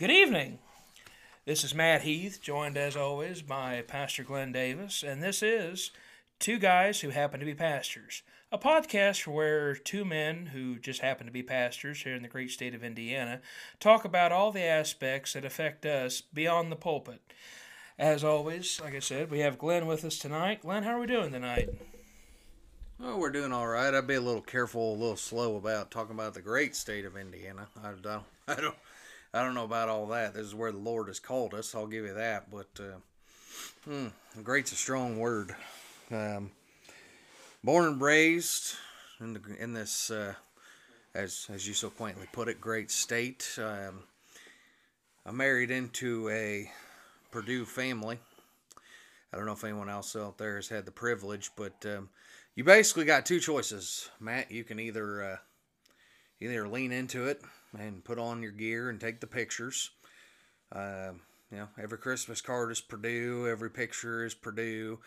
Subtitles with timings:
[0.00, 0.60] Good evening.
[1.44, 5.90] This is Matt Heath, joined as always by Pastor Glenn Davis, and this is
[6.38, 11.26] Two Guys Who Happen to Be Pastors, a podcast where two men who just happen
[11.26, 13.42] to be pastors here in the great state of Indiana
[13.78, 17.20] talk about all the aspects that affect us beyond the pulpit.
[17.98, 20.62] As always, like I said, we have Glenn with us tonight.
[20.62, 21.68] Glenn, how are we doing tonight?
[22.98, 23.92] Well, we're doing all right.
[23.92, 27.18] I'd be a little careful, a little slow about talking about the great state of
[27.18, 27.68] Indiana.
[27.84, 28.76] I don't, I don't,
[29.32, 30.34] I don't know about all that.
[30.34, 31.74] This is where the Lord has called us.
[31.74, 32.50] I'll give you that.
[32.50, 34.06] But uh, hmm,
[34.42, 35.54] great's a strong word.
[36.10, 36.50] Um,
[37.62, 38.74] born and raised
[39.20, 40.34] in the, in this, uh,
[41.14, 43.56] as as you so quaintly put it, great state.
[43.56, 44.02] Um,
[45.24, 46.68] I married into a
[47.30, 48.18] Purdue family.
[49.32, 52.08] I don't know if anyone else out there has had the privilege, but um,
[52.56, 54.50] you basically got two choices, Matt.
[54.50, 55.36] You can either uh,
[56.40, 57.40] either lean into it
[57.78, 59.90] and put on your gear and take the pictures.
[60.72, 61.12] Uh,
[61.50, 64.98] you know, every Christmas card is Purdue, every picture is Purdue.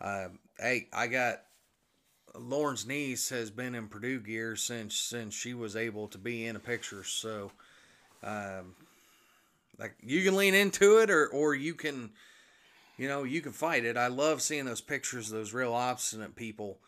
[0.00, 0.28] Uh,
[0.58, 1.42] hey, I got
[2.38, 6.56] Lauren's niece has been in Purdue gear since since she was able to be in
[6.56, 7.04] a picture.
[7.04, 7.50] So,
[8.22, 8.74] um,
[9.78, 12.10] like you can lean into it, or or you can,
[12.98, 13.96] you know, you can fight it.
[13.96, 16.78] I love seeing those pictures of those real obstinate people.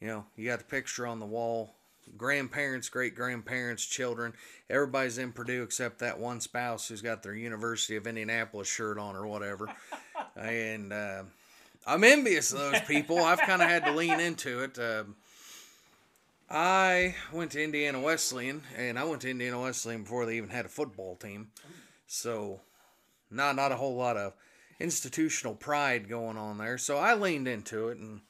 [0.00, 1.74] You know, you got the picture on the wall.
[2.16, 4.34] Grandparents, great grandparents, children,
[4.68, 9.16] everybody's in Purdue except that one spouse who's got their University of Indianapolis shirt on
[9.16, 9.68] or whatever.
[10.36, 11.22] and uh,
[11.86, 13.18] I'm envious of those people.
[13.18, 14.78] I've kind of had to lean into it.
[14.78, 15.04] Uh,
[16.50, 20.66] I went to Indiana Wesleyan, and I went to Indiana Wesleyan before they even had
[20.66, 21.48] a football team.
[22.06, 22.60] So,
[23.30, 24.34] not not a whole lot of
[24.82, 26.76] institutional pride going on there.
[26.76, 28.20] So I leaned into it, and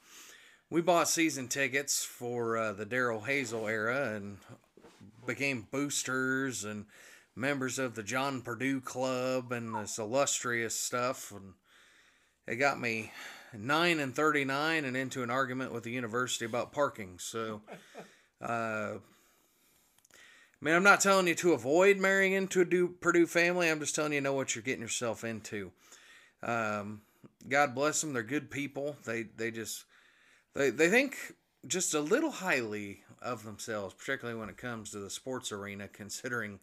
[0.72, 4.38] we bought season tickets for uh, the Darrell Hazell era, and
[5.26, 6.86] became boosters and
[7.36, 11.52] members of the John Purdue Club and this illustrious stuff, and
[12.46, 13.12] it got me
[13.52, 17.18] nine and thirty nine and into an argument with the university about parking.
[17.18, 17.60] So.
[18.40, 18.98] Uh,
[20.60, 23.70] I mean, I'm not telling you to avoid marrying into a Purdue family.
[23.70, 25.70] I'm just telling you know what you're getting yourself into.
[26.42, 27.02] Um,
[27.48, 28.12] God bless them.
[28.12, 28.96] They're good people.
[29.04, 29.84] They they just
[30.54, 31.16] they they think
[31.66, 35.88] just a little highly of themselves, particularly when it comes to the sports arena.
[35.88, 36.60] Considering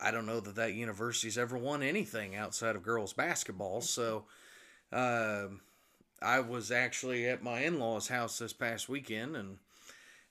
[0.00, 3.80] I don't know that that university's ever won anything outside of girls basketball.
[3.80, 4.24] So
[4.92, 5.46] uh,
[6.20, 9.58] I was actually at my in-laws' house this past weekend and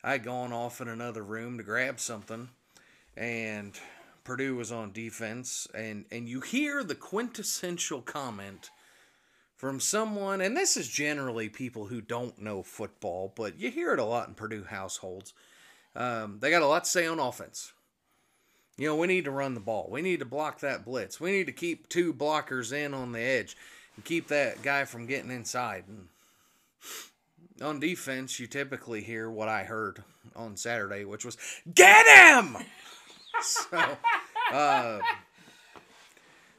[0.04, 2.50] I had gone off in another room to grab something,
[3.16, 3.80] and
[4.26, 8.70] Purdue was on defense, and and you hear the quintessential comment
[9.64, 14.00] from someone, and this is generally people who don't know football, but you hear it
[14.00, 15.34] a lot in Purdue households.
[15.96, 17.72] Um, they got a lot to say on offense.
[18.76, 19.88] You know, we need to run the ball.
[19.90, 21.22] We need to block that blitz.
[21.22, 23.56] We need to keep two blockers in on the edge
[23.96, 25.86] and keep that guy from getting inside.
[25.88, 26.08] And
[27.64, 30.04] on defense, you typically hear what I heard
[30.36, 31.38] on Saturday, which was
[31.74, 32.58] "Get him!"
[33.42, 33.98] so,
[34.52, 35.00] uh,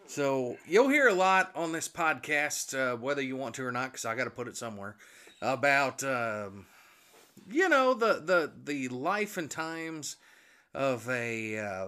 [0.06, 3.92] so you'll hear a lot on this podcast, uh, whether you want to or not,
[3.92, 4.96] because I got to put it somewhere
[5.40, 6.66] about um,
[7.50, 10.16] you know the the the life and times
[10.74, 11.86] of a uh,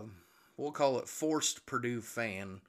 [0.57, 2.61] we'll call it forced Purdue fan.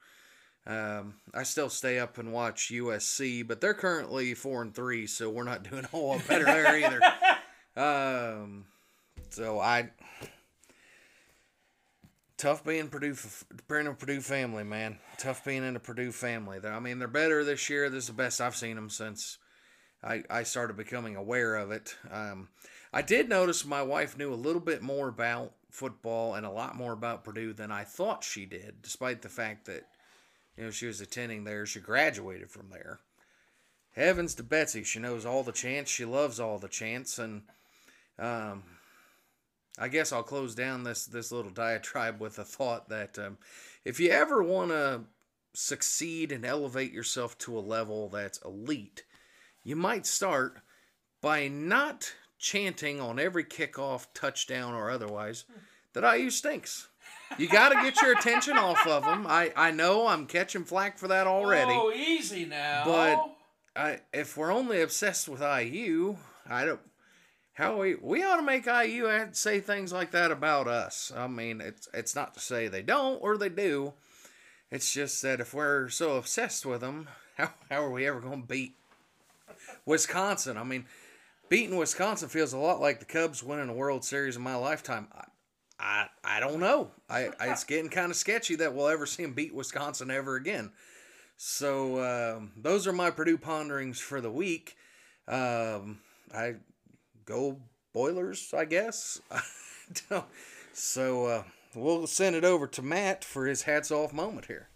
[0.66, 5.30] Um, I still stay up and watch USC, but they're currently four and three, so
[5.30, 7.00] we're not doing a whole lot better there either.
[7.76, 8.64] Um,
[9.30, 9.90] so I
[12.38, 13.16] tough being Purdue,
[13.68, 14.98] being a Purdue family, man.
[15.18, 16.58] Tough being in a Purdue family.
[16.64, 17.90] I mean, they're better this year.
[17.90, 19.38] This is the best I've seen them since
[20.02, 21.96] I I started becoming aware of it.
[22.10, 22.48] Um,
[22.92, 26.76] I did notice my wife knew a little bit more about football and a lot
[26.76, 29.86] more about Purdue than I thought she did, despite the fact that
[30.56, 31.66] you know, she was attending there.
[31.66, 33.00] She graduated from there.
[33.94, 35.90] Heavens to Betsy, she knows all the chants.
[35.90, 37.42] She loves all the chants, and
[38.18, 38.62] um,
[39.78, 43.38] I guess I'll close down this this little diatribe with a thought that um,
[43.84, 45.02] if you ever want to
[45.54, 49.04] succeed and elevate yourself to a level that's elite,
[49.64, 50.60] you might start
[51.20, 55.44] by not chanting on every kickoff, touchdown, or otherwise
[55.92, 56.88] that IU stinks.
[57.36, 59.26] You got to get your attention off of them.
[59.26, 61.72] I, I know I'm catching flack for that already.
[61.72, 62.82] Oh, easy now.
[62.84, 63.36] But
[63.76, 66.16] I, if we're only obsessed with IU,
[66.48, 66.80] I don't.
[67.58, 71.10] How we we ought to make IU say things like that about us.
[71.14, 73.94] I mean, it's it's not to say they don't or they do.
[74.70, 78.42] It's just that if we're so obsessed with them, how how are we ever going
[78.42, 78.76] to beat
[79.84, 80.56] Wisconsin?
[80.56, 80.84] I mean,
[81.48, 85.08] beating Wisconsin feels a lot like the Cubs winning a World Series in my lifetime.
[85.12, 85.24] I,
[85.80, 86.92] I I don't know.
[87.10, 90.36] I, I it's getting kind of sketchy that we'll ever see him beat Wisconsin ever
[90.36, 90.70] again.
[91.36, 94.76] So um, those are my Purdue ponderings for the week.
[95.26, 95.98] Um,
[96.32, 96.54] I
[97.28, 97.58] go
[97.92, 99.20] Boilers, I guess.
[100.72, 101.42] so uh,
[101.74, 104.68] we'll send it over to Matt for his hats off moment here.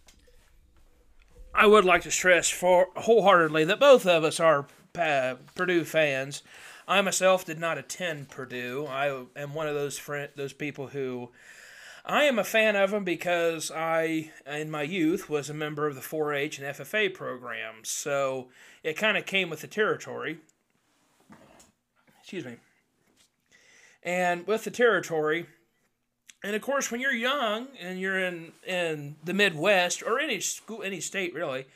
[1.54, 4.66] I would like to stress for wholeheartedly that both of us are
[4.99, 6.43] uh, Purdue fans.
[6.88, 8.87] I myself did not attend Purdue.
[8.88, 10.00] I am one of those
[10.34, 11.31] those people who
[12.04, 15.94] I am a fan of them because I, in my youth, was a member of
[15.94, 17.88] the 4-H and FFA programs.
[17.88, 18.49] So
[18.82, 20.40] it kind of came with the territory.
[22.32, 22.56] Excuse me.
[24.02, 25.44] And with the territory,
[26.43, 30.82] and of course, when you're young and you're in in the Midwest or any school,
[30.82, 31.67] any state really,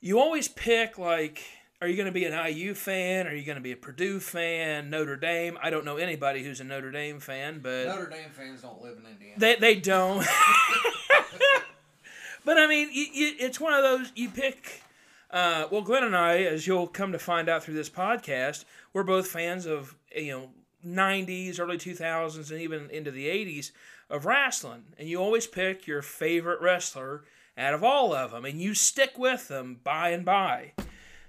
[0.00, 1.42] you always pick like,
[1.82, 3.26] are you going to be an IU fan?
[3.26, 4.88] Are you going to be a Purdue fan?
[4.88, 5.58] Notre Dame?
[5.62, 8.96] I don't know anybody who's a Notre Dame fan, but Notre Dame fans don't live
[8.96, 9.34] in Indiana.
[9.36, 10.26] they they don't.
[12.46, 14.82] but I mean, you, you, it's one of those you pick.
[15.30, 19.02] Uh, well, Glenn and I, as you'll come to find out through this podcast, we're
[19.02, 20.50] both fans of you know
[20.86, 23.72] 90s, early 2000s, and even into the 80s
[24.08, 24.84] of wrestling.
[24.98, 27.24] And you always pick your favorite wrestler
[27.56, 30.72] out of all of them, and you stick with them by and by.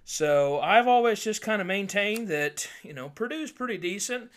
[0.05, 4.31] So I've always just kind of maintained that, you know, Purdue's pretty decent.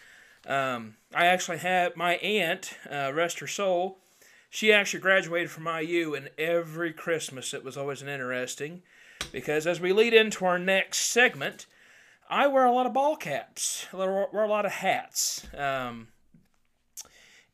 [0.46, 3.98] Um, I actually had my aunt, uh, rest her soul,
[4.50, 8.82] she actually graduated from IU, and every Christmas it was always an interesting
[9.30, 11.66] because as we lead into our next segment,
[12.28, 13.86] I wear a lot of ball caps.
[13.92, 15.46] I wear a lot of hats.
[15.56, 16.08] Um,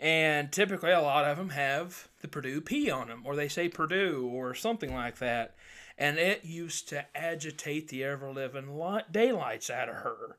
[0.00, 3.69] and typically, a lot of them have the Purdue P on them, or they say
[3.69, 5.56] Purdue, or something like that.
[5.97, 8.79] And it used to agitate the ever living
[9.11, 10.37] daylights out of her.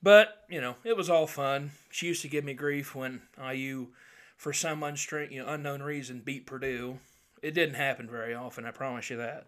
[0.00, 1.72] But, you know, it was all fun.
[1.90, 3.88] She used to give me grief when IU,
[4.36, 6.98] for some unstra- you know, unknown reason, beat Purdue.
[7.42, 9.46] It didn't happen very often, I promise you that.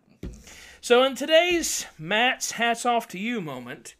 [0.80, 3.96] So, in today's Matt's Hats Off to You moment,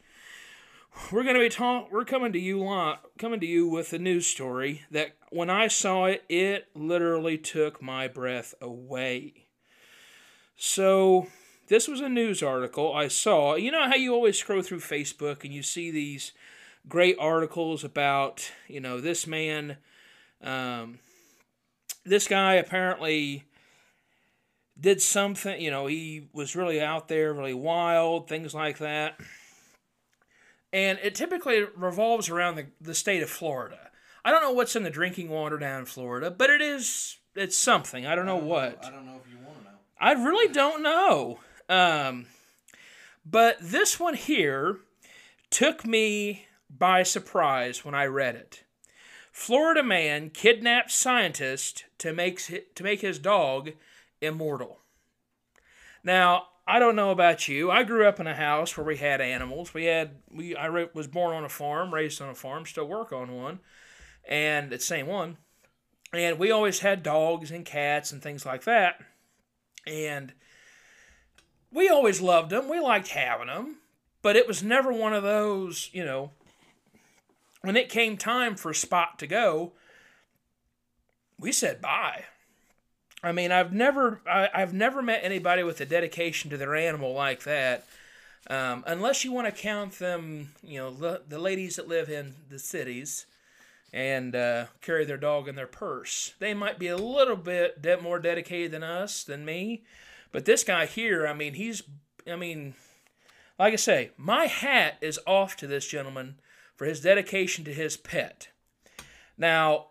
[1.10, 3.98] we're going to be talking we're coming to you lot coming to you with a
[3.98, 9.46] news story that when i saw it it literally took my breath away.
[10.56, 11.26] So
[11.68, 13.54] this was a news article i saw.
[13.56, 16.32] You know how you always scroll through facebook and you see these
[16.88, 19.76] great articles about you know this man
[20.42, 20.98] um,
[22.04, 23.44] this guy apparently
[24.78, 29.18] did something you know he was really out there really wild things like that
[30.76, 33.90] and it typically revolves around the, the state of Florida.
[34.24, 37.56] I don't know what's in the drinking water down in Florida, but it is it's
[37.56, 38.06] something.
[38.06, 38.82] I don't know I don't what.
[38.82, 39.78] Know, I don't know if you want to know.
[39.98, 41.38] I really don't know.
[41.68, 42.26] Um,
[43.24, 44.78] but this one here
[45.50, 48.64] took me by surprise when I read it.
[49.32, 52.40] Florida man kidnaps scientist to make
[52.74, 53.72] to make his dog
[54.20, 54.80] immortal.
[56.02, 57.70] Now, I don't know about you.
[57.70, 59.72] I grew up in a house where we had animals.
[59.72, 63.12] We had we I was born on a farm, raised on a farm, still work
[63.12, 63.60] on one,
[64.28, 65.36] and the same one.
[66.12, 69.00] And we always had dogs and cats and things like that.
[69.86, 70.32] And
[71.72, 72.68] we always loved them.
[72.68, 73.76] We liked having them,
[74.22, 76.30] but it was never one of those, you know,
[77.62, 79.72] when it came time for Spot to go,
[81.38, 82.24] we said bye.
[83.26, 87.12] I mean, I've never I, have never met anybody with a dedication to their animal
[87.12, 87.84] like that.
[88.48, 92.34] Um, unless you want to count them, you know, the, the ladies that live in
[92.48, 93.26] the cities
[93.92, 96.34] and uh, carry their dog in their purse.
[96.38, 99.82] They might be a little bit de- more dedicated than us, than me.
[100.30, 101.82] But this guy here, I mean, he's,
[102.30, 102.74] I mean,
[103.58, 106.36] like I say, my hat is off to this gentleman
[106.76, 108.50] for his dedication to his pet.
[109.36, 109.86] Now,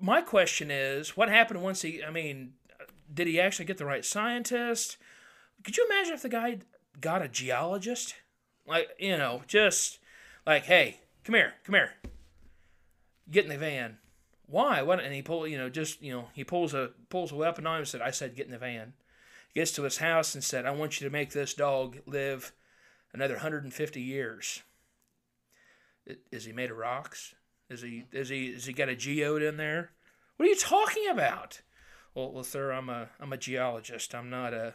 [0.00, 2.02] my question is, what happened once he?
[2.02, 2.54] I mean,
[3.14, 4.96] did he actually get the right scientist?
[5.62, 6.58] Could you imagine if the guy
[7.00, 8.14] got a geologist?
[8.66, 9.98] Like, you know, just
[10.46, 11.92] like, hey, come here, come here,
[13.30, 13.98] get in the van.
[14.46, 14.82] Why?
[14.82, 15.00] What?
[15.00, 17.76] And he pull, you know, just you know, he pulls a pulls a weapon on
[17.76, 18.92] him and said, "I said get in the van."
[19.54, 22.52] Gets to his house and said, "I want you to make this dog live
[23.12, 24.62] another 150 years."
[26.30, 27.34] Is he made of rocks?
[27.70, 29.92] Is he is he is he got a geode in there?
[30.36, 31.62] What are you talking about?
[32.14, 34.14] Well, well, sir, I'm a I'm a geologist.
[34.14, 34.74] I'm not a.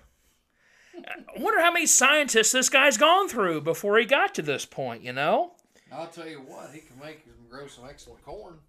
[0.95, 5.03] I wonder how many scientists this guy's gone through before he got to this point.
[5.03, 5.53] You know.
[5.91, 8.59] I'll tell you what, he can make him grow some excellent corn.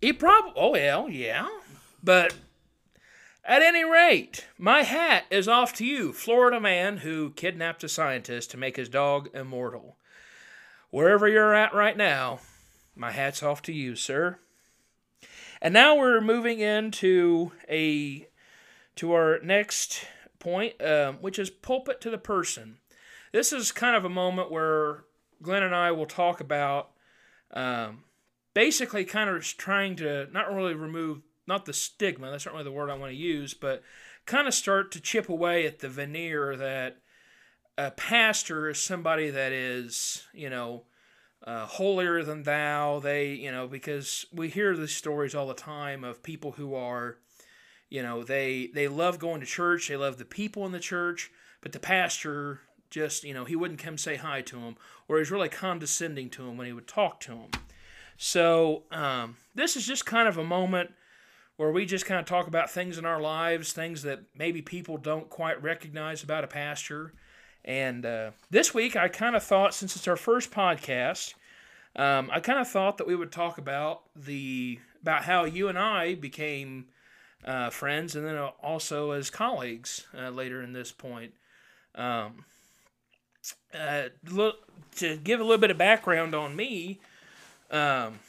[0.00, 0.52] He probably.
[0.56, 1.48] Oh well, yeah,
[2.02, 2.34] but.
[3.48, 8.50] At any rate, my hat is off to you, Florida man who kidnapped a scientist
[8.50, 9.98] to make his dog immortal.
[10.90, 12.40] Wherever you're at right now,
[12.96, 14.40] my hat's off to you, sir.
[15.60, 18.28] And now we're moving into a
[18.96, 20.06] to our next
[20.38, 22.78] point, um, which is pulpit to the person.
[23.32, 25.04] This is kind of a moment where
[25.42, 26.90] Glenn and I will talk about
[27.52, 28.04] um,
[28.54, 32.72] basically kind of trying to not really remove not the stigma that's not really the
[32.72, 33.82] word I want to use, but
[34.24, 36.98] kind of start to chip away at the veneer that
[37.78, 40.84] a pastor is somebody that is you know
[41.44, 43.00] uh, holier than thou.
[43.00, 47.18] They, you know, because we hear these stories all the time of people who are,
[47.88, 51.30] you know, they they love going to church, they love the people in the church,
[51.60, 54.76] but the pastor just, you know, he wouldn't come say hi to him,
[55.08, 57.50] or he's really condescending to him when he would talk to him.
[58.16, 60.92] So um, this is just kind of a moment
[61.56, 64.98] where we just kind of talk about things in our lives, things that maybe people
[64.98, 67.12] don't quite recognize about a pastor
[67.66, 71.34] and uh, this week, I kind of thought, since it's our first podcast,
[71.96, 75.78] um, I kind of thought that we would talk about the about how you and
[75.78, 76.86] I became
[77.44, 81.32] uh, friends, and then also as colleagues uh, later in this point.
[81.94, 82.44] Um,
[83.74, 84.56] uh, look
[84.96, 87.00] to give a little bit of background on me.
[87.70, 88.20] Um,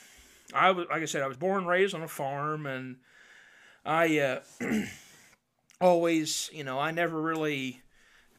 [0.53, 2.98] I was, like I said, I was born and raised on a farm, and
[3.86, 4.39] I uh,
[5.82, 7.82] always, you know, I never really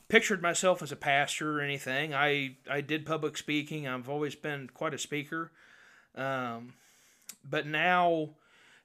[0.09, 2.15] pictured myself as a pastor or anything.
[2.15, 3.87] I I did public speaking.
[3.87, 5.53] I've always been quite a speaker.
[6.15, 6.75] Um,
[7.49, 8.31] but now,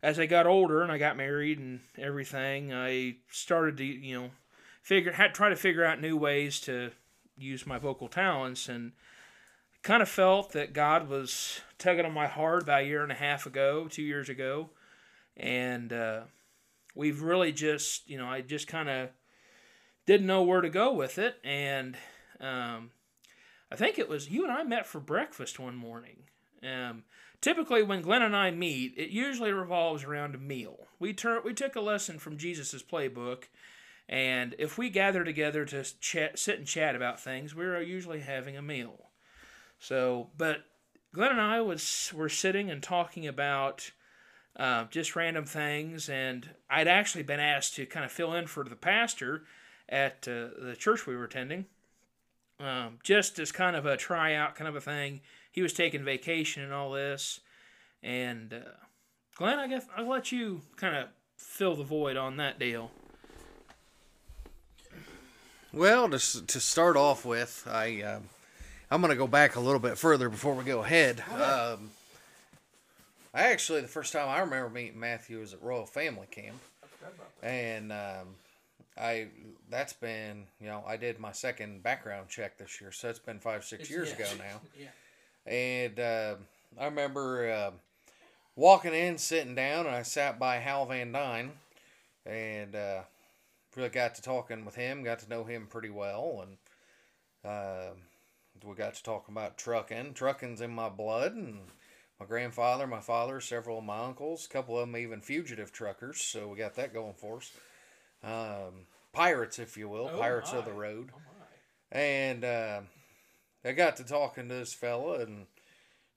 [0.02, 4.32] as I got older and I got married and everything, I started to you know
[4.82, 6.92] figure had try to figure out new ways to
[7.38, 8.92] use my vocal talents and
[9.82, 13.16] kind of felt that God was tugging on my heart about a year and a
[13.16, 14.70] half ago, two years ago,
[15.36, 16.22] and uh,
[16.96, 19.10] we've really just you know I just kind of
[20.06, 21.96] didn't know where to go with it, and
[22.40, 22.92] um,
[23.72, 26.24] I think it was you and I met for breakfast one morning.
[26.62, 27.04] Um,
[27.42, 30.88] typically, when Glenn and I meet, it usually revolves around a meal.
[31.00, 33.46] We turn we took a lesson from Jesus's playbook,
[34.10, 38.58] and if we gather together to chat, sit and chat about things, we're usually having
[38.58, 39.10] a meal.
[39.80, 40.66] So, but
[41.14, 43.92] Glenn and I was were sitting and talking about.
[44.56, 48.64] Uh, just random things, and I'd actually been asked to kind of fill in for
[48.64, 49.46] the pastor
[49.94, 51.66] at uh, the church we were attending,
[52.60, 55.22] um, just as kind of a tryout kind of a thing.
[55.52, 57.40] He was taking vacation and all this,
[58.02, 58.72] and uh,
[59.36, 62.90] Glenn, I guess I'll let you kind of fill the void on that deal.
[65.72, 68.20] Well, to, to start off with, I uh,
[68.90, 71.24] I'm gonna go back a little bit further before we go ahead.
[71.32, 71.92] Um,
[73.32, 76.58] I actually the first time I remember meeting Matthew was at Royal Family Camp,
[77.44, 78.36] and um,
[78.98, 79.28] I
[79.70, 83.40] that's been you know I did my second background check this year, so it's been
[83.40, 84.26] five six it's, years yeah.
[84.26, 84.62] ago now.
[84.80, 85.52] yeah.
[85.52, 86.36] And uh,
[86.80, 87.72] I remember uh,
[88.56, 91.52] walking in, sitting down, and I sat by Hal Van Dyne,
[92.26, 93.02] and uh,
[93.76, 97.94] really got to talking with him, got to know him pretty well, and uh,
[98.66, 100.14] we got to talking about trucking.
[100.14, 101.60] Trucking's in my blood, and
[102.22, 106.22] my grandfather, my father, several of my uncles, a couple of them even fugitive truckers,
[106.22, 107.52] so we got that going for us
[108.24, 110.60] um, pirates, if you will, oh pirates my.
[110.60, 111.12] of the road.
[111.16, 111.20] Oh
[111.92, 112.82] and uh,
[113.64, 115.46] I got to talking to this fella and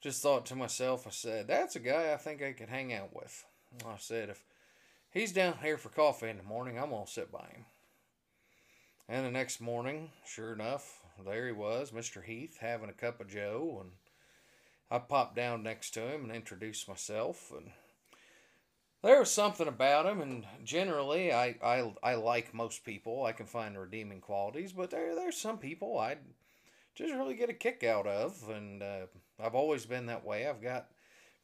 [0.01, 3.15] just thought to myself, I said, that's a guy I think I could hang out
[3.15, 3.45] with.
[3.87, 4.43] I said, if
[5.11, 7.65] he's down here for coffee in the morning, I'm going to sit by him.
[9.09, 12.23] And the next morning, sure enough, there he was, Mr.
[12.23, 13.79] Heath, having a cup of joe.
[13.83, 13.91] And
[14.91, 17.53] I popped down next to him and introduced myself.
[17.57, 17.71] And
[19.07, 23.25] there was something about him, and generally, I, I, I like most people.
[23.25, 26.17] I can find redeeming qualities, but there there's some people I
[26.97, 29.07] just really get a kick out of, and uh,
[29.41, 30.49] I've always been that way.
[30.49, 30.87] I've got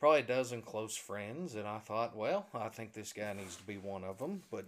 [0.00, 3.62] probably a dozen close friends, and I thought, well, I think this guy needs to
[3.62, 4.42] be one of them.
[4.50, 4.64] But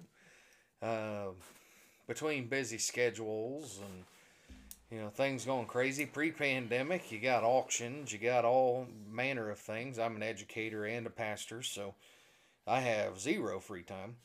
[0.80, 1.30] uh,
[2.06, 4.04] between busy schedules and
[4.92, 9.98] you know things going crazy pre-pandemic, you got auctions, you got all manner of things.
[9.98, 11.94] I'm an educator and a pastor, so
[12.66, 14.16] I have zero free time.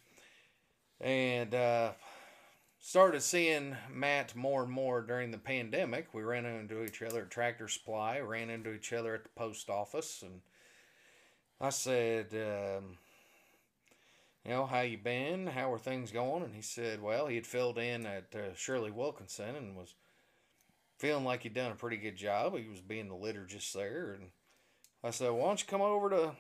[1.01, 1.91] And uh,
[2.79, 6.13] started seeing Matt more and more during the pandemic.
[6.13, 9.69] We ran into each other at Tractor Supply, ran into each other at the post
[9.69, 10.41] office, and
[11.62, 12.98] I said, um,
[14.46, 15.48] you know, how you been?
[15.48, 16.43] How are things going?
[16.43, 19.93] And he said, well, he had filled in at uh, Shirley Wilkinson and was
[20.98, 22.58] feeling like he'd done a pretty good job.
[22.58, 24.29] He was being the liturgist there, and
[25.03, 26.31] I said, why don't you come over to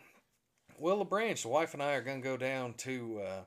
[0.79, 3.41] Willow Branch, the wife and I are going to go down to uh,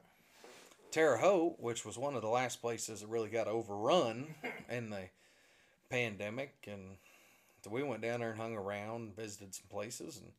[0.91, 4.35] Terre Haute, which was one of the last places that really got overrun
[4.69, 5.05] in the
[5.89, 6.53] pandemic.
[6.67, 6.97] And
[7.63, 10.21] so we went down there and hung around, visited some places.
[10.21, 10.33] And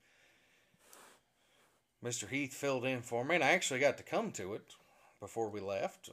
[2.13, 2.29] Mr.
[2.29, 4.75] Heath filled in for me, and I actually got to come to it
[5.19, 6.11] before we left.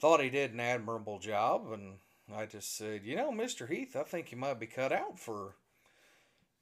[0.00, 1.98] Thought he did an admirable job, and
[2.34, 3.68] I just said, you know, Mr.
[3.68, 5.54] Heath, I think you might be cut out for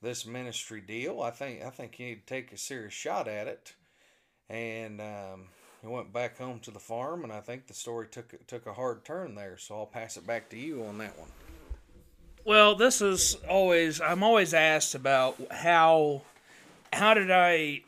[0.02, 1.20] this ministry deal.
[1.20, 3.74] I think I think you need to take a serious shot at it.
[4.48, 5.48] And um,
[5.82, 8.72] he went back home to the farm, and I think the story took took a
[8.72, 9.58] hard turn there.
[9.58, 11.28] So I'll pass it back to you on that one.
[12.44, 16.22] Well, this is always I'm always asked about how
[16.92, 17.82] how did I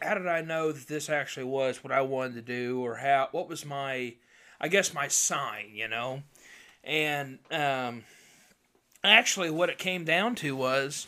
[0.00, 3.28] how did I know that this actually was what I wanted to do or how
[3.32, 4.14] what was my
[4.60, 6.22] I guess my sign, you know?
[6.82, 8.04] And um,
[9.04, 11.06] actually what it came down to was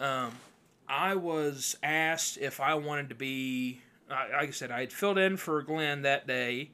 [0.00, 0.32] um,
[0.88, 5.36] I was asked if I wanted to be like I said I had filled in
[5.36, 6.70] for Glenn that day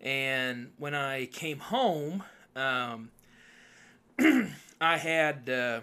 [0.00, 2.24] and when I came home
[2.56, 3.10] um,
[4.80, 5.80] I had uh,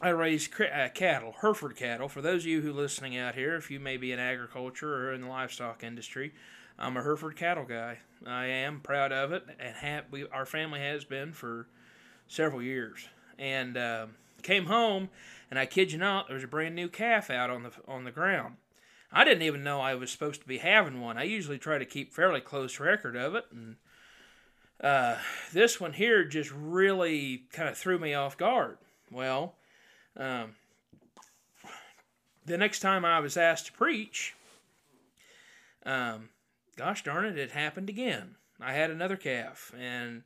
[0.00, 2.08] I raised uh, cattle, Hereford cattle.
[2.08, 4.94] For those of you who are listening out here, if you may be in agriculture
[4.94, 6.32] or in the livestock industry,
[6.78, 7.98] I'm a Hereford cattle guy.
[8.24, 11.66] I am proud of it, and have, we, our family has been for
[12.28, 13.08] several years.
[13.40, 14.06] And uh,
[14.42, 15.08] came home,
[15.50, 18.04] and I kid you not, there was a brand new calf out on the on
[18.04, 18.56] the ground.
[19.10, 21.16] I didn't even know I was supposed to be having one.
[21.16, 23.76] I usually try to keep fairly close record of it, and
[24.82, 25.16] uh,
[25.52, 28.78] this one here just really kind of threw me off guard.
[29.10, 29.54] Well,
[30.16, 30.56] um,
[32.44, 34.34] the next time I was asked to preach,
[35.86, 36.28] um,
[36.76, 38.36] gosh darn it, it happened again.
[38.60, 40.22] I had another calf, and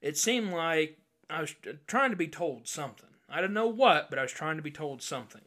[0.00, 0.98] it seemed like
[1.30, 1.54] I was
[1.86, 3.10] trying to be told something.
[3.34, 5.42] I don't know what, but I was trying to be told something.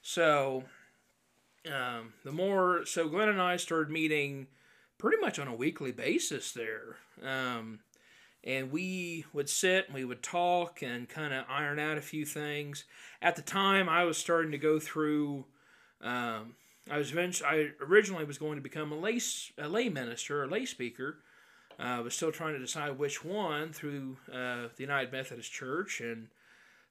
[0.00, 0.62] So,
[1.66, 4.46] um, the more, so Glenn and I started meeting
[4.96, 6.98] pretty much on a weekly basis there.
[7.20, 7.80] Um,
[8.44, 12.24] and we would sit and we would talk and kind of iron out a few
[12.24, 12.84] things.
[13.20, 15.46] At the time, I was starting to go through.
[16.00, 16.54] Um,
[16.88, 17.12] I was
[17.42, 19.20] I originally was going to become a lay
[19.58, 21.18] a lay minister, a lay speaker.
[21.78, 26.00] Uh, I was still trying to decide which one through uh, the United Methodist Church,
[26.00, 26.28] and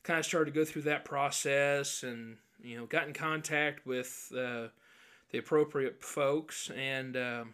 [0.04, 4.32] kind of started to go through that process, and you know, got in contact with
[4.34, 4.68] uh,
[5.32, 7.54] the appropriate folks, and um,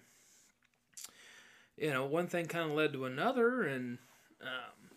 [1.77, 3.97] you know, one thing kind of led to another, and
[4.41, 4.89] um,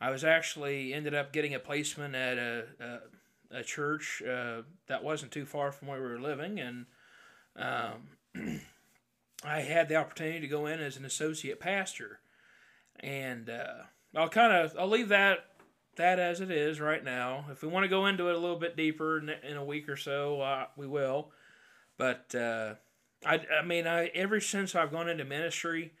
[0.00, 5.02] I was actually ended up getting a placement at a a, a church uh, that
[5.02, 6.86] wasn't too far from where we were living, and
[7.56, 8.60] um,
[9.44, 12.20] I had the opportunity to go in as an associate pastor,
[13.00, 15.46] and uh, I'll kind of I'll leave that
[15.98, 17.44] that as it is right now.
[17.50, 19.88] If we want to go into it a little bit deeper in, in a week
[19.88, 21.30] or so, uh, we will,
[21.96, 22.74] but uh,
[23.24, 25.92] I, I mean, I ever since I've gone into ministry,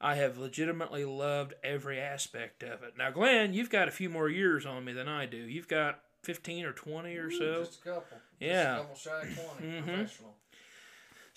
[0.00, 2.94] I have legitimately loved every aspect of it.
[2.98, 5.36] Now, Glenn, you've got a few more years on me than I do.
[5.38, 7.64] You've got fifteen or twenty or so.
[7.64, 8.18] Just a couple.
[8.40, 8.82] Yeah.
[8.92, 9.84] Just a couple shy of 20 Mhm.
[9.84, 10.34] Professional.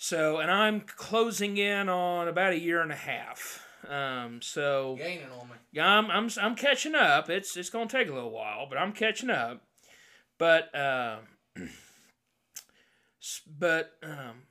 [0.00, 3.64] So, and I'm closing in on about a year and a half.
[3.86, 5.54] Um, so Gaining on me.
[5.72, 7.30] yeah, I'm, I'm I'm catching up.
[7.30, 9.62] It's it's gonna take a little while, but I'm catching up.
[10.38, 11.18] But uh,
[13.58, 14.42] but um,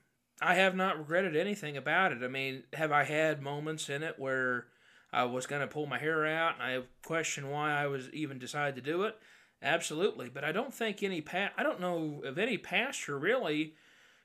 [0.41, 2.23] I have not regretted anything about it.
[2.23, 4.67] I mean, have I had moments in it where
[5.11, 8.75] I was gonna pull my hair out and I questioned why I was even decided
[8.75, 9.17] to do it?
[9.61, 13.73] Absolutely, but I don't think any pa- I don't know of any pastor really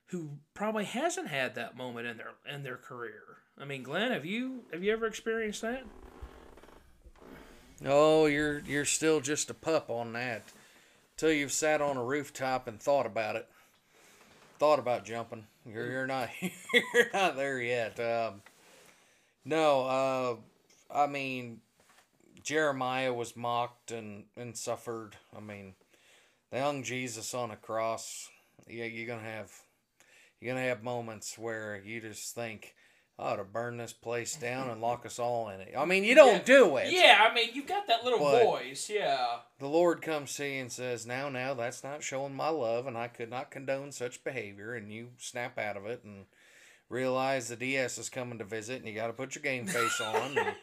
[0.06, 3.22] who probably hasn't had that moment in their in their career.
[3.58, 5.84] I mean, Glenn, have you have you ever experienced that?
[7.84, 10.44] Oh, you're you're still just a pup on that.
[11.16, 13.48] Till you've sat on a rooftop and thought about it.
[14.58, 15.46] Thought about jumping.
[15.66, 17.98] You're you're not you're not there yet.
[18.00, 18.42] Um,
[19.44, 20.36] no, uh,
[20.90, 21.60] I mean
[22.42, 25.16] Jeremiah was mocked and, and suffered.
[25.36, 25.74] I mean,
[26.50, 28.28] they hung Jesus on a cross.
[28.68, 29.52] Yeah, you're gonna have
[30.40, 32.74] you're gonna have moments where you just think,
[33.18, 35.74] I ought to burn this place down and lock us all in it.
[35.76, 36.56] I mean, you don't Yeah.
[36.56, 36.92] do it.
[36.92, 39.40] Yeah, I mean, you've got that little But- voice, yeah.
[39.58, 42.96] The Lord comes to you and says, Now, now, that's not showing my love, and
[42.96, 44.74] I could not condone such behavior.
[44.74, 46.26] And you snap out of it and
[46.88, 50.00] realize the DS is coming to visit, and you got to put your game face
[50.00, 50.38] on.
[50.38, 50.56] and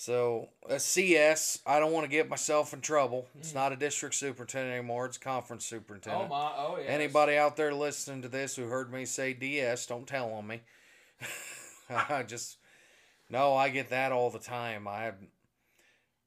[0.00, 3.28] so, uh, a CS, I don't want to get myself in trouble.
[3.38, 3.58] It's hmm.
[3.58, 6.24] not a district superintendent anymore, it's conference oh, superintendent.
[6.26, 6.88] Oh my, oh yeah.
[6.90, 10.62] Anybody out there listening to this who heard me say DS, don't tell on me.
[11.90, 12.58] I just
[13.28, 14.88] no, I get that all the time.
[14.88, 15.12] I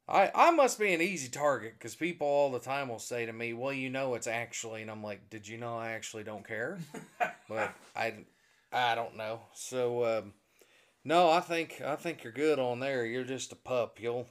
[0.07, 3.33] I I must be an easy target because people all the time will say to
[3.33, 6.47] me, "Well, you know, it's actually," and I'm like, "Did you know I actually don't
[6.47, 6.79] care?"
[7.49, 8.13] but I
[8.71, 9.41] I don't know.
[9.53, 10.33] So um,
[11.03, 13.05] no, I think I think you're good on there.
[13.05, 13.99] You're just a pup.
[13.99, 14.27] You'll.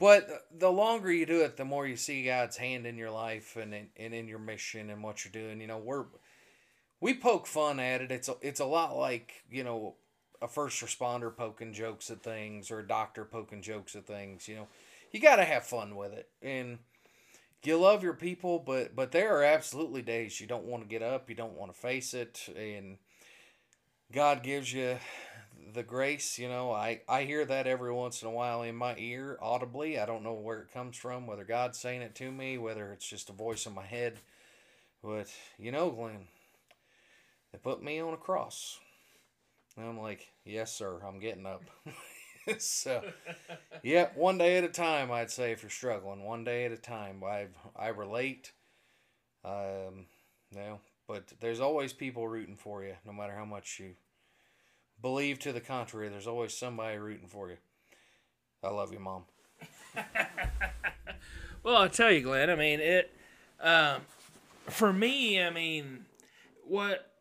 [0.00, 3.56] But the longer you do it, the more you see God's hand in your life
[3.56, 5.60] and in, and in your mission and what you're doing.
[5.60, 6.06] You know, we're
[7.04, 8.10] we poke fun at it.
[8.10, 9.96] It's a, it's a lot like you know
[10.40, 14.48] a first responder poking jokes at things or a doctor poking jokes at things.
[14.48, 14.68] You know,
[15.12, 16.78] you got to have fun with it and
[17.62, 21.02] you love your people, but but there are absolutely days you don't want to get
[21.02, 22.96] up, you don't want to face it, and
[24.10, 24.96] God gives you
[25.74, 26.38] the grace.
[26.38, 29.98] You know, I I hear that every once in a while in my ear audibly.
[29.98, 33.06] I don't know where it comes from, whether God's saying it to me, whether it's
[33.06, 34.20] just a voice in my head.
[35.02, 36.28] But you know, Glenn,
[37.54, 38.80] they put me on a cross.
[39.76, 41.62] And I'm like, yes, sir, I'm getting up.
[42.58, 43.00] so,
[43.84, 46.76] yeah, one day at a time, I'd say if you're struggling, one day at a
[46.76, 47.22] time.
[47.22, 48.50] I I relate.
[49.44, 50.06] Um,
[50.50, 53.92] you know, but there's always people rooting for you, no matter how much you
[55.00, 56.08] believe to the contrary.
[56.08, 57.58] There's always somebody rooting for you.
[58.64, 59.26] I love you, mom.
[61.62, 62.50] well, I'll tell you, Glenn.
[62.50, 63.12] I mean, it.
[63.60, 64.00] Um,
[64.66, 66.06] for me, I mean,
[66.66, 67.13] what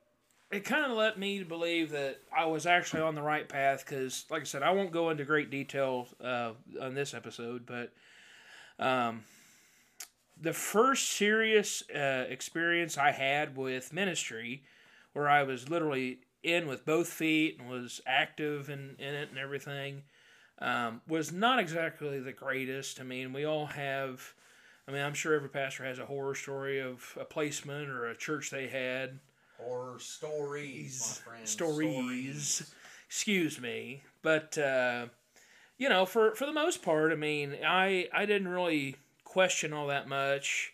[0.53, 4.25] it kind of led me believe that I was actually on the right path because,
[4.29, 7.91] like I said, I won't go into great detail uh, on this episode, but
[8.77, 9.23] um,
[10.39, 14.63] the first serious uh, experience I had with ministry,
[15.13, 19.39] where I was literally in with both feet and was active in, in it and
[19.39, 20.03] everything,
[20.59, 22.99] um, was not exactly the greatest.
[23.01, 24.33] I mean, we all have.
[24.87, 28.17] I mean, I'm sure every pastor has a horror story of a placement or a
[28.17, 29.19] church they had
[29.67, 31.47] or stories, my friend.
[31.47, 32.47] Stories.
[32.47, 32.73] stories.
[33.07, 35.05] Excuse me, but uh,
[35.77, 39.87] you know, for for the most part, I mean, I I didn't really question all
[39.87, 40.73] that much.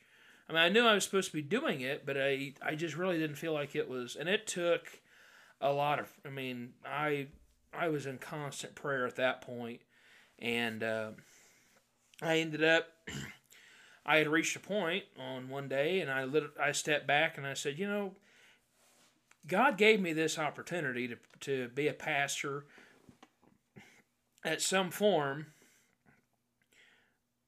[0.50, 2.96] I mean, I knew I was supposed to be doing it, but I I just
[2.96, 5.00] really didn't feel like it was, and it took
[5.62, 6.12] a lot of.
[6.26, 7.28] I mean, I
[7.74, 9.82] I was in constant prayer at that point,
[10.40, 11.12] and uh,
[12.22, 12.88] I ended up.
[14.06, 17.46] I had reached a point on one day, and I lit, I stepped back and
[17.46, 18.14] I said, you know,
[19.48, 22.66] God gave me this opportunity to, to be a pastor
[24.44, 25.48] at some form.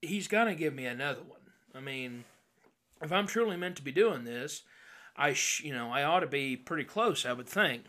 [0.01, 1.39] He's going to give me another one.
[1.75, 2.25] I mean,
[3.01, 4.63] if I'm truly meant to be doing this,
[5.15, 7.84] I sh- you know I ought to be pretty close, I would think.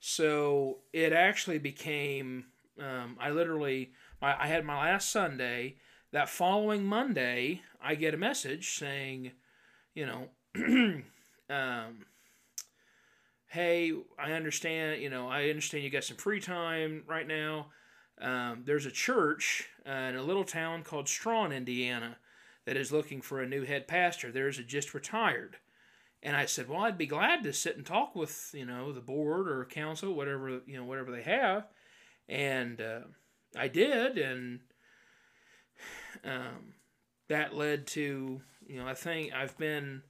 [0.00, 2.46] So it actually became
[2.80, 5.76] um, I literally my, I had my last Sunday.
[6.12, 9.32] That following Monday, I get a message saying,
[9.96, 10.28] you know,
[11.50, 12.06] um,
[13.54, 17.66] hey, I understand, you know, I understand you got some free time right now.
[18.20, 22.16] Um, there's a church uh, in a little town called Straughn, Indiana,
[22.66, 24.32] that is looking for a new head pastor.
[24.32, 25.58] There's a just retired.
[26.20, 29.00] And I said, well, I'd be glad to sit and talk with, you know, the
[29.00, 31.68] board or council, whatever, you know, whatever they have.
[32.28, 33.00] And uh,
[33.56, 34.18] I did.
[34.18, 34.60] And
[36.24, 36.74] um,
[37.28, 40.02] that led to, you know, I think I've been,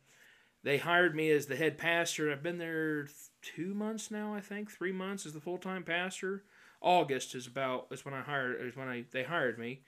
[0.62, 2.32] they hired me as the head pastor.
[2.32, 3.08] I've been there
[3.44, 6.44] two months now, I think, three months as the full time pastor.
[6.80, 9.82] August is about is when I hired is when I they hired me.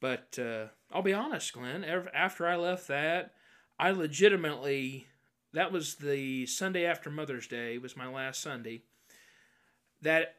[0.00, 1.84] But uh, I'll be honest, Glenn.
[1.84, 3.32] After I left that,
[3.78, 5.06] I legitimately
[5.52, 8.82] that was the Sunday after Mother's Day was my last Sunday.
[10.02, 10.34] That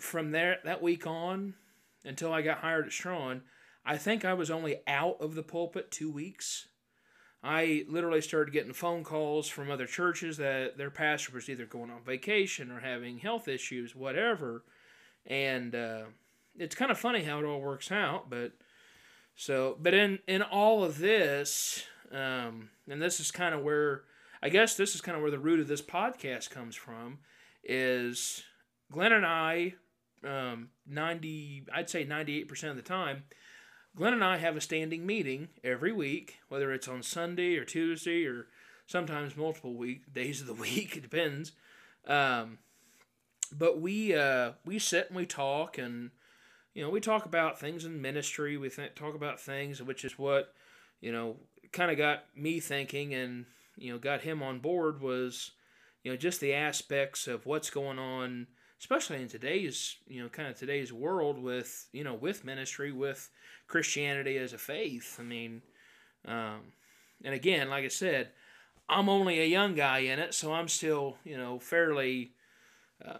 [0.00, 1.54] from there that week on
[2.04, 3.42] until I got hired at Straughn,
[3.84, 6.68] I think I was only out of the pulpit two weeks.
[7.44, 11.90] I literally started getting phone calls from other churches that their pastor was either going
[11.90, 14.64] on vacation or having health issues, whatever.
[15.26, 16.04] And uh,
[16.56, 18.52] it's kind of funny how it all works out, but
[19.36, 24.04] so, but in in all of this, um, and this is kind of where
[24.42, 27.18] I guess this is kind of where the root of this podcast comes from,
[27.62, 28.42] is
[28.90, 29.74] Glenn and I,
[30.24, 33.24] um, ninety, I'd say ninety eight percent of the time
[33.96, 38.26] Glenn and I have a standing meeting every week, whether it's on Sunday or Tuesday
[38.26, 38.48] or
[38.86, 40.96] sometimes multiple week days of the week.
[40.96, 41.52] It depends.
[42.06, 42.58] Um,
[43.56, 46.10] but we uh, we sit and we talk, and
[46.74, 48.56] you know we talk about things in ministry.
[48.56, 50.52] We th- talk about things, which is what
[51.00, 51.36] you know
[51.72, 55.52] kind of got me thinking, and you know got him on board was
[56.02, 58.48] you know just the aspects of what's going on
[58.80, 63.30] especially in today's you know kind of today's world with you know with ministry with
[63.66, 65.16] christianity as a faith.
[65.18, 65.62] I mean
[66.26, 66.72] um,
[67.22, 68.30] and again like i said
[68.88, 72.32] i'm only a young guy in it so i'm still you know fairly
[73.04, 73.18] uh,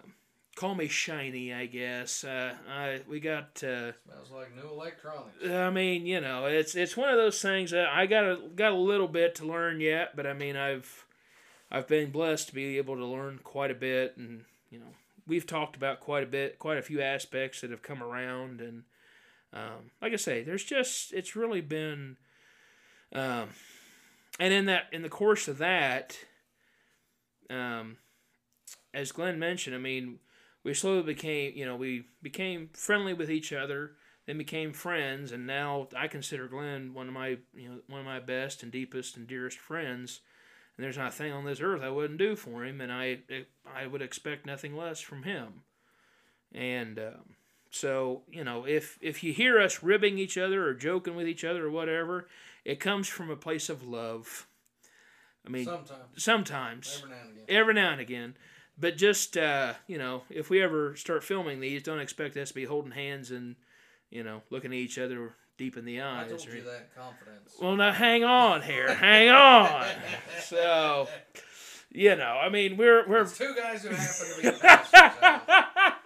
[0.57, 2.24] call me shiny i guess.
[2.24, 5.44] Uh, I, we got uh, smells like new electronics.
[5.46, 8.72] I mean you know it's it's one of those things that i got a got
[8.72, 11.07] a little bit to learn yet but i mean i've
[11.70, 14.94] i've been blessed to be able to learn quite a bit and you know
[15.26, 18.85] we've talked about quite a bit, quite a few aspects that have come around, and
[19.54, 22.16] um, like I say, there's just it's really been,
[23.14, 23.50] um,
[24.40, 26.18] and in that in the course of that,
[27.48, 27.98] um,
[28.92, 30.18] as Glenn mentioned, I mean,
[30.64, 33.92] we slowly became, you know, we became friendly with each other,
[34.26, 38.06] then became friends, and now I consider Glenn one of my, you know, one of
[38.06, 40.20] my best and deepest and dearest friends.
[40.76, 43.18] And there's not a thing on this earth I wouldn't do for him, and I,
[43.64, 45.62] I would expect nothing less from him.
[46.52, 47.36] And um,
[47.74, 51.44] so, you know, if if you hear us ribbing each other or joking with each
[51.44, 52.28] other or whatever,
[52.64, 54.46] it comes from a place of love.
[55.46, 56.22] I mean, Sometimes.
[56.22, 57.44] sometimes Every now and again.
[57.48, 58.37] every now and again.
[58.78, 62.54] But just uh, you know, if we ever start filming these, don't expect us to
[62.54, 63.56] be holding hands and
[64.10, 66.28] you know looking at each other deep in the I eyes.
[66.30, 67.54] told or- you that confidence.
[67.60, 69.84] well, now hang on here, hang on.
[70.42, 71.08] So,
[71.90, 75.40] you know, I mean, we're we're It's two guys who happen to be pastors.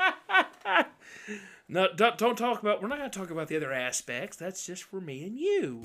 [1.69, 2.83] No don't, don't talk about.
[2.83, 4.37] We're not going to talk about the other aspects.
[4.37, 5.83] That's just for me and you.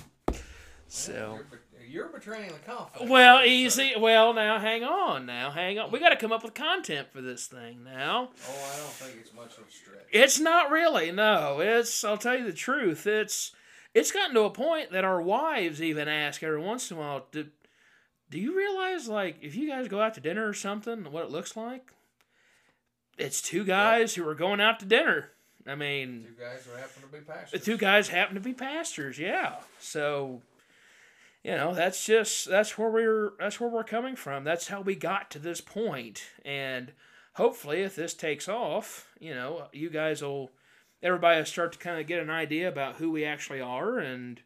[0.88, 1.40] So.
[1.52, 3.10] You're, you're betraying the confidence.
[3.10, 3.94] Well, easy.
[3.98, 5.26] Well, now hang on.
[5.26, 5.92] Now hang on.
[5.92, 8.30] We got to come up with content for this thing now.
[8.48, 10.06] Oh, I don't think it's much of a stretch.
[10.12, 11.12] It's not really.
[11.12, 12.04] No, it's.
[12.04, 13.06] I'll tell you the truth.
[13.06, 13.52] It's.
[13.94, 17.28] It's gotten to a point that our wives even ask every once in a while,
[17.32, 17.46] "Do,
[18.32, 21.32] do you realize like if you guys go out to dinner or something, what it
[21.32, 21.94] looks like?
[23.20, 25.33] It's two guys who are going out to dinner.
[25.68, 27.64] I mean, Two guys happen to be the pastors.
[27.64, 29.18] two guys happen to be pastors.
[29.18, 29.56] Yeah.
[29.80, 30.42] So,
[31.44, 34.44] you know, that's just that's where we're that's where we're coming from.
[34.44, 36.24] That's how we got to this point.
[36.44, 36.92] And
[37.34, 40.52] hopefully, if this takes off, you know, you guys will
[41.02, 44.42] everybody will start to kind of get an idea about who we actually are and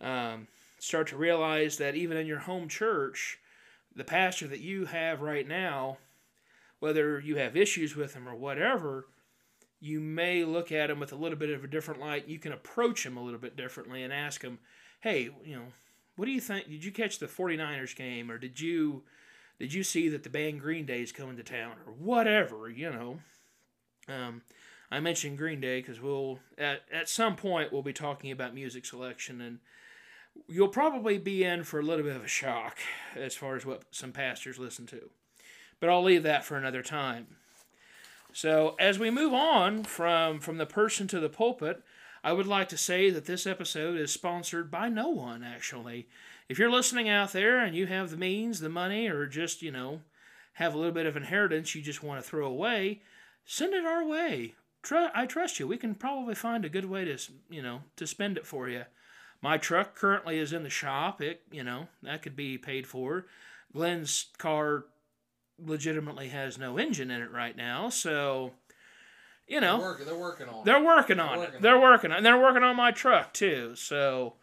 [0.00, 3.38] um, start to realize that even in your home church,
[3.94, 5.98] the pastor that you have right now,
[6.80, 9.06] whether you have issues with him or whatever,
[9.84, 12.26] you may look at him with a little bit of a different light.
[12.26, 14.58] You can approach him a little bit differently and ask him,
[15.02, 15.66] hey, you know,
[16.16, 16.70] what do you think?
[16.70, 19.02] Did you catch the 49ers game or did you
[19.58, 22.90] did you see that the band Green Day is coming to town or whatever, you
[22.90, 23.18] know?
[24.08, 24.40] Um,
[24.90, 28.86] I mentioned Green Day because we'll at, at some point we'll be talking about music
[28.86, 29.58] selection and
[30.48, 32.78] you'll probably be in for a little bit of a shock
[33.14, 35.10] as far as what some pastors listen to.
[35.78, 37.36] But I'll leave that for another time.
[38.34, 41.84] So as we move on from from the person to the pulpit,
[42.24, 46.08] I would like to say that this episode is sponsored by no one actually.
[46.48, 49.70] If you're listening out there and you have the means, the money, or just, you
[49.70, 50.00] know,
[50.54, 53.02] have a little bit of inheritance you just want to throw away,
[53.46, 54.56] send it our way.
[54.90, 55.68] I trust you.
[55.68, 57.16] We can probably find a good way to,
[57.48, 58.82] you know, to spend it for you.
[59.40, 61.22] My truck currently is in the shop.
[61.22, 63.26] It, you know, that could be paid for.
[63.72, 64.86] Glenn's car
[65.58, 68.52] legitimately has no engine in it right now, so
[69.46, 70.64] you know, They're working, they're working on it.
[70.64, 71.62] they're working on it.
[71.62, 72.16] They're working on.
[72.18, 73.74] And they're working on my truck too.
[73.76, 74.34] So,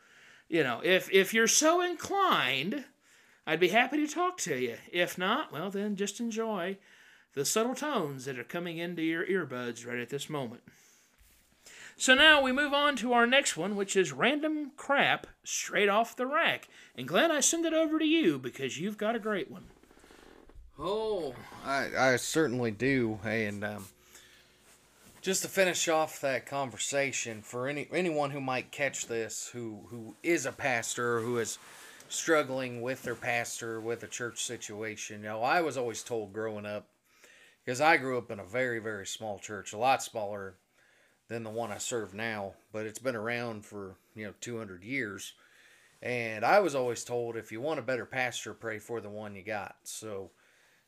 [0.48, 2.86] you know, if if you're so inclined,
[3.48, 4.78] I'd be happy to talk to you.
[4.92, 6.78] If not, well, then just enjoy
[7.34, 10.62] the subtle tones that are coming into your earbuds right at this moment.
[11.98, 16.16] So now we move on to our next one, which is random crap straight off
[16.16, 16.68] the rack.
[16.96, 19.66] And Glenn, I send it over to you because you've got a great one.
[20.80, 23.20] Oh, I, I certainly do.
[23.24, 23.86] And um,
[25.22, 30.16] just to finish off that conversation, for any anyone who might catch this, who who
[30.24, 31.60] is a pastor, who is
[32.10, 36.66] struggling with their pastor, with a church situation, you know, I was always told growing
[36.66, 36.88] up,
[37.64, 40.56] because I grew up in a very very small church, a lot smaller
[41.28, 45.34] than the one I serve now, but it's been around for you know 200 years.
[46.02, 49.36] And I was always told if you want a better pastor, pray for the one
[49.36, 49.76] you got.
[49.84, 50.32] So,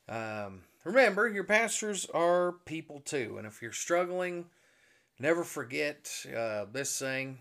[0.10, 4.46] um, remember, your pastors are people too, and if you're struggling,
[5.20, 7.40] never forget uh, this thing.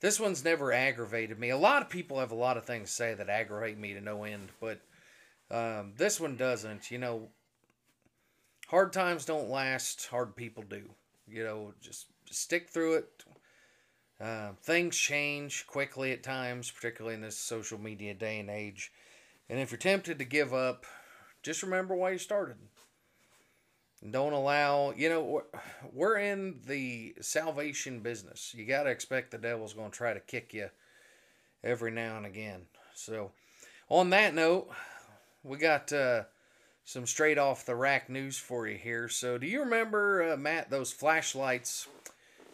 [0.00, 1.50] This one's never aggravated me.
[1.50, 4.00] A lot of people have a lot of things to say that aggravate me to
[4.00, 4.80] no end, but
[5.50, 6.90] um, this one doesn't.
[6.90, 7.28] You know,
[8.68, 10.06] hard times don't last.
[10.06, 10.90] Hard people do.
[11.26, 13.24] You know, just, stick through it.
[14.20, 18.92] Uh, things change quickly at times, particularly in this social media day and age.
[19.48, 20.86] And if you're tempted to give up,
[21.44, 22.56] just remember why you started.
[24.10, 25.42] Don't allow, you know,
[25.92, 28.54] we're- in the salvation business.
[28.54, 30.70] You got to expect the devil's going to try to kick you
[31.62, 32.66] every now and again.
[32.94, 33.32] So,
[33.88, 34.70] on that note,
[35.42, 36.24] we got uh,
[36.84, 39.08] some straight off the rack news for you here.
[39.08, 41.88] So, do you remember, uh, Matt, those flashlights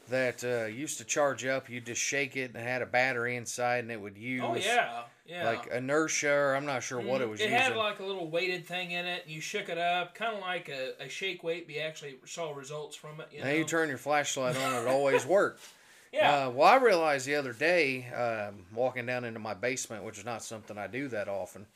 [0.09, 1.69] that uh, used to charge up?
[1.69, 4.55] You just shake it and it had a battery inside and it would use Oh
[4.55, 5.47] yeah, yeah.
[5.49, 7.59] like inertia, or I'm not sure what it Mm, was It using.
[7.59, 9.25] had like a little weighted thing in it.
[9.27, 12.53] You shook it up, kind of like a, a shake weight, but you actually saw
[12.53, 13.29] results from it.
[13.33, 13.53] You now know?
[13.55, 15.61] you turn your flashlight on, it always worked.
[16.13, 16.47] yeah.
[16.47, 20.25] Uh, well, I realized the other day, um, walking down into my basement, which is
[20.25, 21.67] not something I do that often,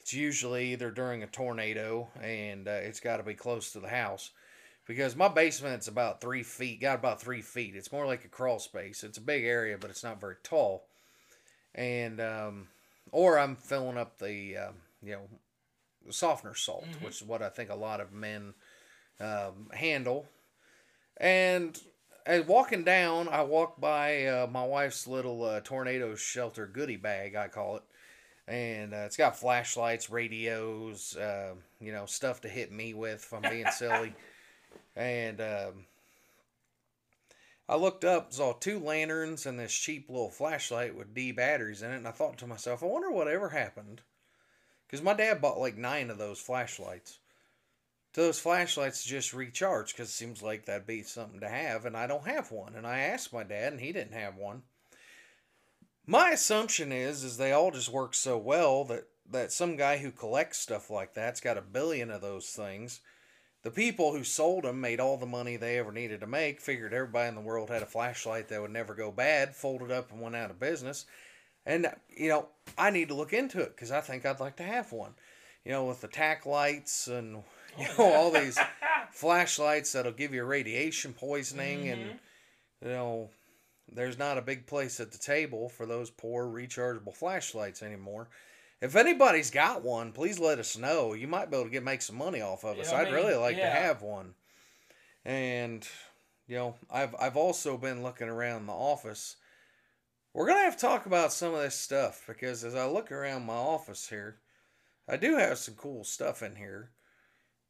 [0.00, 3.88] it's usually either during a tornado and uh, it's got to be close to the
[3.88, 4.30] house
[4.86, 7.74] because my basement's about three feet, got about three feet.
[7.74, 9.02] It's more like a crawl space.
[9.02, 10.84] It's a big area, but it's not very tall.
[11.74, 12.68] And, um,
[13.12, 15.28] or I'm filling up the, uh, you know,
[16.10, 17.04] softener salt, mm-hmm.
[17.04, 18.54] which is what I think a lot of men
[19.20, 20.26] um, handle.
[21.16, 21.78] And
[22.26, 27.34] as walking down, I walk by uh, my wife's little uh, tornado shelter goodie bag,
[27.36, 27.82] I call it.
[28.48, 33.32] And uh, it's got flashlights, radios, uh, you know, stuff to hit me with if
[33.32, 34.14] I'm being silly.
[34.94, 35.86] And um,
[37.68, 41.90] I looked up, saw two lanterns and this cheap little flashlight with D batteries in
[41.90, 44.02] it, and I thought to myself, I wonder what ever happened.
[44.86, 47.18] Because my dad bought like nine of those flashlights.
[48.14, 51.96] So those flashlights just recharge because it seems like that'd be something to have, and
[51.96, 52.74] I don't have one.
[52.76, 54.62] And I asked my dad, and he didn't have one.
[56.06, 60.12] My assumption is, is they all just work so well that that some guy who
[60.12, 63.00] collects stuff like that's got a billion of those things
[63.66, 66.94] the people who sold them made all the money they ever needed to make, figured
[66.94, 70.20] everybody in the world had a flashlight that would never go bad, folded up and
[70.20, 71.04] went out of business.
[71.66, 72.46] And, you know,
[72.78, 75.14] I need to look into it because I think I'd like to have one.
[75.64, 77.42] You know, with the tack lights and,
[77.76, 78.56] you know, all these
[79.10, 81.86] flashlights that'll give you radiation poisoning.
[81.86, 82.00] Mm-hmm.
[82.00, 82.20] And,
[82.82, 83.30] you know,
[83.92, 88.28] there's not a big place at the table for those poor rechargeable flashlights anymore.
[88.80, 91.14] If anybody's got one, please let us know.
[91.14, 92.92] You might be able to get make some money off of us.
[92.92, 93.72] Yeah, I'd mean, really like yeah.
[93.72, 94.34] to have one.
[95.24, 95.86] And
[96.46, 99.36] you know, I've I've also been looking around the office.
[100.34, 103.46] We're gonna have to talk about some of this stuff because as I look around
[103.46, 104.40] my office here,
[105.08, 106.90] I do have some cool stuff in here.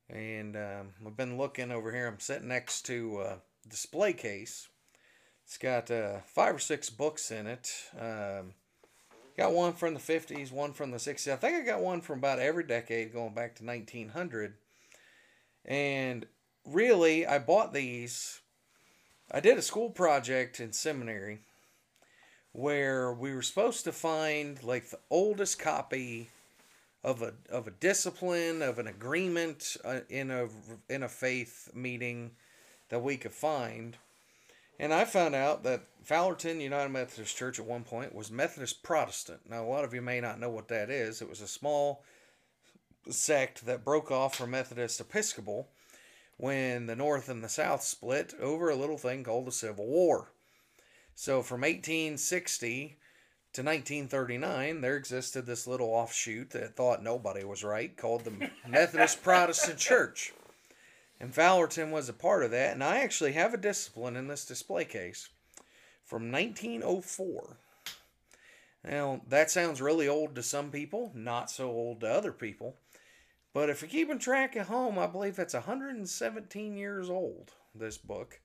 [0.09, 2.07] And um, I've been looking over here.
[2.07, 3.38] I'm sitting next to a
[3.69, 4.69] display case.
[5.45, 7.73] It's got uh, five or six books in it.
[7.99, 8.55] Um,
[9.37, 11.31] Got one from the 50s, one from the 60s.
[11.31, 14.55] I think I got one from about every decade going back to 1900.
[15.64, 16.27] And
[16.64, 18.40] really, I bought these.
[19.31, 21.40] I did a school project in seminary
[22.53, 26.31] where we were supposed to find like the oldest copy
[27.05, 30.49] of a of a discipline of an agreement uh, in a
[30.88, 32.31] in a faith meeting
[32.88, 33.96] that we could find
[34.79, 39.41] and I found out that Fowlerton United Methodist Church at one point was Methodist Protestant.
[39.49, 41.21] Now, a lot of you may not know what that is.
[41.21, 42.05] It was a small
[43.11, 45.69] sect that broke off from Methodist Episcopal
[46.37, 50.33] when the North and the South split over a little thing called the Civil War.
[51.15, 52.99] So, from 1860
[53.55, 59.23] to 1939, there existed this little offshoot that thought nobody was right called the Methodist
[59.23, 60.35] Protestant Church.
[61.20, 62.72] And Fowlerton was a part of that.
[62.72, 65.29] And I actually have a discipline in this display case
[66.05, 67.57] from 1904.
[68.85, 72.76] Now, that sounds really old to some people, not so old to other people.
[73.52, 78.40] But if you're keeping track at home, I believe it's 117 years old, this book.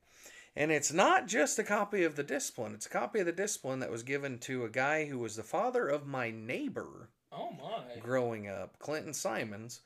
[0.56, 3.80] And it's not just a copy of the discipline, it's a copy of the discipline
[3.80, 7.10] that was given to a guy who was the father of my neighbor.
[7.32, 8.00] Oh, my.
[8.02, 9.82] Growing up, Clinton Simons.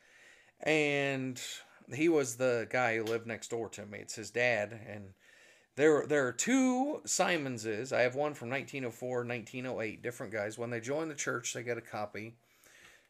[0.62, 1.42] And
[1.94, 4.00] he was the guy who lived next door to me.
[4.00, 5.14] It's his dad, and
[5.76, 7.92] there there are two Simonses.
[7.92, 10.58] I have one from 1904, 1908, different guys.
[10.58, 12.36] When they join the church, they get a copy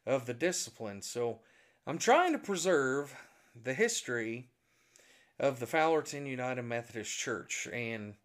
[0.05, 1.01] of the discipline.
[1.01, 1.39] So
[1.87, 3.15] I'm trying to preserve
[3.63, 4.49] the history
[5.39, 8.15] of the Fowlerton United Methodist Church, and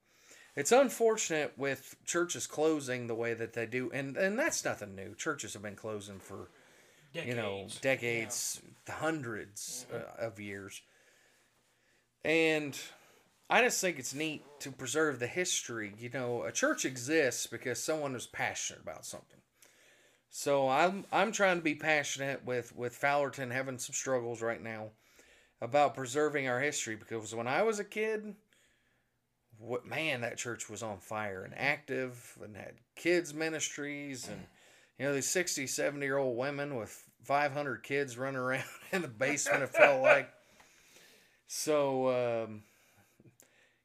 [0.57, 5.15] it's unfortunate with churches closing the way that they do, and and that's nothing new.
[5.15, 6.49] Churches have been closing for
[7.13, 7.29] decades.
[7.29, 8.95] you know, decades, yeah.
[8.95, 10.03] hundreds mm-hmm.
[10.03, 10.83] uh, of years.
[12.25, 12.79] And
[13.49, 15.93] I just think it's neat to preserve the history.
[15.99, 19.41] You know, a church exists because someone is passionate about something.
[20.31, 24.91] So I'm I'm trying to be passionate with with Fowlerton having some struggles right now
[25.61, 28.37] about preserving our history because when I was a kid,
[29.59, 34.41] what man that church was on fire and active and had kids ministries and
[35.01, 39.09] you know, these 60, 70 year old women with 500 kids running around in the
[39.09, 40.31] basement, it felt like.
[41.47, 42.63] So, um,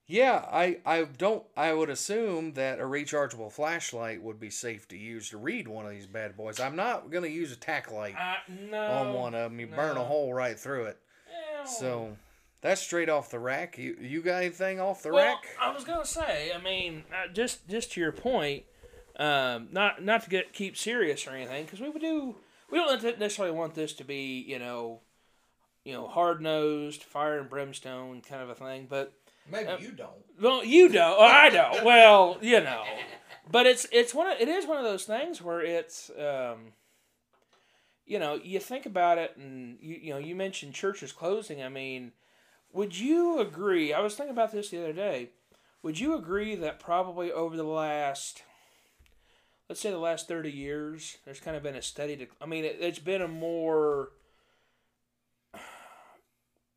[0.08, 4.98] yeah, I, I don't, I would assume that a rechargeable flashlight would be safe to
[4.98, 6.60] use to read one of these bad boys.
[6.60, 8.36] I'm not going to use a tack light uh,
[8.70, 9.60] no, on one of them.
[9.62, 9.76] You no.
[9.78, 11.00] burn a hole right through it.
[11.30, 11.68] Ew.
[11.80, 12.18] So,
[12.60, 13.78] that's straight off the rack.
[13.78, 15.46] You you got anything off the well, rack?
[15.62, 16.52] I was gonna say.
[16.52, 18.64] I mean, uh, just just to your point,
[19.20, 22.36] um, not not to get keep serious or anything, because we would do
[22.70, 25.02] we don't necessarily want this to be you know,
[25.84, 28.88] you know, hard nosed, fire and brimstone kind of a thing.
[28.90, 29.14] But
[29.50, 30.12] maybe uh, you don't.
[30.42, 31.20] Well, you don't.
[31.20, 31.84] I don't.
[31.84, 32.84] Well, you know,
[33.50, 36.74] but it's it's one of, it is one of those things where it's um,
[38.06, 41.64] you know, you think about it, and you you know, you mentioned churches closing.
[41.64, 42.12] I mean,
[42.72, 43.94] would you agree?
[43.94, 45.30] I was thinking about this the other day.
[45.82, 48.42] Would you agree that probably over the last,
[49.70, 52.16] let's say the last thirty years, there's kind of been a steady.
[52.18, 54.10] Dec- I mean, it, it's been a more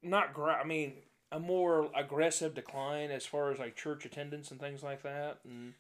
[0.03, 0.95] not gra- I mean,
[1.31, 5.39] a more aggressive decline as far as like church attendance and things like that.
[5.45, 5.75] And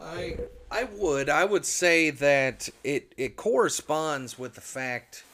[0.00, 0.36] I
[0.70, 5.24] I would I would say that it it corresponds with the fact,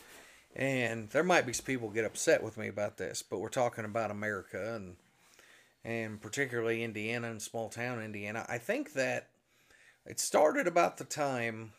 [0.55, 4.11] and there might be people get upset with me about this, but we're talking about
[4.11, 4.97] America and
[5.85, 8.47] and particularly Indiana and small town Indiana.
[8.49, 9.30] I think that
[10.07, 11.73] it started about the time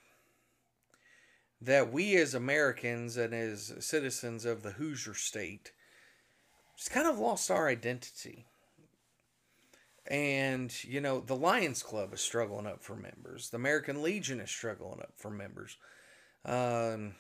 [1.62, 5.72] that we as Americans and as citizens of the Hoosier state
[6.76, 8.46] just kind of lost our identity.
[10.08, 13.50] And, you know, the Lions Club is struggling up for members.
[13.52, 15.78] The American Legion is struggling up for members.
[16.44, 17.14] Um,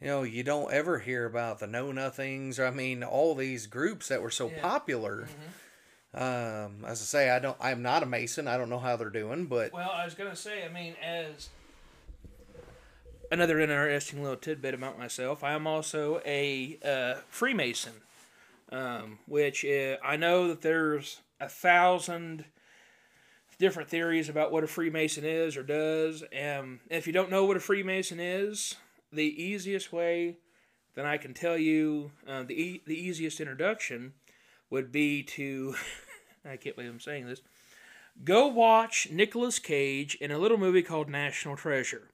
[0.00, 2.58] you know, you don't ever hear about the Know Nothings.
[2.58, 4.60] I mean, all these groups that were so Yeah.
[4.60, 5.28] popular.
[6.14, 7.56] Um, as I say, I don't.
[7.60, 8.46] I'm not a Mason.
[8.46, 11.48] I don't know how they're doing, but well, I was gonna say, I mean, as
[13.32, 17.94] another interesting little tidbit about myself, I am also a uh, Freemason,
[18.70, 22.44] um, which uh, I know that there's a thousand
[23.58, 26.22] different theories about what a Freemason is or does.
[26.32, 28.76] And if you don't know what a Freemason is,
[29.12, 30.38] the easiest way
[30.94, 34.14] that I can tell you, uh, the e- the easiest introduction
[34.70, 35.74] would be to,
[36.44, 37.42] I can't believe I'm saying this,
[38.24, 42.10] go watch Nicolas Cage in a little movie called National Treasure.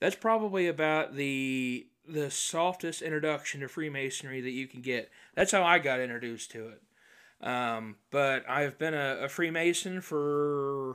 [0.00, 5.10] That's probably about the the softest introduction to Freemasonry that you can get.
[5.34, 6.82] That's how I got introduced to it.
[7.46, 10.94] Um, but I've been a, a Freemason for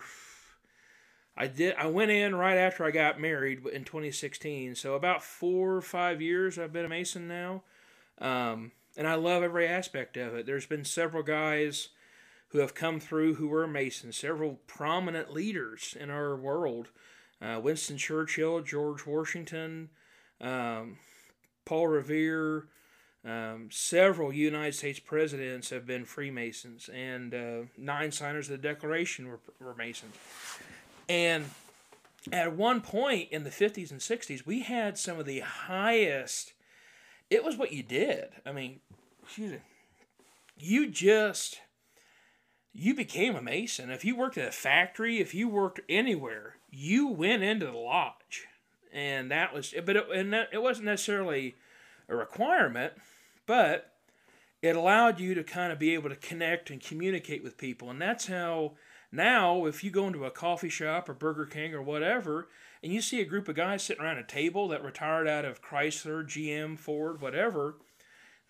[1.38, 4.76] I did I went in right after I got married in 2016.
[4.76, 7.64] So about 4 or 5 years I've been a Mason now.
[8.20, 10.46] Um, and I love every aspect of it.
[10.46, 11.90] There's been several guys
[12.50, 16.90] who have come through who were Masons, several prominent leaders in our world.
[17.42, 19.90] Uh, Winston Churchill, George Washington,
[20.40, 20.98] um,
[21.66, 22.68] Paul Revere,
[23.26, 29.28] um, several United States presidents have been Freemasons, and uh, nine signers of the Declaration
[29.28, 30.16] were, were Masons.
[31.10, 31.46] And
[32.32, 36.54] at one point in the 50s and 60s, we had some of the highest.
[37.30, 38.30] It was what you did.
[38.46, 38.80] I mean,
[39.24, 39.60] excuse me.
[40.58, 41.60] You just.
[42.78, 43.90] You became a Mason.
[43.90, 48.48] If you worked at a factory, if you worked anywhere, you went into the lodge.
[48.92, 49.74] And that was.
[49.86, 51.56] But it, and that, it wasn't necessarily
[52.10, 52.94] a requirement,
[53.46, 53.94] but
[54.62, 57.90] it allowed you to kind of be able to connect and communicate with people.
[57.90, 58.74] And that's how
[59.10, 62.50] now, if you go into a coffee shop or Burger King or whatever,
[62.84, 65.62] and you see a group of guys sitting around a table that retired out of
[65.62, 67.78] Chrysler, GM, Ford, whatever,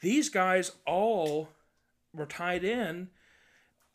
[0.01, 1.49] these guys all
[2.11, 3.09] were tied in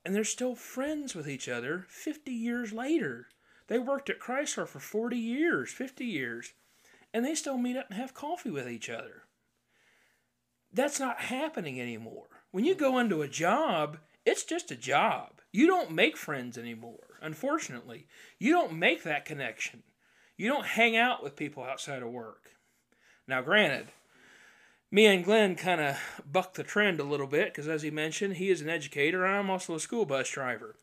[0.04, 3.28] and they're still friends with each other 50 years later.
[3.68, 6.52] They worked at Chrysler for 40 years, 50 years,
[7.12, 9.24] and they still meet up and have coffee with each other.
[10.72, 12.26] That's not happening anymore.
[12.50, 15.40] When you go into a job, it's just a job.
[15.52, 18.06] You don't make friends anymore, unfortunately.
[18.38, 19.82] You don't make that connection.
[20.36, 22.50] You don't hang out with people outside of work.
[23.26, 23.88] Now, granted,
[24.90, 25.96] me and Glenn kind of
[26.30, 29.36] bucked the trend a little bit because, as he mentioned, he is an educator and
[29.36, 30.76] I'm also a school bus driver.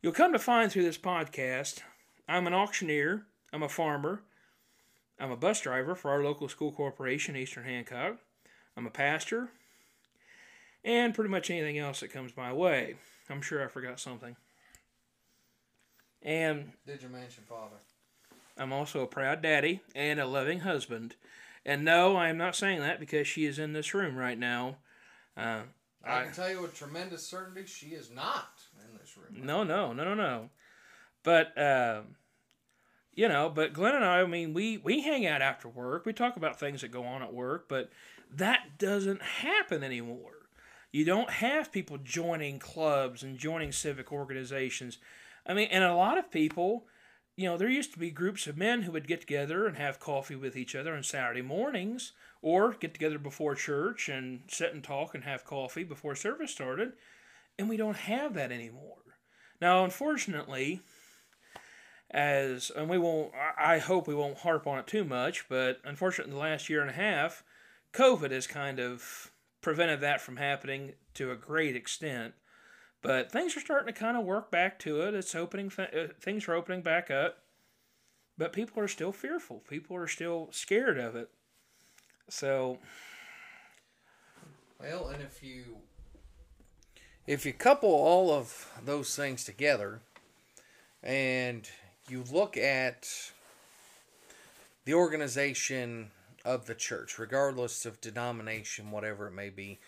[0.00, 1.80] You'll come to find through this podcast,
[2.28, 4.22] I'm an auctioneer, I'm a farmer,
[5.20, 8.16] I'm a bus driver for our local school corporation, Eastern Hancock,
[8.76, 9.50] I'm a pastor,
[10.84, 12.96] and pretty much anything else that comes my way.
[13.30, 14.36] I'm sure I forgot something.
[16.22, 17.76] And did you mention father?
[18.56, 21.14] I'm also a proud daddy and a loving husband.
[21.64, 24.76] And no, I am not saying that because she is in this room right now.
[25.36, 25.62] Uh,
[26.04, 29.46] I, I- can tell you with tremendous certainty, she is not in this room.
[29.46, 30.50] no, no, no, no, no.
[31.22, 32.16] But um,
[33.14, 36.04] you know, but Glenn and I, I mean, we we hang out after work.
[36.04, 37.90] We talk about things that go on at work, but
[38.34, 40.32] that doesn't happen anymore.
[40.90, 44.98] You don't have people joining clubs and joining civic organizations.
[45.46, 46.86] I mean, and a lot of people,
[47.36, 49.98] you know, there used to be groups of men who would get together and have
[49.98, 52.12] coffee with each other on Saturday mornings
[52.42, 56.92] or get together before church and sit and talk and have coffee before service started.
[57.58, 58.98] And we don't have that anymore.
[59.60, 60.82] Now, unfortunately,
[62.10, 66.32] as and we won't I hope we won't harp on it too much, but unfortunately
[66.34, 67.42] the last year and a half,
[67.94, 72.34] COVID has kind of prevented that from happening to a great extent.
[73.02, 75.14] But things are starting to kind of work back to it.
[75.14, 77.38] It's opening th- uh, things are opening back up.
[78.38, 79.58] but people are still fearful.
[79.68, 81.28] People are still scared of it.
[82.28, 82.78] So,
[84.80, 85.76] well, and if you
[87.26, 90.00] if you couple all of those things together
[91.02, 91.68] and
[92.08, 93.08] you look at
[94.84, 96.10] the organization
[96.44, 99.78] of the church, regardless of denomination, whatever it may be,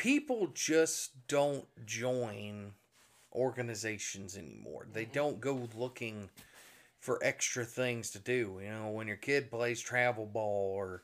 [0.00, 2.72] people just don't join
[3.34, 4.86] organizations anymore.
[4.90, 5.12] They mm-hmm.
[5.12, 6.30] don't go looking
[7.00, 8.60] for extra things to do.
[8.62, 11.02] You know, when your kid plays travel ball or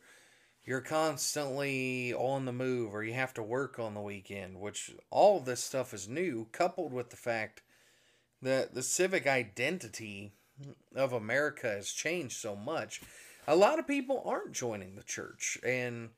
[0.64, 5.36] you're constantly on the move or you have to work on the weekend, which all
[5.36, 7.60] of this stuff is new, coupled with the fact
[8.40, 10.32] that the civic identity
[10.94, 13.02] of America has changed so much.
[13.46, 15.58] A lot of people aren't joining the church.
[15.62, 16.08] And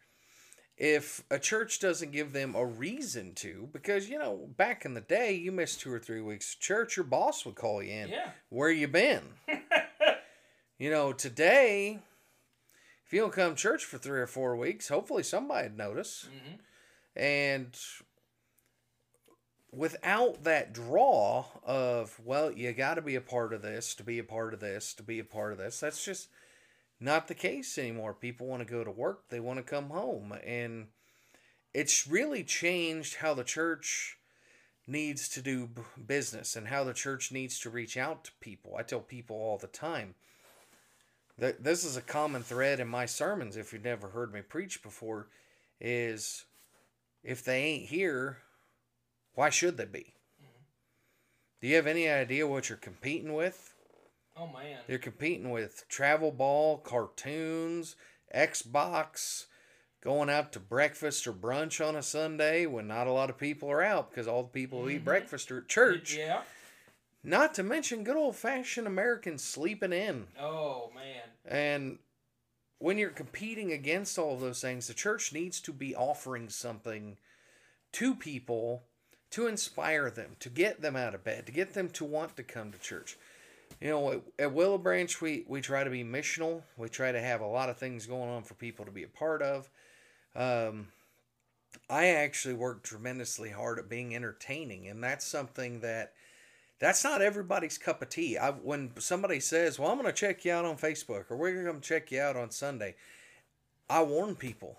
[0.79, 5.01] if a church doesn't give them a reason to, because, you know, back in the
[5.01, 8.09] day, you missed two or three weeks of church, your boss would call you in.
[8.11, 8.31] Yeah.
[8.49, 9.23] Where you been?
[10.79, 11.99] you know, today,
[13.05, 16.29] if you don't come to church for three or four weeks, hopefully somebody'd notice.
[16.29, 17.21] Mm-hmm.
[17.21, 17.77] And
[19.73, 24.21] without that draw of, well, you got to be a part of this, to be
[24.21, 26.29] a part of this, to be a part of this, that's just
[27.01, 28.15] not the case anymore.
[28.15, 30.35] People want to go to work, they want to come home.
[30.45, 30.89] And
[31.75, 34.19] it's really changed how the church
[34.87, 35.69] needs to do
[36.07, 38.75] business and how the church needs to reach out to people.
[38.79, 40.15] I tell people all the time
[41.37, 44.83] that this is a common thread in my sermons if you've never heard me preach
[44.83, 45.29] before
[45.81, 46.47] is
[47.23, 48.39] if they ain't here,
[49.35, 50.15] why should they be?
[50.43, 50.65] Mm-hmm.
[51.61, 53.75] Do you have any idea what you're competing with?
[54.39, 54.79] Oh man.
[54.87, 57.97] You're competing with travel ball, cartoons,
[58.35, 59.47] Xbox,
[60.01, 63.71] going out to breakfast or brunch on a Sunday when not a lot of people
[63.71, 65.05] are out because all the people who eat Mhm.
[65.05, 66.15] breakfast are at church.
[66.15, 66.45] Yeah.
[67.25, 70.29] Not to mention good old fashioned Americans sleeping in.
[70.39, 71.25] Oh man.
[71.45, 71.99] And
[72.79, 77.19] when you're competing against all of those things, the church needs to be offering something
[77.93, 78.85] to people
[79.31, 82.43] to inspire them, to get them out of bed, to get them to want to
[82.45, 83.17] come to church.
[83.81, 86.63] You know, at, Willow Branch, we, we try to be missional.
[86.77, 89.09] We try to have a lot of things going on for people to be a
[89.09, 89.71] part of.
[90.35, 90.89] Um,
[91.89, 96.13] I actually work tremendously hard at being entertaining, and that's something that
[96.79, 98.39] that's not everybody's cup of tea.
[98.39, 101.53] I when somebody says, "Well, I'm going to check you out on Facebook," or "We're
[101.53, 102.95] going to come check you out on Sunday,"
[103.89, 104.79] I warn people: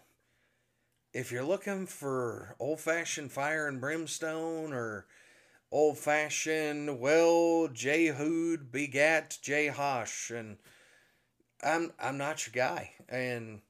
[1.14, 5.06] if you're looking for old-fashioned fire and brimstone, or
[5.72, 10.58] old-fashioned, well, Jehud begat Jehosh, and
[11.64, 12.94] I'm I'm not your guy.
[13.08, 13.62] And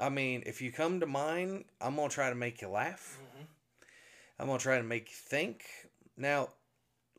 [0.00, 3.18] I mean, if you come to mine, I'm gonna try to make you laugh.
[3.20, 3.46] Mhm.
[4.38, 5.64] I'm gonna try to make you think.
[6.16, 6.50] Now,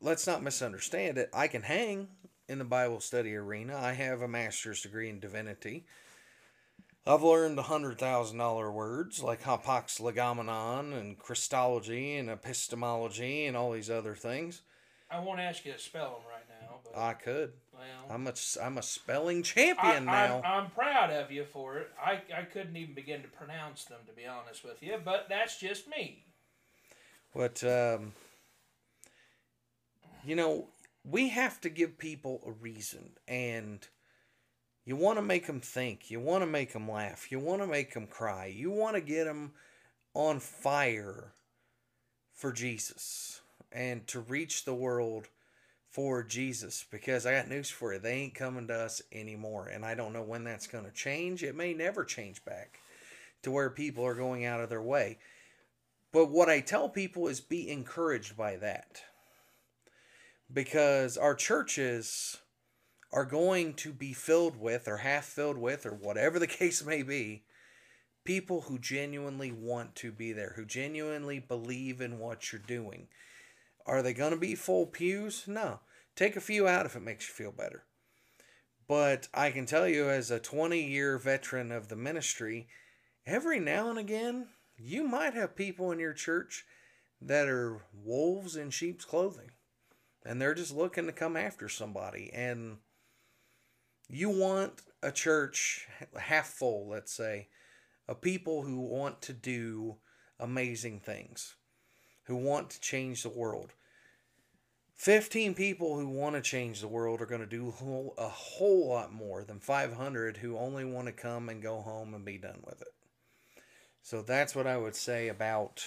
[0.00, 1.30] let's not misunderstand it.
[1.32, 2.08] I can hang
[2.48, 3.76] in the Bible study arena.
[3.76, 5.86] I have a master's degree in divinity.
[7.06, 13.56] I've learned a hundred thousand dollar words like hapax legomenon and Christology and epistemology and
[13.56, 14.62] all these other things.
[15.10, 17.52] I won't ask you to spell them right now, but I could.
[17.72, 20.42] well, I'm a I'm a spelling I, champion now.
[20.44, 21.90] I'm, I'm proud of you for it.
[22.00, 25.58] I, I couldn't even begin to pronounce them, to be honest with you, but that's
[25.58, 26.24] just me.
[27.34, 28.12] But um,
[30.24, 30.68] you know,
[31.04, 33.86] we have to give people a reason, and
[34.84, 36.10] you want to make them think.
[36.10, 37.30] You want to make them laugh.
[37.30, 38.46] You want to make them cry.
[38.46, 39.52] You want to get them
[40.14, 41.32] on fire
[42.32, 45.28] for Jesus and to reach the world
[45.90, 46.84] for Jesus.
[46.90, 50.12] Because I got news for you, they ain't coming to us anymore, and I don't
[50.12, 51.42] know when that's going to change.
[51.42, 52.80] It may never change back
[53.42, 55.18] to where people are going out of their way.
[56.12, 59.02] But what I tell people is be encouraged by that.
[60.52, 62.38] Because our churches
[63.12, 67.02] are going to be filled with, or half filled with, or whatever the case may
[67.02, 67.44] be,
[68.24, 73.08] people who genuinely want to be there, who genuinely believe in what you're doing.
[73.86, 75.44] Are they going to be full pews?
[75.46, 75.80] No.
[76.14, 77.84] Take a few out if it makes you feel better.
[78.86, 82.68] But I can tell you, as a 20 year veteran of the ministry,
[83.24, 86.64] every now and again, you might have people in your church
[87.20, 89.50] that are wolves in sheep's clothing
[90.24, 92.78] and they're just looking to come after somebody and
[94.10, 95.88] you want a church
[96.18, 97.48] half full let's say
[98.08, 99.96] of people who want to do
[100.38, 101.54] amazing things
[102.30, 103.72] who want to change the world.
[104.94, 107.74] 15 people who want to change the world are going to do
[108.16, 112.24] a whole, lot more than 500 who only want to come and go home and
[112.24, 112.94] be done with it.
[114.02, 115.84] So that's what I would say about,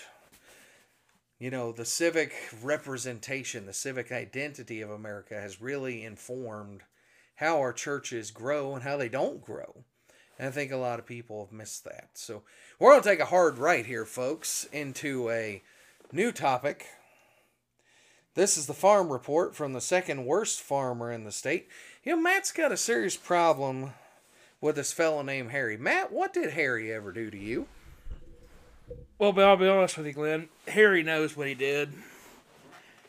[1.39, 6.81] you know, the civic representation, the civic identity of America has really informed
[7.35, 9.83] how our churches grow and how they don't grow.
[10.37, 12.09] And I think a lot of people have missed that.
[12.13, 12.43] So
[12.79, 15.61] we're going to take a hard right here, folks, into a
[16.11, 16.87] new topic.
[18.35, 21.67] This is the farm report from the second worst farmer in the state.
[22.03, 23.93] You know, Matt's got a serious problem
[24.59, 25.77] with this fellow named Harry.
[25.77, 27.67] Matt, what did Harry ever do to you?
[29.19, 30.49] Well, I'll be honest with you, Glenn.
[30.67, 31.93] Harry knows what he did.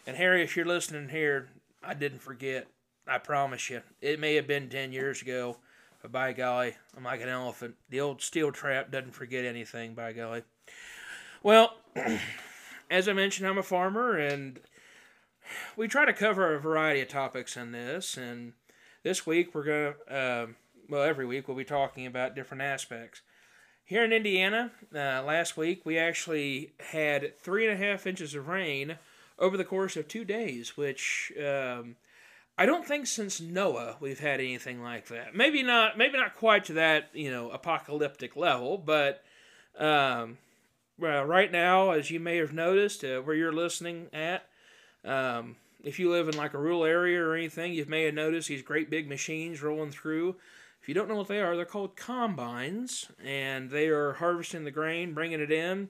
[0.06, 1.48] And Harry, if you're listening here,
[1.82, 2.66] I didn't forget.
[3.07, 3.82] I promise you.
[4.00, 5.59] It may have been 10 years ago,
[6.00, 7.74] but by golly, I'm like an elephant.
[7.90, 10.42] The old steel trap doesn't forget anything, by golly.
[11.42, 11.76] Well,
[12.90, 14.59] as I mentioned, I'm a farmer, and
[15.76, 18.16] we try to cover a variety of topics in this.
[18.16, 18.55] And
[19.02, 20.46] this week, we're going to, uh,
[20.88, 23.20] well, every week, we'll be talking about different aspects.
[23.84, 28.48] Here in Indiana, uh, last week, we actually had three and a half inches of
[28.48, 28.96] rain
[29.38, 31.96] over the course of two days, which um,
[32.57, 35.34] I don't think since Noah we've had anything like that.
[35.34, 39.24] Maybe not, maybe not quite to that you know apocalyptic level, but
[39.78, 40.38] um,
[40.98, 44.46] well, right now, as you may have noticed, uh, where you're listening at,
[45.05, 48.48] um, if you live in like a rural area or anything, you may have noticed
[48.48, 50.36] these great big machines rolling through.
[50.80, 54.70] If you don't know what they are, they're called combines, and they are harvesting the
[54.70, 55.88] grain, bringing it in,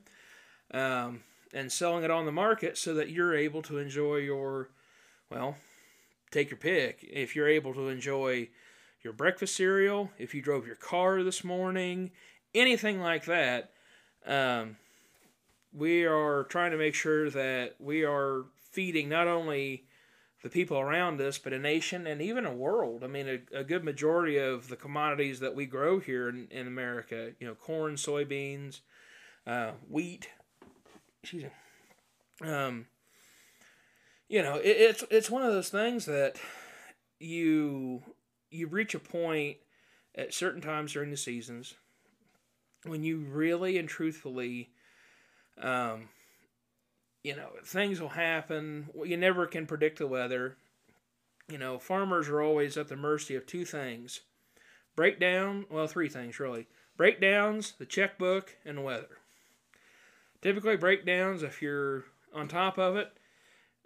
[0.73, 1.21] um,
[1.53, 4.71] and selling it on the market so that you're able to enjoy your,
[5.31, 5.57] well,
[6.35, 6.99] take your pick.
[7.03, 8.49] If you're able to enjoy
[9.03, 12.11] your breakfast cereal, if you drove your car this morning,
[12.55, 13.70] anything like that,
[14.26, 14.76] um,
[15.72, 19.85] we are trying to make sure that we are feeding not only
[20.43, 23.03] the people around us, but a nation and even a world.
[23.03, 26.66] I mean, a, a good majority of the commodities that we grow here in, in
[26.66, 28.80] America, you know, corn, soybeans,
[29.47, 30.28] uh, wheat,
[31.22, 32.87] excuse me, um,
[34.29, 36.37] you know, it, it's it's one of those things that
[37.18, 38.03] you
[38.51, 39.59] you reach a point
[40.14, 41.75] at certain times during the seasons
[42.85, 44.70] when you really and truthfully
[45.61, 46.09] um,
[47.22, 48.91] you know, things will happen.
[49.05, 50.57] You never can predict the weather.
[51.49, 54.20] You know, farmers are always at the mercy of two things
[54.95, 59.18] breakdown, well, three things really breakdowns, the checkbook, and the weather.
[60.43, 63.12] Typically, breakdowns, if you're on top of it,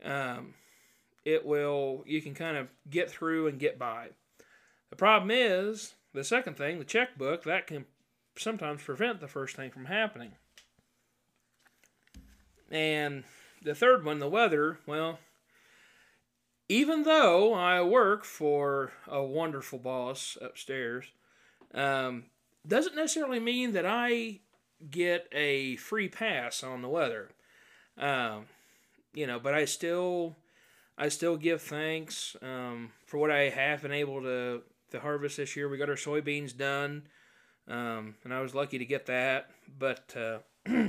[0.05, 0.55] um,
[1.25, 4.09] it will, you can kind of get through and get by.
[4.91, 7.85] The problem is, the second thing, the checkbook, that can
[8.37, 10.33] sometimes prevent the first thing from happening.
[12.71, 13.25] And
[13.63, 15.19] the third one, the weather, well,
[16.69, 21.07] even though I work for a wonderful boss upstairs,
[21.75, 22.25] um,
[22.67, 24.41] doesn't necessarily mean that I
[24.91, 27.31] get a free pass on the weather.
[27.97, 28.47] Um,
[29.19, 30.37] you know, but I still,
[30.97, 34.63] I still give thanks um, for what I have been able to
[34.93, 35.69] to harvest this year.
[35.69, 37.03] We got our soybeans done,
[37.67, 39.51] um, and I was lucky to get that.
[39.77, 40.39] But uh,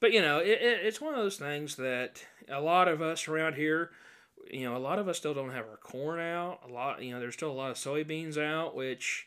[0.00, 3.26] but you know, it, it, it's one of those things that a lot of us
[3.26, 3.90] around here,
[4.48, 6.60] you know, a lot of us still don't have our corn out.
[6.68, 9.26] A lot, you know, there's still a lot of soybeans out, which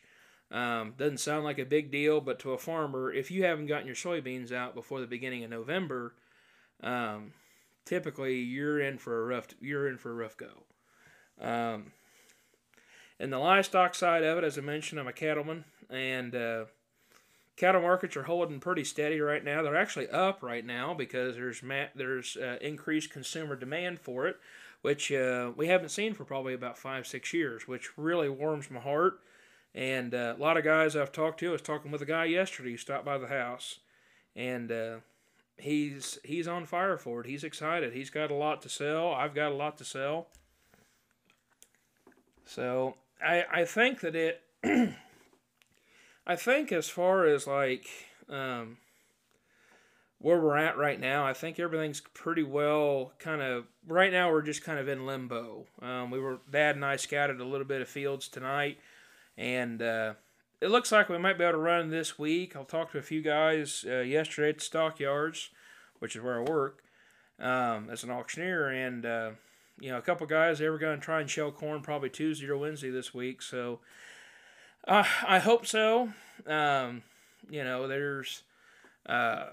[0.50, 3.86] um, doesn't sound like a big deal, but to a farmer, if you haven't gotten
[3.86, 6.14] your soybeans out before the beginning of November,
[6.82, 7.32] um,
[7.90, 10.62] typically you're in for a rough you're in for a rough go.
[11.40, 11.90] Um,
[13.18, 16.64] and the livestock side of it, as I mentioned, I'm a cattleman, and uh,
[17.56, 19.62] cattle markets are holding pretty steady right now.
[19.62, 24.36] They're actually up right now because there's ma- there's uh, increased consumer demand for it,
[24.82, 28.80] which uh, we haven't seen for probably about five six years, which really warms my
[28.80, 29.14] heart.
[29.74, 32.26] And uh, a lot of guys I've talked to, I was talking with a guy
[32.26, 33.80] yesterday who stopped by the house,
[34.36, 34.96] and uh,
[35.60, 37.26] he's he's on fire for it.
[37.26, 37.92] He's excited.
[37.92, 39.12] He's got a lot to sell.
[39.12, 40.28] I've got a lot to sell.
[42.44, 44.42] So I I think that it
[46.26, 47.86] I think as far as like
[48.28, 48.78] um,
[50.18, 54.30] where we're at right now, I think everything's pretty well kind of right now.
[54.30, 55.66] We're just kind of in limbo.
[55.80, 58.78] Um, we were Dad and I scouted a little bit of fields tonight,
[59.36, 60.14] and uh,
[60.60, 62.54] it looks like we might be able to run this week.
[62.54, 65.50] I'll talk to a few guys uh, yesterday at stockyards,
[65.98, 66.82] which is where I work
[67.38, 69.30] um, as an auctioneer, and uh,
[69.78, 72.48] you know a couple guys they were going to try and shell corn probably Tuesday
[72.48, 73.42] or Wednesday this week.
[73.42, 73.80] So
[74.86, 76.12] uh, I hope so.
[76.46, 77.02] Um,
[77.48, 78.42] you know, there's,
[79.06, 79.46] uh,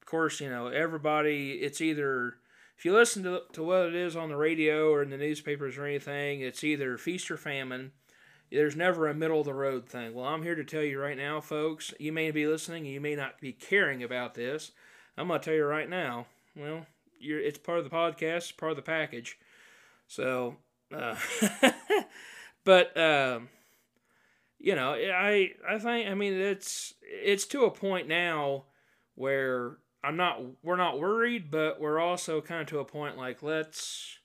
[0.00, 2.34] of course, you know, everybody, it's either,
[2.76, 5.76] if you listen to, to what it is on the radio or in the newspapers
[5.76, 7.92] or anything, it's either feast or famine.
[8.50, 10.14] There's never a middle of the road thing.
[10.14, 13.14] Well, I'm here to tell you right now, folks, you may be listening you may
[13.14, 14.72] not be caring about this.
[15.16, 16.26] I'm going to tell you right now,
[16.56, 16.86] well,
[17.20, 19.38] you're, it's part of the podcast, part of the package.
[20.06, 20.56] So,
[20.94, 21.16] uh,
[22.64, 23.48] but um,
[24.58, 28.64] you know, I I think I mean it's it's to a point now
[29.14, 33.42] where I'm not we're not worried, but we're also kind of to a point like
[33.42, 34.18] let's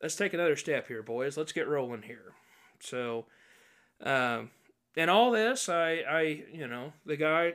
[0.00, 1.36] let's take another step here, boys.
[1.36, 2.32] Let's get rolling here.
[2.80, 3.26] So,
[4.02, 4.50] um,
[4.96, 7.54] and all this, I I you know the guy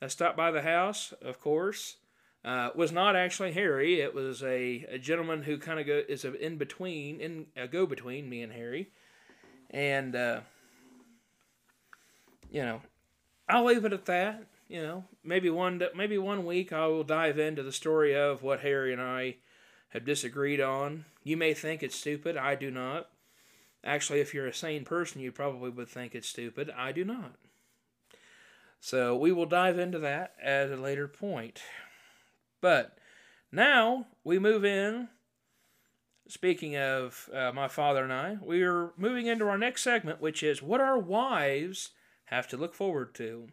[0.00, 1.96] that stopped by the house, of course.
[2.42, 4.00] Uh, was not actually Harry.
[4.00, 7.68] It was a, a gentleman who kind of go is a in between, in a
[7.68, 8.88] go between me and Harry,
[9.68, 10.40] and uh,
[12.50, 12.80] you know,
[13.46, 14.44] I'll leave it at that.
[14.68, 18.60] You know, maybe one maybe one week I will dive into the story of what
[18.60, 19.36] Harry and I
[19.90, 21.04] have disagreed on.
[21.24, 22.36] You may think it's stupid.
[22.36, 23.08] I do not.
[23.82, 26.70] Actually, if you're a sane person, you probably would think it's stupid.
[26.76, 27.36] I do not.
[28.80, 31.60] So we will dive into that at a later point.
[32.60, 32.98] But
[33.52, 35.08] now we move in.
[36.28, 40.42] Speaking of uh, my father and I, we are moving into our next segment, which
[40.42, 41.90] is what our wives
[42.26, 43.48] have to look forward to.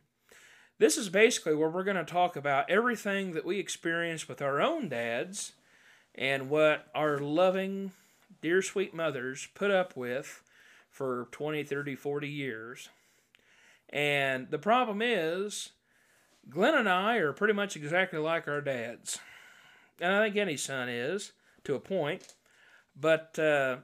[0.78, 4.61] This is basically where we're going to talk about everything that we experienced with our
[4.61, 5.53] own dads
[6.13, 7.93] and what our loving,
[8.41, 10.41] dear sweet mothers put up with
[10.89, 12.89] for 20, 30, 40 years.
[13.89, 15.71] And the problem is,
[16.49, 19.19] Glenn and I are pretty much exactly like our dads.
[19.99, 21.31] And I think any son is,
[21.63, 22.33] to a point.
[22.99, 23.77] But uh,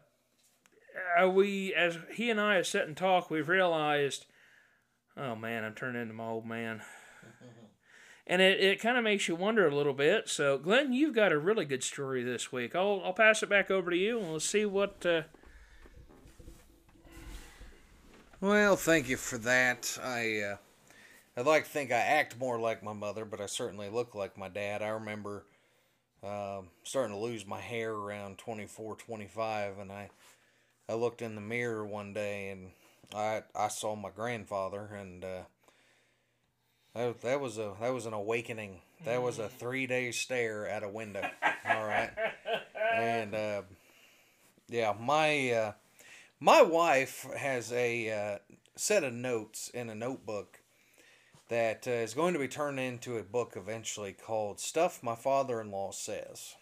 [1.29, 4.25] we, as he and I have sat and talked, we've realized
[5.15, 6.81] Oh man, I'm turning into my old man.
[8.25, 10.29] And it, it kind of makes you wonder a little bit.
[10.29, 12.75] So, Glenn, you've got a really good story this week.
[12.75, 15.05] I'll, I'll pass it back over to you and we'll see what.
[15.05, 15.23] Uh...
[18.39, 19.97] Well, thank you for that.
[20.01, 20.57] I, uh,
[21.35, 24.37] I'd like to think I act more like my mother, but I certainly look like
[24.37, 24.81] my dad.
[24.81, 25.45] I remember
[26.23, 30.09] uh, starting to lose my hair around 24, 25, and I,
[30.87, 32.71] I looked in the mirror one day and
[33.13, 35.41] I I saw my grandfather, and uh,
[36.95, 38.81] that that was a that was an awakening.
[39.05, 41.27] That was a three day stare at a window.
[41.67, 42.11] All right,
[42.95, 43.61] and uh,
[44.69, 45.71] yeah, my uh,
[46.39, 48.37] my wife has a uh,
[48.75, 50.59] set of notes in a notebook
[51.49, 55.91] that uh, is going to be turned into a book eventually called "Stuff My Father-in-Law
[55.91, 56.55] Says."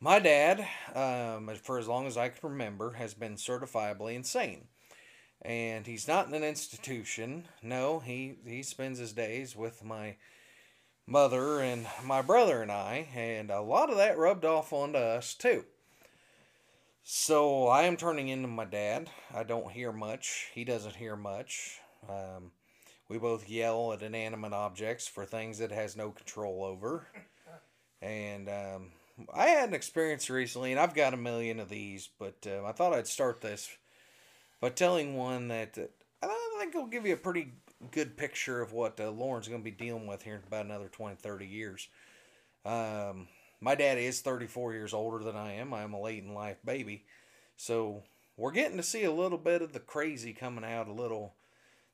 [0.00, 4.66] My dad, um, for as long as I can remember, has been certifiably insane
[5.44, 7.44] and he's not in an institution.
[7.62, 10.16] No, he he spends his days with my
[11.06, 15.34] mother and my brother and I, and a lot of that rubbed off onto us
[15.34, 15.64] too.
[17.02, 19.10] So I am turning into my dad.
[19.34, 20.50] I don't hear much.
[20.54, 21.78] He doesn't hear much.
[22.08, 22.52] Um,
[23.10, 27.06] we both yell at inanimate objects for things that has no control over.
[28.02, 28.90] And um,
[29.32, 32.72] I had an experience recently, and I've got a million of these, but uh, I
[32.72, 33.70] thought I'd start this
[34.60, 35.90] by telling one that, that
[36.22, 37.52] I think will give you a pretty
[37.90, 40.88] good picture of what uh, Lauren's going to be dealing with here in about another
[40.88, 41.88] 20, 30 years.
[42.64, 43.28] Um,
[43.60, 45.74] my dad is 34 years older than I am.
[45.74, 47.04] I am a late in life baby.
[47.56, 48.02] So
[48.36, 51.34] we're getting to see a little bit of the crazy coming out a little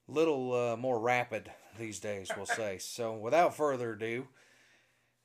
[0.09, 2.79] little uh, more rapid these days, we'll say.
[2.79, 4.27] So without further ado,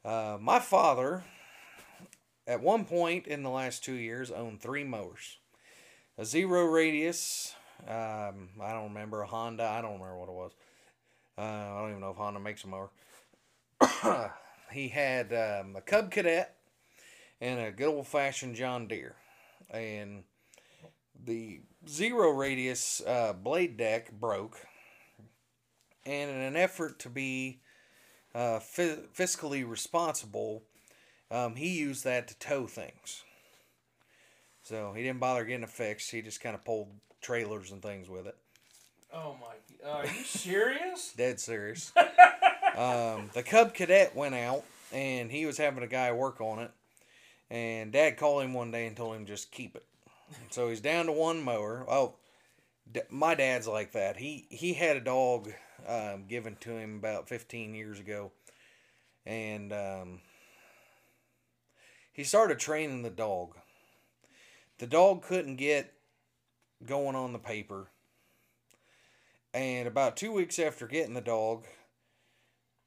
[0.04, 1.24] uh, my father,
[2.46, 5.38] at one point in the last two years, owned three mowers
[6.18, 7.54] a zero radius.
[7.88, 9.66] Um, I don't remember a Honda.
[9.66, 10.52] I don't remember what it was.
[11.38, 12.90] Uh, I don't even know if Honda makes a mower.
[14.72, 16.56] he had um, a Cub Cadet
[17.42, 19.16] and a good old fashioned John Deere,
[19.70, 20.24] and
[21.26, 24.66] the zero radius uh, blade deck broke.
[26.06, 27.60] And in an effort to be
[28.34, 30.64] uh, fiscally responsible,
[31.32, 33.25] um, he used that to tow things.
[34.66, 36.10] So he didn't bother getting it fixed.
[36.10, 36.90] He just kind of pulled
[37.22, 38.36] trailers and things with it.
[39.14, 39.88] Oh my!
[39.88, 41.14] Are you serious?
[41.18, 41.94] Dead serious.
[42.76, 46.72] um, the Cub Cadet went out, and he was having a guy work on it.
[47.52, 49.86] And Dad called him one day and told him just keep it.
[50.50, 51.86] So he's down to one mower.
[51.88, 52.16] Oh,
[52.92, 54.18] d- my dad's like that.
[54.18, 55.54] He he had a dog
[55.88, 58.32] um, given to him about fifteen years ago,
[59.28, 60.22] and um,
[62.12, 63.58] he started training the dog
[64.78, 65.94] the dog couldn't get
[66.86, 67.88] going on the paper.
[69.54, 71.66] And about two weeks after getting the dog,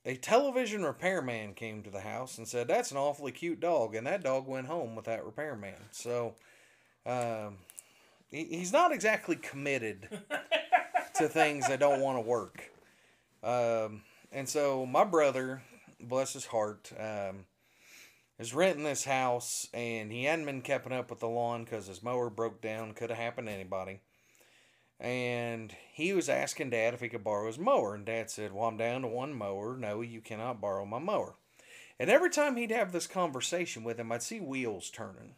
[0.05, 3.95] a television repairman came to the house and said, That's an awfully cute dog.
[3.95, 5.75] And that dog went home with that repairman.
[5.91, 6.35] So
[7.07, 7.57] um,
[8.31, 10.09] he, he's not exactly committed
[11.15, 12.71] to things that don't want to work.
[13.43, 15.63] Um, and so my brother,
[16.01, 17.47] bless his heart, um,
[18.39, 22.03] is renting this house and he hadn't been keeping up with the lawn because his
[22.03, 22.95] mower broke down.
[22.95, 24.01] Could have happened to anybody.
[25.01, 27.95] And he was asking dad if he could borrow his mower.
[27.95, 29.77] And dad said, Well, I'm down to one mower.
[29.77, 31.35] No, you cannot borrow my mower.
[32.01, 35.35] And every time he'd have this conversation with him, I'd see wheels turning.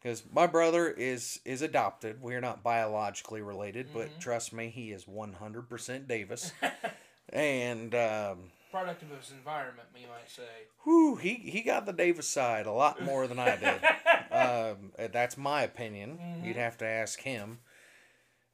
[0.00, 2.20] Because my brother is is adopted.
[2.20, 6.52] We're not biologically related, but trust me, he is 100% Davis.
[7.30, 10.42] and um, Product of his environment, you might say.
[10.82, 13.84] whew, he, he got the Davis side a lot more than I did.
[14.32, 16.18] um, uh, that's my opinion.
[16.42, 17.60] You'd have to ask him.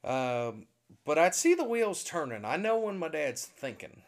[0.03, 0.67] Um,
[1.05, 2.45] but I'd see the wheels turning.
[2.45, 4.03] I know when my dad's thinking.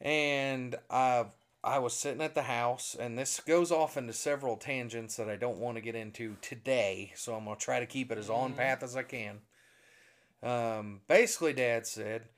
[0.00, 1.24] And I
[1.64, 5.34] I was sitting at the house, and this goes off into several tangents that I
[5.34, 7.12] don't want to get into today.
[7.16, 9.40] So I'm gonna try to keep it as on path as I can.
[10.44, 12.28] Um, basically, Dad said,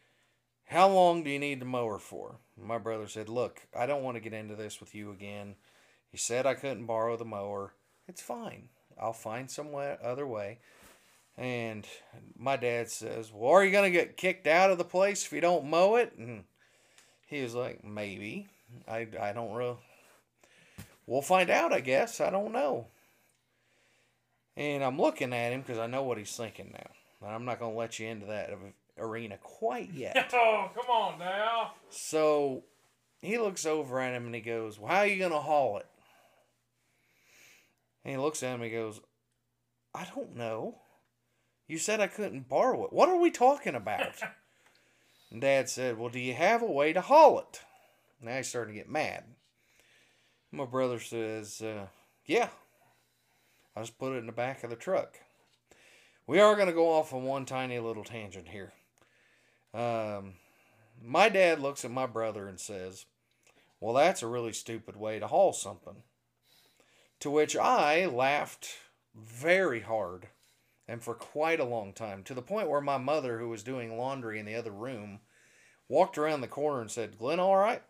[0.70, 4.16] "How long do you need the mower for?" My brother said, "Look, I don't want
[4.16, 5.56] to get into this with you again."
[6.10, 7.72] He said I couldn't borrow the mower.
[8.08, 8.68] It's fine.
[9.00, 10.58] I'll find some way, other way.
[11.36, 11.86] And
[12.36, 15.32] my dad says, Well, are you going to get kicked out of the place if
[15.32, 16.12] you don't mow it?
[16.18, 16.44] And
[17.26, 18.48] he was like, Maybe.
[18.86, 19.76] I, I don't really.
[21.06, 22.20] We'll find out, I guess.
[22.20, 22.86] I don't know.
[24.56, 27.26] And I'm looking at him because I know what he's thinking now.
[27.26, 28.50] And I'm not going to let you into that
[29.00, 30.32] arena quite yet.
[30.34, 31.72] Oh, come on now.
[31.90, 32.64] So
[33.20, 35.78] he looks over at him and he goes, Well, how are you going to haul
[35.78, 35.86] it?
[38.04, 39.00] And he looks at him and he goes,
[39.94, 40.76] I don't know.
[41.66, 42.92] You said I couldn't borrow it.
[42.92, 44.20] What are we talking about?
[45.30, 47.60] and Dad said, Well, do you have a way to haul it?
[48.22, 49.24] Now he's starting to get mad.
[50.52, 51.86] My brother says, uh,
[52.26, 52.48] Yeah.
[53.76, 55.18] I just put it in the back of the truck.
[56.26, 58.72] We are going to go off on one tiny little tangent here.
[59.72, 60.34] Um,
[61.02, 63.06] my dad looks at my brother and says,
[63.80, 66.02] Well, that's a really stupid way to haul something.
[67.20, 68.68] To which I laughed
[69.14, 70.28] very hard
[70.90, 73.96] and for quite a long time, to the point where my mother, who was doing
[73.96, 75.20] laundry in the other room,
[75.88, 77.82] walked around the corner and said, Glenn, all right?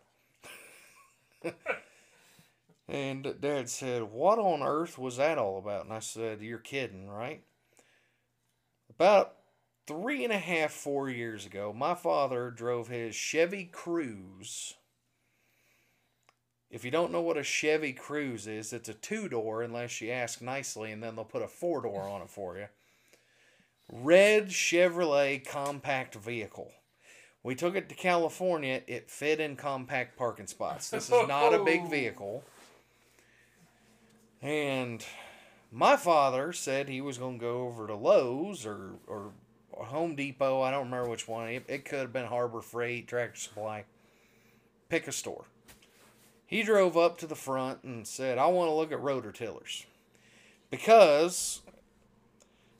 [2.87, 5.85] and dad said, What on earth was that all about?
[5.85, 7.41] And I said, You're kidding, right?
[8.91, 9.33] About
[9.91, 14.75] three and a half, four years ago, my father drove his Chevy Cruze.
[16.69, 20.09] If you don't know what a Chevy Cruze is, it's a two door, unless you
[20.09, 22.67] ask nicely, and then they'll put a four door on it for you.
[23.91, 26.71] Red Chevrolet compact vehicle.
[27.43, 28.81] We took it to California.
[28.87, 30.89] It fit in compact parking spots.
[30.89, 31.89] This is not a big oh.
[31.89, 32.43] vehicle.
[34.41, 35.05] And
[35.69, 39.31] my father said he was going to go over to Lowe's or, or
[39.85, 40.61] Home Depot.
[40.61, 41.47] I don't remember which one.
[41.49, 43.85] It, it could have been Harbor Freight, Tractor Supply.
[44.89, 45.45] Pick a store.
[46.45, 49.85] He drove up to the front and said, I want to look at rotor tillers.
[50.69, 51.61] Because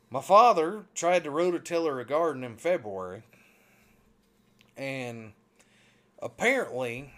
[0.10, 3.24] my father tried to rototiller a garden in February.
[4.76, 5.32] And
[6.22, 7.14] apparently,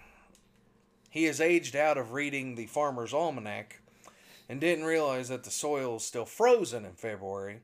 [1.09, 3.81] he has aged out of reading the Farmer's Almanac
[4.47, 7.61] and didn't realize that the soil is still frozen in February.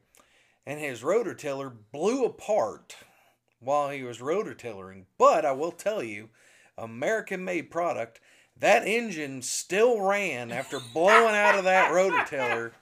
[0.69, 2.95] And his rototiller blew apart
[3.59, 5.05] while he was rototillering.
[5.17, 6.29] But I will tell you,
[6.77, 8.21] American made product,
[8.59, 12.73] that engine still ran after blowing out of that rototiller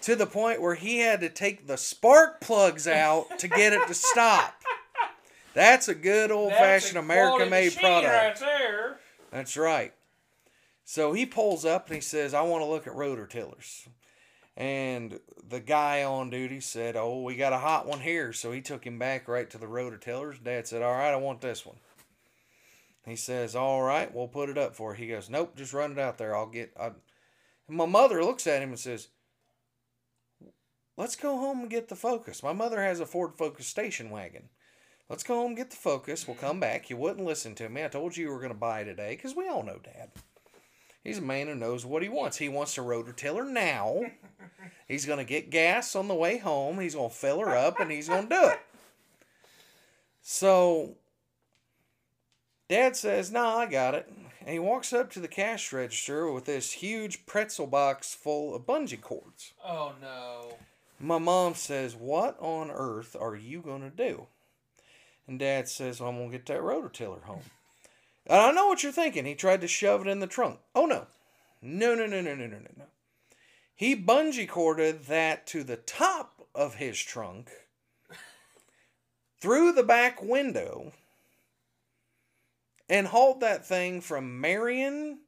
[0.00, 3.86] to the point where he had to take the spark plugs out to get it
[3.88, 4.54] to stop.
[5.52, 8.40] That's a good old fashioned American made product.
[8.40, 8.96] Right.
[9.30, 9.92] That's right.
[10.86, 13.86] So he pulls up and he says, I want to look at rotor tillers.
[14.56, 18.32] And the guy on duty said, Oh, we got a hot one here.
[18.32, 20.38] So he took him back right to the rotor tillers.
[20.38, 21.76] Dad said, All right, I want this one.
[23.06, 24.94] He says, All right, we'll put it up for.
[24.94, 26.36] He goes, Nope, just run it out there.
[26.36, 26.72] I'll get.
[26.78, 26.90] I...
[27.68, 29.08] My mother looks at him and says,
[30.96, 32.42] Let's go home and get the Focus.
[32.42, 34.50] My mother has a Ford Focus station wagon.
[35.08, 36.28] Let's go home and get the Focus.
[36.28, 36.90] We'll come back.
[36.90, 37.84] You wouldn't listen to me.
[37.84, 40.10] I told you you were going to buy today because we all know Dad.
[41.04, 42.36] He's a man who knows what he wants.
[42.36, 44.02] He wants a rotor tiller now.
[44.88, 46.78] He's going to get gas on the way home.
[46.78, 48.60] He's going to fill her up and he's going to do it.
[50.20, 50.96] So
[52.68, 54.10] Dad says, Nah, I got it.
[54.40, 58.66] And he walks up to the cash register with this huge pretzel box full of
[58.66, 59.54] bungee cords.
[59.64, 60.56] Oh no.
[61.00, 64.26] My mom says, What on earth are you going to do?
[65.26, 67.42] And Dad says, well, I'm going to get that rototiller home.
[68.26, 69.24] And I know what you're thinking.
[69.24, 70.60] He tried to shove it in the trunk.
[70.74, 71.06] Oh, no.
[71.60, 72.84] No, no, no, no, no, no, no, no.
[73.74, 77.50] He bungee corded that to the top of his trunk,
[79.40, 80.92] through the back window,
[82.88, 85.20] and hauled that thing from Marion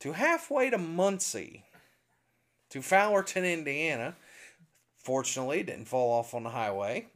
[0.00, 1.64] to halfway to Muncie
[2.70, 4.16] to Fowlerton, Indiana.
[4.96, 7.06] Fortunately, didn't fall off on the highway.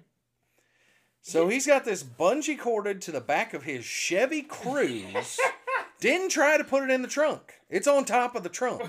[1.28, 5.36] So he's got this bungee corded to the back of his Chevy Cruze.
[6.00, 7.54] Didn't try to put it in the trunk.
[7.68, 8.88] It's on top of the trunk.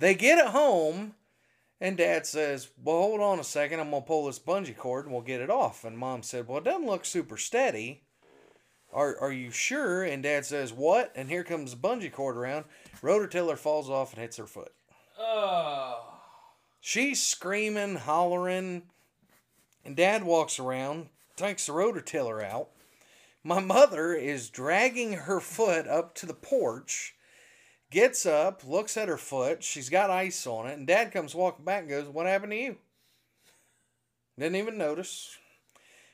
[0.00, 1.14] They get it home,
[1.80, 3.78] and Dad says, Well, hold on a second.
[3.78, 5.84] I'm going to pull this bungee cord and we'll get it off.
[5.84, 8.02] And Mom said, Well, it doesn't look super steady.
[8.92, 10.02] Are, are you sure?
[10.02, 11.12] And Dad says, What?
[11.14, 12.64] And here comes the bungee cord around.
[13.00, 14.72] Rototiller falls off and hits her foot.
[15.16, 16.14] Oh.
[16.80, 18.82] She's screaming, hollering,
[19.84, 22.68] and Dad walks around, takes the rototiller out.
[23.42, 27.14] My mother is dragging her foot up to the porch,
[27.90, 29.64] gets up, looks at her foot.
[29.64, 32.58] She's got ice on it, and Dad comes walking back and goes, What happened to
[32.58, 32.76] you?
[34.38, 35.36] Didn't even notice.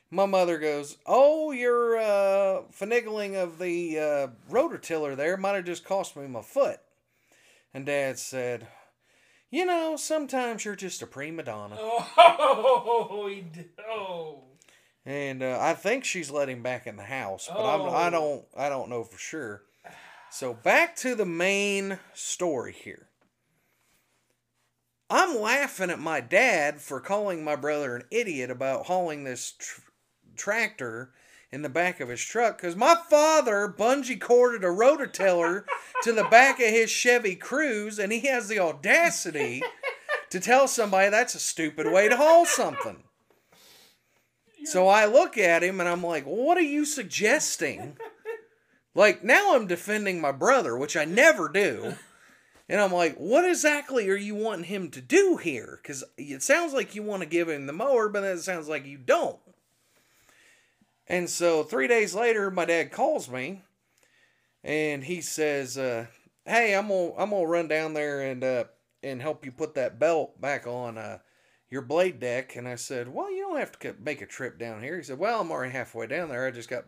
[0.09, 5.83] My mother goes, Oh, your uh, finagling of the uh, rototiller there might have just
[5.83, 6.79] cost me my foot.
[7.73, 8.67] And Dad said,
[9.49, 11.77] You know, sometimes you're just a prima donna.
[11.79, 13.45] Oh, he
[13.89, 14.43] oh.
[15.05, 18.09] And uh, I think she's let him back in the house, but I'm, I Oh.
[18.09, 19.63] don't I don't know for sure.
[20.29, 23.07] So back to the main story here.
[25.09, 29.79] I'm laughing at my dad for calling my brother an idiot about hauling this tr-
[30.35, 31.13] tractor
[31.51, 35.63] in the back of his truck because my father bungee corded a rototiller
[36.03, 39.63] to the back of his Chevy Cruze and he has the audacity
[40.29, 43.03] to tell somebody that's a stupid way to haul something.
[44.65, 47.97] So I look at him and I'm like, what are you suggesting?
[48.93, 51.93] Like, now I'm defending my brother, which I never do.
[52.67, 55.79] And I'm like, what exactly are you wanting him to do here?
[55.81, 58.67] Because it sounds like you want to give him the mower, but then it sounds
[58.67, 59.39] like you don't.
[61.07, 63.63] And so three days later, my dad calls me
[64.63, 66.07] and he says, uh,
[66.45, 68.65] hey, I'm gonna, I'm gonna run down there and, uh,
[69.01, 71.19] and help you put that belt back on, uh,
[71.69, 72.55] your blade deck.
[72.55, 74.97] And I said, well, you don't have to make a trip down here.
[74.97, 76.45] He said, well, I'm already halfway down there.
[76.45, 76.85] I just got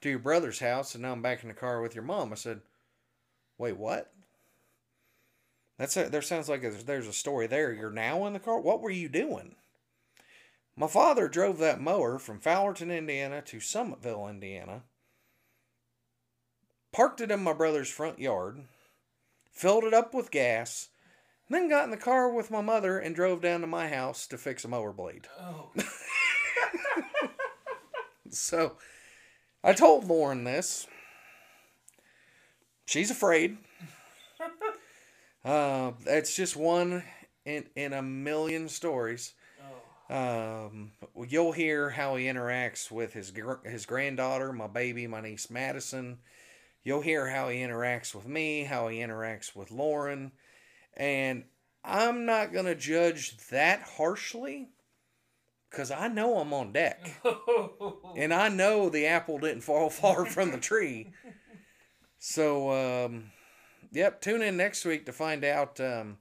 [0.00, 2.32] to your brother's house and now I'm back in the car with your mom.
[2.32, 2.60] I said,
[3.58, 4.12] wait, what?
[5.78, 7.72] That's a, there sounds like there's, there's a story there.
[7.72, 8.60] You're now in the car.
[8.60, 9.54] What were you doing?
[10.76, 14.82] My father drove that mower from Fowlerton, Indiana to Summitville, Indiana,
[16.92, 18.64] parked it in my brother's front yard,
[19.50, 20.88] filled it up with gas,
[21.50, 24.38] then got in the car with my mother and drove down to my house to
[24.38, 25.26] fix a mower blade.
[25.38, 25.70] Oh.
[28.32, 28.76] So
[29.62, 30.86] I told Lauren this.
[32.86, 33.58] She's afraid.
[35.44, 37.02] Uh, it's just one
[37.44, 39.34] in, in a million stories.
[40.12, 40.92] Um,
[41.26, 46.18] you'll hear how he interacts with his gr- his granddaughter, my baby, my niece Madison.
[46.84, 50.32] You'll hear how he interacts with me, how he interacts with Lauren,
[50.98, 51.44] and
[51.82, 54.68] I'm not gonna judge that harshly,
[55.70, 57.22] cause I know I'm on deck,
[58.16, 61.12] and I know the apple didn't fall far from the tree.
[62.18, 63.30] So, um,
[63.90, 66.18] yep, tune in next week to find out um,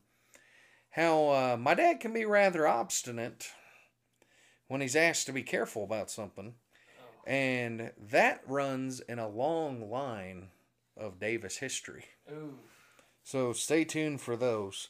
[0.92, 3.52] how uh, my dad can be rather obstinate
[4.72, 6.54] when he's asked to be careful about something.
[7.28, 10.48] And that runs in a long line
[10.96, 12.06] of Davis history.
[12.32, 12.54] Ooh.
[13.22, 14.88] So stay tuned for those.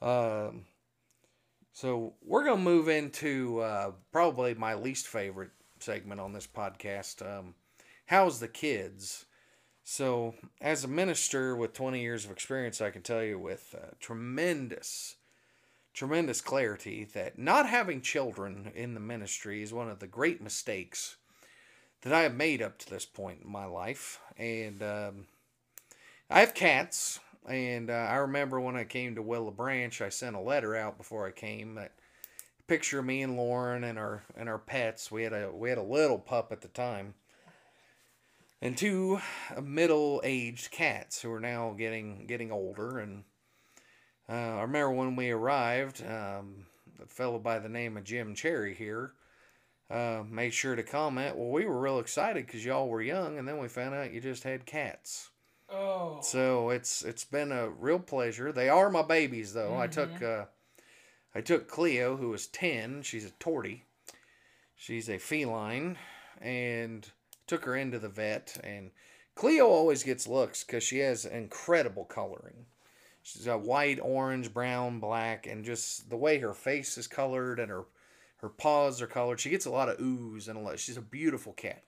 [0.00, 0.66] Um,
[1.72, 5.50] so we're going to move into uh, probably my least favorite
[5.80, 7.20] segment on this podcast.
[7.20, 7.56] Um,
[8.06, 9.24] how's the kids?
[9.82, 13.94] So, as a minister with 20 years of experience, I can tell you with uh,
[14.00, 15.14] tremendous,
[15.96, 21.16] tremendous clarity that not having children in the ministry is one of the great mistakes
[22.02, 24.20] that I have made up to this point in my life.
[24.36, 25.24] And um,
[26.28, 27.18] I have cats,
[27.48, 30.98] and uh, I remember when I came to Willow Branch, I sent a letter out
[30.98, 31.92] before I came that
[32.66, 35.10] picture me and Lauren and our and our pets.
[35.10, 37.14] We had a we had a little pup at the time,
[38.60, 39.20] and two
[39.62, 42.98] middle-aged cats who are now getting getting older.
[42.98, 43.24] And
[44.28, 46.66] uh, I remember when we arrived, um,
[47.02, 49.12] a fellow by the name of Jim Cherry here
[49.90, 51.36] uh, made sure to comment.
[51.36, 54.20] Well, we were real excited because y'all were young, and then we found out you
[54.20, 55.30] just had cats.
[55.68, 56.20] Oh.
[56.22, 58.52] So it's it's been a real pleasure.
[58.52, 59.76] They are my babies, though.
[59.76, 60.46] I took uh,
[61.34, 63.02] I took Cleo, who is ten.
[63.02, 63.82] She's a tortie.
[64.74, 65.98] She's a feline,
[66.40, 67.08] and
[67.46, 68.58] took her into the vet.
[68.62, 68.90] And
[69.34, 72.66] Cleo always gets looks because she has incredible coloring.
[73.26, 77.68] She's got white, orange, brown, black, and just the way her face is colored and
[77.70, 77.84] her
[78.36, 79.40] her paws are colored.
[79.40, 80.78] She gets a lot of ooze and a lot.
[80.78, 81.82] She's a beautiful cat.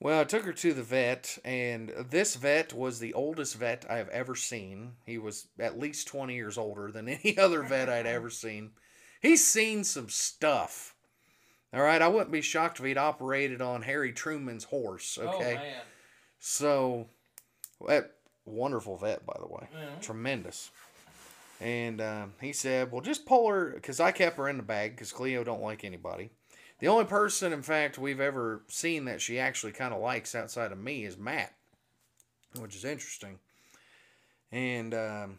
[0.00, 3.98] Well, I took her to the vet, and this vet was the oldest vet I
[3.98, 4.94] have ever seen.
[5.04, 8.72] He was at least 20 years older than any other vet I'd ever seen.
[9.22, 10.94] He's seen some stuff.
[11.72, 15.16] All right, I wouldn't be shocked if he'd operated on Harry Truman's horse.
[15.22, 15.82] Oh, okay, Oh man.
[16.40, 17.06] so
[17.86, 18.15] that
[18.46, 19.98] wonderful vet, by the way, Yeah.
[20.00, 20.70] tremendous.
[21.60, 24.92] And um, he said, "Well, just pull her," because I kept her in the bag
[24.92, 26.30] because Cleo don't like anybody.
[26.80, 30.72] The only person, in fact, we've ever seen that she actually kind of likes outside
[30.72, 31.54] of me is Matt,
[32.58, 33.38] which is interesting.
[34.52, 35.38] And um,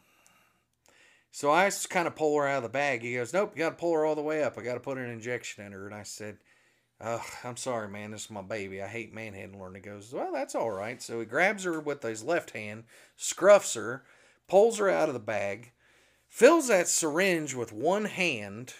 [1.31, 3.03] so I just kind of pull her out of the bag.
[3.03, 4.57] He goes, "Nope, you got to pull her all the way up.
[4.57, 6.37] I got to put an injection in her." And I said,
[6.99, 8.11] "Ugh, I'm sorry, man.
[8.11, 8.81] This is my baby.
[8.81, 11.79] I hate manhandling her." And he goes, "Well, that's all right." So he grabs her
[11.79, 12.85] with his left hand,
[13.17, 14.03] scruffs her,
[14.47, 15.71] pulls her out of the bag,
[16.29, 18.73] fills that syringe with one hand.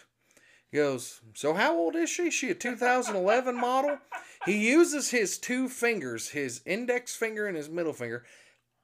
[0.72, 2.30] He Goes, so how old is she?
[2.30, 4.00] She a 2011 model?
[4.46, 8.26] He uses his two fingers, his index finger and his middle finger,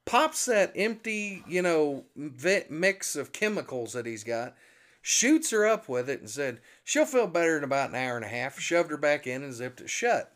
[0.06, 4.56] pops that empty, you know, mix of chemicals that he's got,
[5.04, 8.26] shoots her up with it, and said she'll feel better in about an hour and
[8.26, 8.60] a half.
[8.60, 10.34] Shoved her back in and zipped it shut.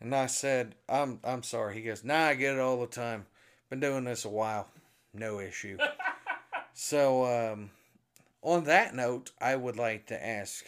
[0.00, 1.76] And I said, I'm I'm sorry.
[1.76, 3.26] He goes, Nah, I get it all the time.
[3.70, 4.68] Been doing this a while.
[5.14, 5.78] No issue.
[6.74, 7.70] so um,
[8.42, 10.64] on that note, I would like to ask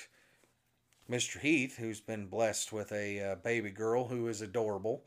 [1.11, 1.41] Mr.
[1.41, 5.03] Heath, who's been blessed with a uh, baby girl who is adorable,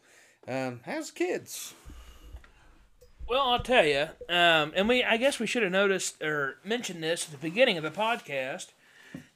[0.48, 1.74] um, how's kids?
[3.28, 7.02] Well, I'll tell you, um, and we I guess we should have noticed or mentioned
[7.02, 8.68] this at the beginning of the podcast.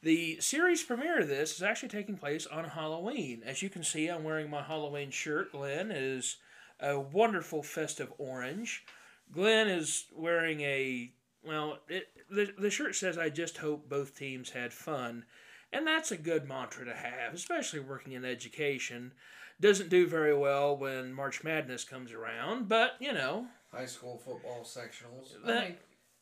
[0.04, 3.42] The series premiere of this is actually taking place on Halloween.
[3.44, 5.52] As you can see, I'm wearing my Halloween shirt.
[5.52, 6.38] Glenn is
[6.80, 8.86] a wonderful festive orange.
[9.32, 11.12] Glenn is wearing a
[11.44, 15.26] well, it, the the shirt says, "I just hope both teams had fun,"
[15.74, 19.14] and that's a good mantra to have, especially working in education.
[19.60, 24.64] Doesn't do very well when March Madness comes around, but you know, High school football
[24.64, 25.34] sectionals.
[25.46, 25.78] That- I mean,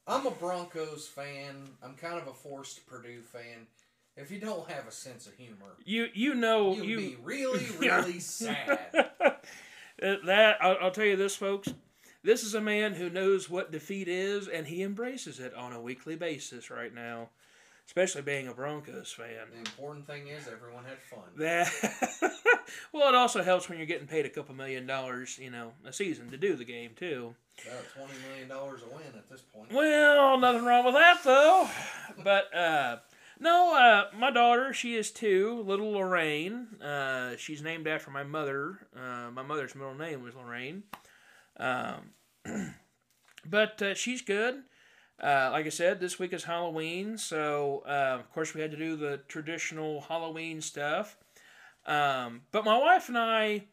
[0.05, 1.69] I'm a Broncos fan.
[1.83, 3.67] I'm kind of a forced Purdue fan.
[4.15, 7.65] If you don't have a sense of humor, you you know you'd you be really,
[7.79, 8.79] really sad.
[9.99, 11.73] Uh, that I'll, I'll tell you this, folks.
[12.21, 15.81] This is a man who knows what defeat is, and he embraces it on a
[15.81, 17.29] weekly basis right now.
[17.87, 19.47] Especially being a Broncos fan.
[19.51, 21.23] The important thing is everyone had fun.
[21.37, 21.71] That
[22.91, 25.93] well, it also helps when you're getting paid a couple million dollars, you know, a
[25.93, 27.33] season to do the game too.
[27.65, 29.71] About twenty million dollars a win at this point.
[29.71, 31.69] Well, nothing wrong with that though.
[32.23, 32.97] But uh,
[33.39, 36.81] no, uh, my daughter, she is two, little Lorraine.
[36.81, 38.79] Uh, she's named after my mother.
[38.95, 40.83] Uh, my mother's middle name was Lorraine.
[41.57, 42.11] Um,
[43.45, 44.63] but uh, she's good.
[45.21, 48.77] Uh, like I said, this week is Halloween, so uh, of course we had to
[48.77, 51.17] do the traditional Halloween stuff.
[51.87, 53.63] Um, but my wife and I,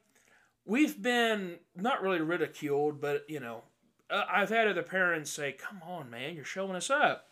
[0.64, 3.62] we've been not really ridiculed, but you know,
[4.08, 7.28] uh, I've had other parents say, "Come on, man, you're showing us up."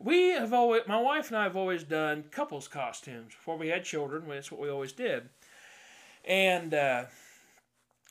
[0.00, 3.84] We have always, my wife and I have always done couples costumes before we had
[3.84, 4.24] children.
[4.28, 5.28] That's what we always did,
[6.24, 7.04] and uh,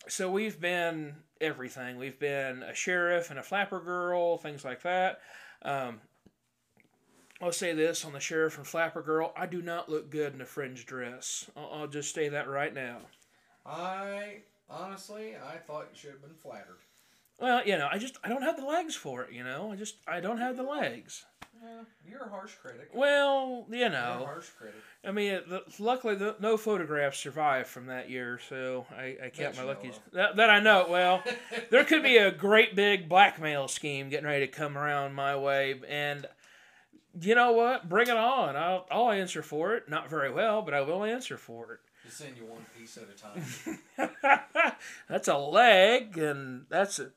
[0.08, 1.98] so we've been everything.
[1.98, 5.20] We've been a sheriff and a flapper girl, things like that.
[5.62, 6.02] Um,
[7.42, 10.42] I'll say this on the sheriff and flapper girl: I do not look good in
[10.42, 11.50] a fringe dress.
[11.56, 13.00] I'll, I'll just say that right now.
[13.66, 14.38] I
[14.70, 16.80] honestly, I thought you should have been flattered.
[17.40, 19.34] Well, you know, I just I don't have the legs for it.
[19.34, 21.26] You know, I just I don't have the legs.
[21.64, 22.90] Yeah, you're a harsh critic.
[22.94, 24.76] Well, you know, harsh critic.
[25.04, 29.30] I mean, it- the, luckily the, no photographs survived from that year, so I, I
[29.30, 30.00] kept my luckies.
[30.14, 30.88] That, that I know.
[30.90, 31.24] Well,
[31.72, 35.80] there could be a great big blackmail scheme getting ready to come around my way,
[35.88, 36.28] and
[37.20, 37.90] you know what?
[37.90, 38.56] Bring it on.
[38.56, 39.90] I'll I'll answer for it.
[39.90, 41.80] Not very well, but I will answer for it.
[42.06, 44.78] Just send you one piece at a time.
[45.10, 47.12] that's a leg, and that's a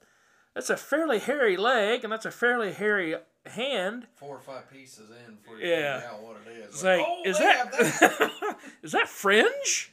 [0.54, 3.14] that's a fairly hairy leg, and that's a fairly hairy
[3.46, 4.06] hand.
[4.16, 6.00] Four or five pieces in before you Yeah.
[6.00, 6.74] figure out what it is.
[6.74, 9.92] It's like, oh, is that, that fringe?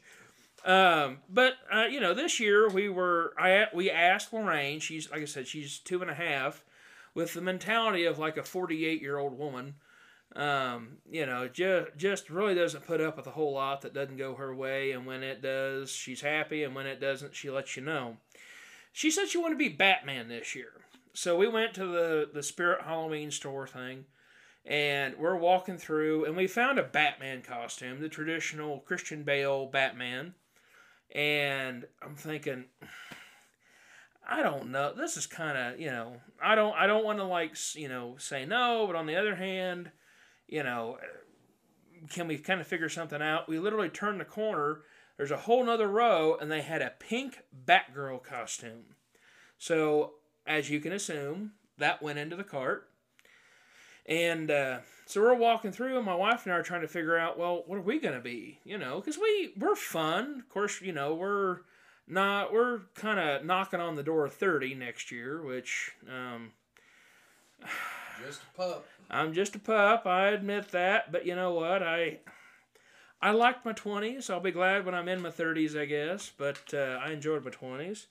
[0.65, 4.79] Um, but uh, you know, this year we were I we asked Lorraine.
[4.79, 6.63] She's like I said, she's two and a half,
[7.13, 9.75] with the mentality of like a forty-eight year old woman.
[10.35, 14.17] Um, you know, just just really doesn't put up with a whole lot that doesn't
[14.17, 17.77] go her way, and when it does, she's happy, and when it doesn't, she lets
[17.77, 18.17] you know.
[18.95, 20.71] She said she wanted to be Batman this year,
[21.11, 24.05] so we went to the the Spirit Halloween store thing
[24.65, 30.33] and we're walking through and we found a batman costume the traditional christian bale batman.
[31.13, 32.65] And i'm thinking
[34.25, 34.93] i don't know.
[34.95, 38.15] This is kind of you know i don't i don't want to like you know
[38.17, 39.91] say no but on the other hand
[40.47, 40.97] you know
[42.09, 43.47] can we kind of figure something out?
[43.47, 44.81] We literally turned the corner
[45.17, 48.95] there's a whole nother row, and they had a pink Batgirl costume.
[49.57, 50.13] So,
[50.45, 52.89] as you can assume, that went into the cart.
[54.05, 57.17] And uh, so we're walking through, and my wife and I are trying to figure
[57.17, 58.59] out, well, what are we gonna be?
[58.63, 60.39] You know, because we we're fun.
[60.39, 61.59] Of course, you know we're
[62.07, 66.51] not we're kind of knocking on the door of thirty next year, which um,
[68.23, 68.85] Just a pup.
[69.09, 70.05] I'm just a pup.
[70.05, 71.83] I admit that, but you know what?
[71.83, 72.19] I
[73.21, 74.29] I liked my twenties.
[74.29, 76.31] I'll be glad when I'm in my thirties, I guess.
[76.37, 78.07] But uh, I enjoyed my twenties.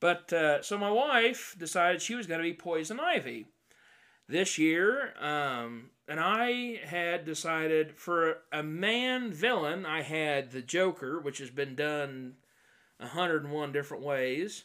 [0.00, 3.46] But uh, so my wife decided she was going to be Poison Ivy
[4.28, 11.20] this year, um, and I had decided for a man villain, I had the Joker,
[11.20, 12.34] which has been done
[12.98, 14.64] 101 different ways.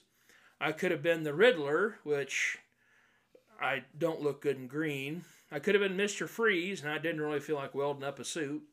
[0.61, 2.57] I could have been the Riddler, which
[3.61, 5.23] I don't look good in green.
[5.51, 8.26] I could have been Mister Freeze, and I didn't really feel like welding up a
[8.26, 8.64] suit.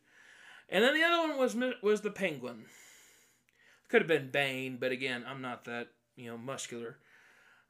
[0.69, 2.65] And then the other one was was the Penguin.
[3.89, 6.99] Could have been Bane, but again, I'm not that you know muscular.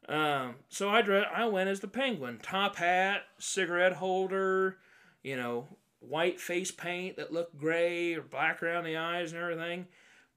[0.09, 4.79] Um, so I dre- I went as the Penguin, top hat, cigarette holder,
[5.23, 5.69] you know,
[6.01, 9.87] white face paint that looked gray or black around the eyes and everything.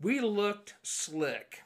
[0.02, 1.60] We looked slick.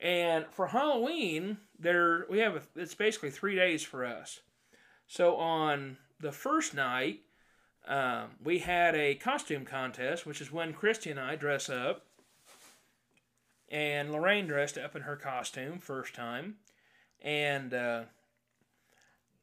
[0.00, 4.40] And for Halloween, there we have a, it's basically three days for us.
[5.06, 7.20] So on the first night,
[7.90, 12.06] um, we had a costume contest, which is when Christy and I dress up.
[13.68, 16.56] And Lorraine dressed up in her costume first time,
[17.22, 18.02] and uh,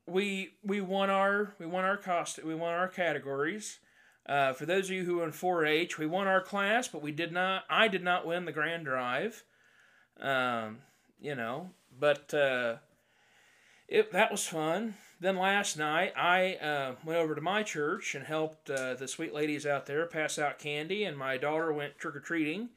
[0.05, 3.79] we we won our we won our cost we won our categories.
[4.25, 7.13] Uh, for those of you who are in 4-H, we won our class, but we
[7.13, 7.63] did not.
[7.69, 9.45] I did not win the grand drive.
[10.19, 10.79] Um,
[11.21, 12.77] you know, but uh,
[13.87, 14.95] it that was fun.
[15.19, 19.33] Then last night, I uh, went over to my church and helped uh, the sweet
[19.33, 22.69] ladies out there pass out candy, and my daughter went trick or treating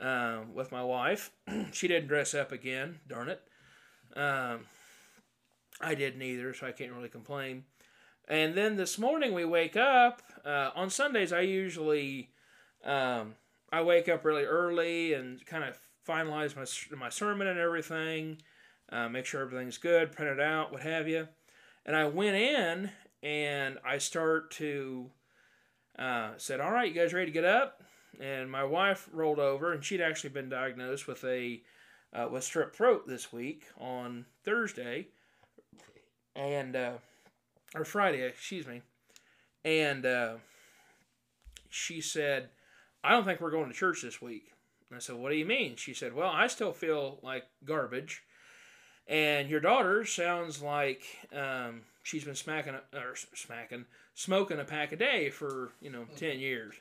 [0.00, 1.32] uh, with my wife.
[1.72, 3.42] she didn't dress up again, darn it.
[4.16, 4.60] Um,
[5.78, 7.64] I didn't either, so I can't really complain.
[8.26, 10.22] And then this morning we wake up.
[10.44, 12.30] Uh, on Sundays, I usually
[12.84, 13.34] um,
[13.70, 15.78] I wake up really early and kind of
[16.08, 18.38] finalize my my sermon and everything,
[18.90, 21.28] uh, make sure everything's good, print it out, what have you.
[21.86, 22.90] And I went in
[23.22, 25.10] and I start to
[25.98, 27.82] uh, said, "All right, you guys ready to get up?"
[28.20, 31.62] And my wife rolled over, and she'd actually been diagnosed with a
[32.12, 35.08] uh, with strep throat this week on Thursday,
[36.34, 36.92] and uh,
[37.74, 38.82] or Friday, excuse me,
[39.64, 40.34] and uh,
[41.70, 42.50] she said,
[43.04, 44.52] "I don't think we're going to church this week."
[44.90, 48.24] And I said, "What do you mean?" She said, "Well, I still feel like garbage."
[49.08, 51.02] And your daughter sounds like
[51.32, 53.84] um, she's been smacking or smacking,
[54.14, 56.74] smoking a pack a day for you know ten years.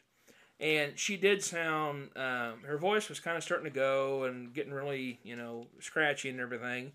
[0.59, 2.09] And she did sound.
[2.15, 6.29] Um, her voice was kind of starting to go and getting really you know scratchy
[6.29, 6.93] and everything.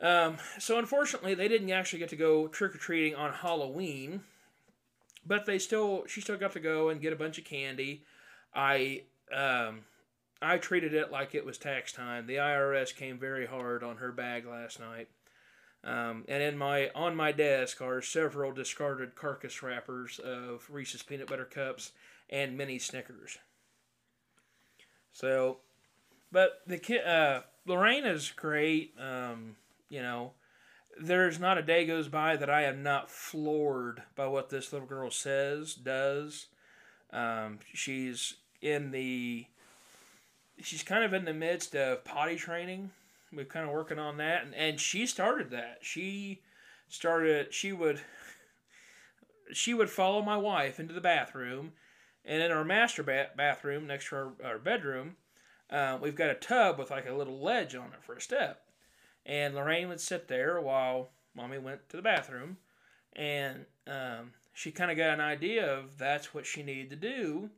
[0.00, 4.22] Um, so unfortunately, they didn't actually get to go trick or treating on Halloween,
[5.26, 8.04] but they still she still got to go and get a bunch of candy.
[8.54, 9.02] I
[9.32, 9.84] um,
[10.40, 12.26] I treated it like it was tax time.
[12.26, 15.08] The IRS came very hard on her bag last night.
[15.84, 21.28] Um, and in my on my desk are several discarded carcass wrappers of Reese's peanut
[21.28, 21.92] butter cups
[22.28, 23.38] and mini Snickers.
[25.12, 25.58] So,
[26.32, 28.94] but the kid uh, Lorraine is great.
[28.98, 29.56] Um,
[29.88, 30.32] you know,
[31.00, 34.88] there's not a day goes by that I am not floored by what this little
[34.88, 36.46] girl says, does.
[37.12, 39.46] Um, she's in the
[40.62, 42.90] she's kind of in the midst of potty training.
[43.32, 45.78] We're kind of working on that, and, and she started that.
[45.82, 46.40] She
[46.88, 47.52] started.
[47.52, 48.00] She would.
[49.50, 51.72] She would follow my wife into the bathroom,
[52.22, 55.16] and in our master ba- bathroom next to our, our bedroom,
[55.70, 58.60] uh, we've got a tub with like a little ledge on it for a step,
[59.24, 62.58] and Lorraine would sit there while mommy went to the bathroom,
[63.14, 67.48] and um, she kind of got an idea of that's what she needed to do,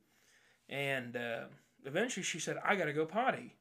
[0.68, 1.16] and.
[1.16, 1.47] Uh,
[1.85, 3.57] eventually she said, I got to go potty.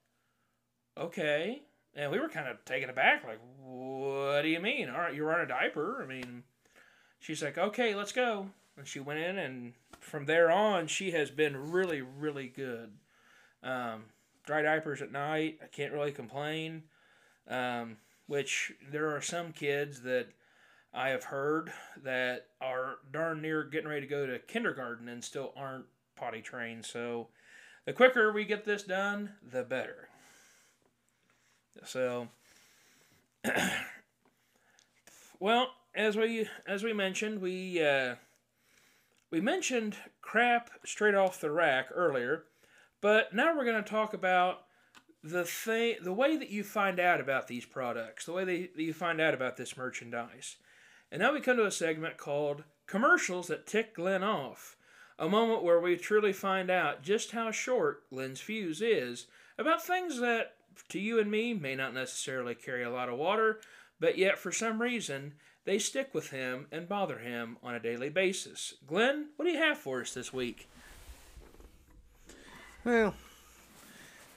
[0.98, 1.62] Okay.
[1.96, 4.90] And we were kind of taken aback, like, what do you mean?
[4.90, 6.02] All right, you're on a diaper.
[6.04, 6.44] I mean,
[7.20, 8.50] she's like, okay, let's go.
[8.78, 12.92] And she went in, and from there on, she has been really, really good.
[13.64, 14.06] Um,
[14.46, 16.84] dry diapers at night, I can't really complain.
[17.48, 17.98] Um,
[18.28, 20.28] which there are some kids that
[20.94, 21.72] I have heard
[22.04, 25.86] that are darn near getting ready to go to kindergarten and still aren't
[26.16, 26.86] potty trained.
[26.86, 27.30] So,
[27.90, 30.10] the quicker we get this done, the better.
[31.86, 32.28] So,
[35.40, 38.14] well, as we as we mentioned, we uh,
[39.32, 42.44] we mentioned crap straight off the rack earlier,
[43.02, 44.66] But now we're going to talk about
[45.24, 48.84] the thing, the way that you find out about these products, the way they, that
[48.84, 50.58] you find out about this merchandise.
[51.12, 54.78] And now we come to a segment called Commercials That Tick Glenn Off,
[55.20, 59.28] a moment where we truly find out just how short Glenn's fuse is
[59.58, 60.54] about things that,
[60.88, 63.60] to you and me, may not necessarily carry a lot of water,
[64.00, 65.34] but yet for some reason,
[65.66, 68.76] they stick with him and bother him on a daily basis.
[68.88, 70.70] Glenn, what do you have for us this week?
[72.86, 73.14] Well,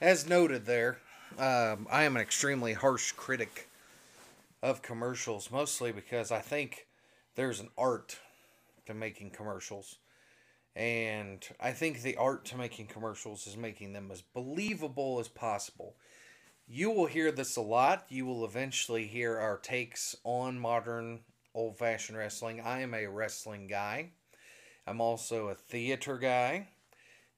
[0.01, 0.97] as noted there,
[1.39, 3.69] um, I am an extremely harsh critic
[4.61, 6.87] of commercials, mostly because I think
[7.35, 8.19] there's an art
[8.85, 9.97] to making commercials.
[10.75, 15.95] And I think the art to making commercials is making them as believable as possible.
[16.67, 18.05] You will hear this a lot.
[18.09, 21.19] You will eventually hear our takes on modern
[21.53, 22.61] old fashioned wrestling.
[22.61, 24.09] I am a wrestling guy.
[24.87, 26.67] I'm also a theater guy.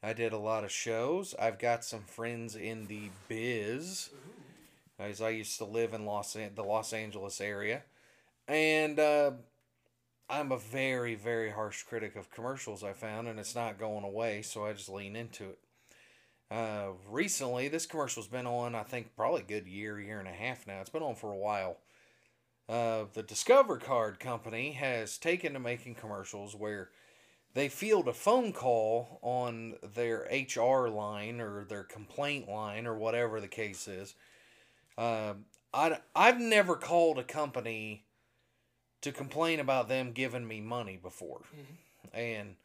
[0.02, 1.34] I did a lot of shows.
[1.40, 4.12] I've got some friends in the biz,
[5.00, 7.82] as I used to live in Los the Los Angeles area,
[8.48, 9.32] and uh,
[10.30, 12.84] I'm a very very harsh critic of commercials.
[12.84, 15.60] I found, and it's not going away, so I just lean into it.
[16.50, 18.76] Uh, recently, this commercial's been on.
[18.76, 20.82] I think probably a good year, year and a half now.
[20.82, 21.78] It's been on for a while.
[22.68, 26.90] Uh, the Discover Card Company has taken to making commercials where
[27.54, 33.40] they field a phone call on their HR line or their complaint line or whatever
[33.40, 34.16] the case is.
[34.98, 35.36] Uh,
[35.74, 38.05] I, I've never called a company
[39.06, 41.42] to complain about them giving me money before.
[41.56, 42.18] Mm-hmm.
[42.18, 42.56] And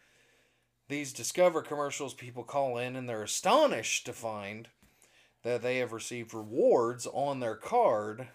[0.89, 4.69] these Discover commercials, people call in and they're astonished to find
[5.43, 8.29] that they have received rewards on their card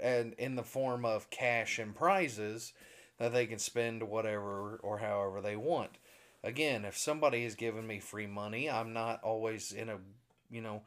[0.00, 2.72] and in the form of cash and prizes
[3.18, 5.98] that they can spend whatever or however they want.
[6.42, 9.98] Again, if somebody is giving me free money, I'm not always in a,
[10.50, 10.84] you know,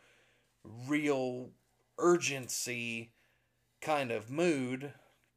[0.87, 1.51] real
[1.99, 3.11] urgency
[3.81, 4.93] kind of mood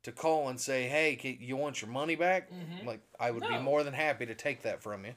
[0.09, 2.87] to call and say, "Hey, can, you want your money back?" Mm-hmm.
[2.87, 5.15] Like I would be more than happy to take that from you.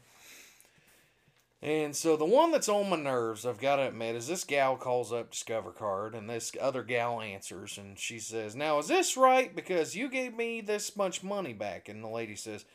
[1.64, 4.76] And so the one that's on my nerves, I've got to admit, is this gal
[4.76, 9.16] calls up Discover Card, and this other gal answers, and she says, "Now is this
[9.16, 9.56] right?
[9.56, 12.66] Because you gave me this much money back." And the lady says,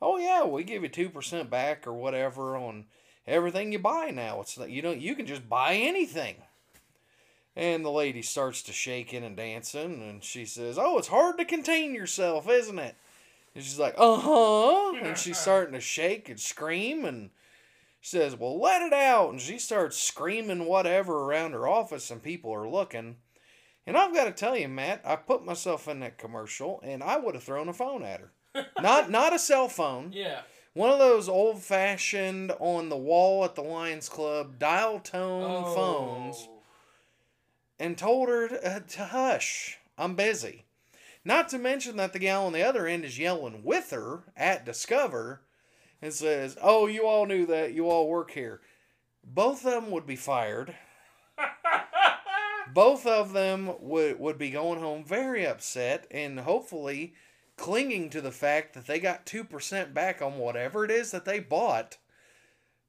[0.00, 2.86] "Oh yeah, we give you two percent back or whatever on
[3.26, 4.40] everything you buy now.
[4.40, 6.36] It's you don't you can just buy anything."
[7.58, 11.44] And the lady starts to shaking and dancing, and she says, "Oh, it's hard to
[11.44, 12.94] contain yourself, isn't it?"
[13.54, 17.30] And she's like, "Uh huh," and she's starting to shake and scream and
[18.00, 19.30] she says, Well, let it out.
[19.30, 23.16] And she starts screaming whatever around her office, and people are looking.
[23.86, 27.16] And I've got to tell you, Matt, I put myself in that commercial, and I
[27.16, 28.32] would have thrown a phone at her.
[28.80, 30.12] not not a cell phone.
[30.12, 30.42] Yeah.
[30.74, 35.74] One of those old fashioned on the wall at the Lions Club dial tone Oh.
[35.74, 36.48] phones
[37.78, 39.78] and told her to, uh, to hush.
[39.96, 40.64] I'm busy.
[41.24, 44.64] Not to mention that the gal on the other end is yelling with her at
[44.64, 45.42] Discover
[46.00, 47.74] and says, Oh, you all knew that.
[47.74, 48.60] You all work here.
[49.24, 50.74] Both of them would be fired.
[52.74, 57.14] Both of them would, would be going home very upset and hopefully
[57.56, 61.40] clinging to the fact that they got 2% back on whatever it is that they
[61.40, 61.96] bought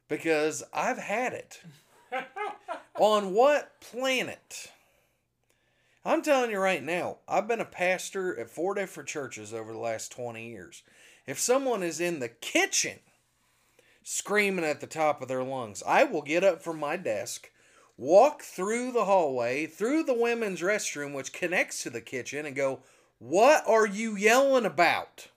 [0.08, 1.62] because I've had it.
[2.96, 4.72] on what planet?
[6.06, 9.80] I'm telling you right now, I've been a pastor at four different churches over the
[9.80, 10.84] last 20 years.
[11.28, 13.00] If someone is in the kitchen
[14.02, 17.52] screaming at the top of their lungs, I will get up from my desk,
[17.98, 22.80] walk through the hallway, through the women's restroom, which connects to the kitchen, and go,
[23.20, 25.28] What are you yelling about?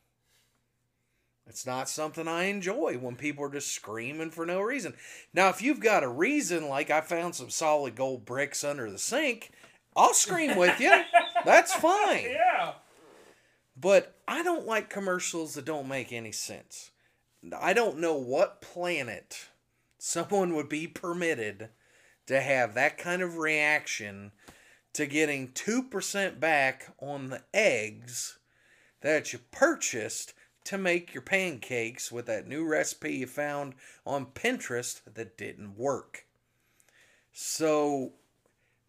[1.44, 4.94] It's not something I enjoy when people are just screaming for no reason.
[5.34, 8.98] Now, if you've got a reason, like I found some solid gold bricks under the
[8.98, 9.51] sink,
[9.97, 10.93] I'll scream with you.
[11.44, 12.27] That's fine.
[12.31, 12.73] Yeah.
[13.74, 16.90] But I don't like commercials that don't make any sense.
[17.59, 19.48] I don't know what planet
[19.98, 21.70] someone would be permitted
[22.27, 24.32] to have that kind of reaction
[24.93, 28.39] to getting 2% back on the eggs
[29.01, 33.74] that you purchased to make your pancakes with that new recipe you found
[34.06, 36.27] on Pinterest that didn't work.
[37.32, 38.12] So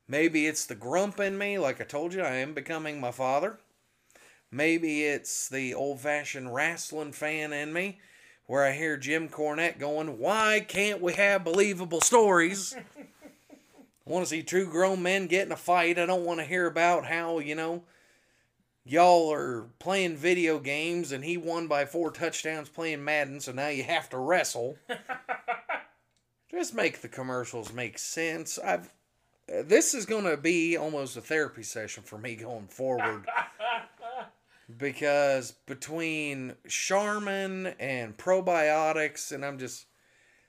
[0.08, 3.60] maybe it's the grump in me, like I told you, I am becoming my father.
[4.52, 8.00] Maybe it's the old fashioned wrestling fan in me
[8.46, 12.76] where I hear Jim Cornette going, Why can't we have believable stories?
[14.06, 15.98] I want to see true grown men get in a fight.
[15.98, 17.84] I don't want to hear about how, you know,
[18.86, 23.70] y'all are playing video games and he won by four touchdowns playing Madden, so now
[23.70, 24.78] you have to wrestle.
[26.52, 28.60] just make the commercials make sense.
[28.60, 28.92] I've
[29.48, 33.26] this is going to be almost a therapy session for me going forward.
[34.78, 39.86] because between Charmin and probiotics and I'm just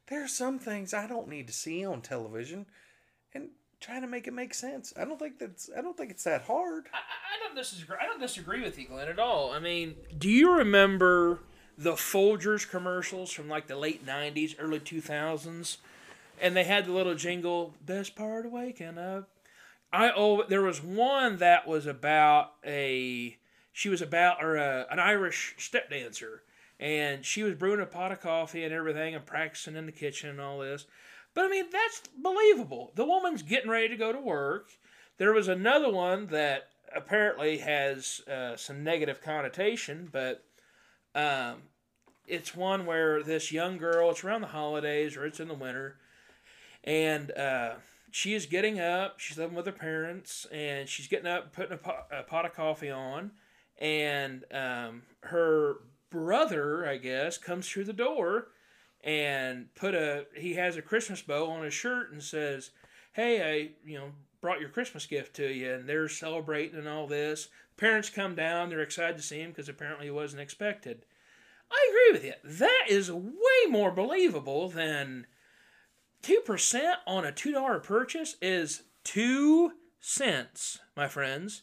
[0.08, 2.66] there are some things I don't need to see on television
[3.34, 3.48] and
[3.80, 4.92] trying to make it make sense.
[4.96, 6.86] I don't think that's I don't think it's that hard.
[6.92, 7.96] I, I don't disagree.
[8.00, 9.52] I don't disagree with you, Glenn, at all.
[9.52, 11.40] I mean, do you remember
[11.76, 15.78] the Folgers commercials from like the late '90s, early 2000s?
[16.40, 19.28] And they had the little jingle, "Best part of waking up."
[19.92, 23.38] I oh, there was one that was about a
[23.72, 26.42] she was about or a, an Irish step dancer,
[26.80, 30.30] and she was brewing a pot of coffee and everything, and practicing in the kitchen
[30.30, 30.86] and all this.
[31.34, 32.92] But I mean, that's believable.
[32.94, 34.70] The woman's getting ready to go to work.
[35.18, 40.44] There was another one that apparently has uh, some negative connotation, but
[41.14, 41.62] um,
[42.26, 45.98] it's one where this young girl, it's around the holidays or it's in the winter,
[46.84, 47.74] and uh,
[48.10, 49.18] she is getting up.
[49.18, 52.54] She's living with her parents, and she's getting up, putting a pot, a pot of
[52.54, 53.32] coffee on,
[53.78, 55.78] and um, her
[56.10, 58.48] brother, I guess, comes through the door
[59.02, 62.70] and put a he has a Christmas bow on his shirt and says,
[63.12, 67.06] "Hey, I you know brought your Christmas gift to you," and they're celebrating and all
[67.06, 67.48] this.
[67.76, 71.04] Parents come down; they're excited to see him because apparently he wasn't expected.
[71.70, 72.58] I agree with you.
[72.58, 75.26] That is way more believable than
[76.24, 81.62] two percent on a two dollar purchase is two cents, my friends.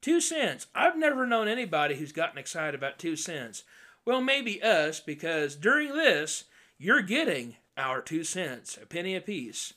[0.00, 0.66] Two cents.
[0.74, 3.62] I've never known anybody who's gotten excited about two cents.
[4.04, 6.44] Well, maybe us, because during this,
[6.76, 9.74] you're getting our two cents, a penny apiece.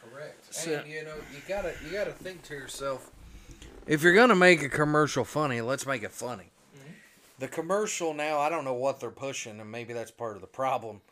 [0.00, 0.52] Correct.
[0.52, 3.10] So, and you know, you gotta you gotta think to yourself,
[3.86, 6.50] if you're gonna make a commercial funny, let's make it funny.
[6.74, 6.92] Mm-hmm.
[7.38, 10.48] The commercial now, I don't know what they're pushing, and maybe that's part of the
[10.48, 11.02] problem.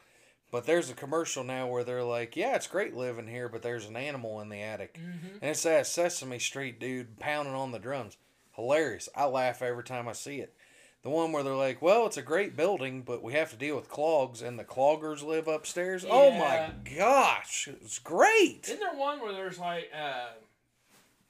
[0.50, 3.86] But there's a commercial now where they're like, "Yeah, it's great living here, but there's
[3.86, 5.36] an animal in the attic," mm-hmm.
[5.42, 8.16] and it's that Sesame Street dude pounding on the drums.
[8.52, 9.08] Hilarious!
[9.14, 10.54] I laugh every time I see it.
[11.02, 13.76] The one where they're like, well, it's a great building, but we have to deal
[13.76, 16.02] with clogs, and the cloggers live upstairs.
[16.02, 16.10] Yeah.
[16.12, 18.64] Oh my gosh, it's great.
[18.64, 20.30] Isn't there one where there's like, uh,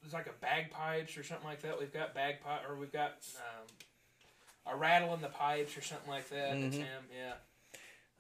[0.01, 1.79] there's like a bagpipes or something like that?
[1.79, 6.31] We've got bagpipe, or we've got um, a rattle in the pipes or something like
[6.31, 6.55] that.
[6.55, 6.63] Mm-hmm.
[6.63, 7.35] That's him, yeah.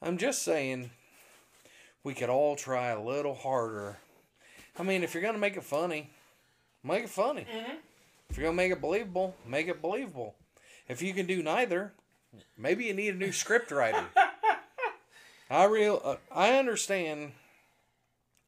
[0.00, 0.90] I'm just saying,
[2.04, 3.98] we could all try a little harder.
[4.78, 6.10] I mean, if you're gonna make it funny,
[6.84, 7.42] make it funny.
[7.42, 7.76] Mm-hmm.
[8.30, 10.36] If you're gonna make it believable, make it believable.
[10.88, 11.92] If you can do neither,
[12.56, 14.04] maybe you need a new script writer.
[15.50, 17.32] I real uh, I understand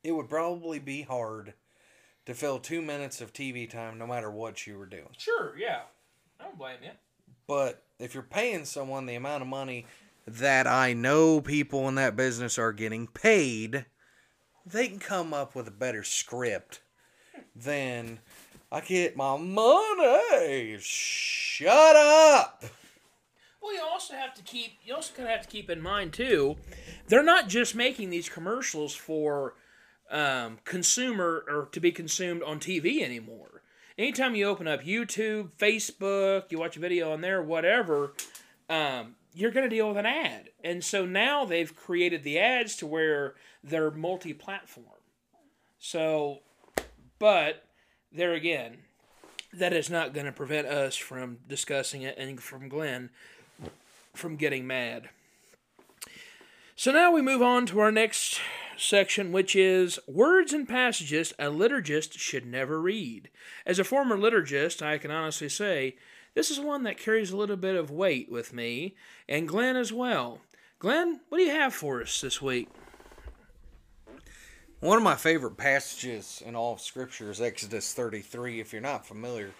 [0.04, 1.54] it would probably be hard
[2.26, 5.08] to fill two minutes of TV time no matter what you were doing.
[5.18, 5.80] Sure, yeah.
[6.38, 6.90] I don't blame you.
[7.46, 9.86] But if you're paying someone the amount of money
[10.26, 13.86] that I know people in that business are getting paid,
[14.66, 16.80] they can come up with a better script
[17.54, 18.20] than
[18.70, 20.76] I get my money.
[20.80, 22.64] Shut up.
[23.62, 26.12] Well, you also have to keep you also kind of have to keep in mind
[26.12, 26.56] too,
[27.08, 29.54] they're not just making these commercials for
[30.10, 33.62] um, consumer or to be consumed on TV anymore.
[33.98, 38.14] Anytime you open up YouTube, Facebook, you watch a video on there, whatever,
[38.70, 40.50] um, you're going to deal with an ad.
[40.64, 44.86] And so now they've created the ads to where they're multi-platform.
[45.78, 46.40] So,
[47.18, 47.64] but
[48.12, 48.78] there again,
[49.52, 53.10] that is not going to prevent us from discussing it and from Glenn
[54.14, 55.08] from getting mad.
[56.76, 58.40] So now we move on to our next
[58.76, 63.28] section, which is words and passages a liturgist should never read.
[63.66, 65.96] As a former liturgist, I can honestly say
[66.34, 68.94] this is one that carries a little bit of weight with me,
[69.28, 70.40] and Glenn as well.
[70.78, 72.68] Glenn, what do you have for us this week?
[74.80, 78.60] One of my favorite passages in all of Scripture is Exodus 33.
[78.60, 79.50] If you're not familiar,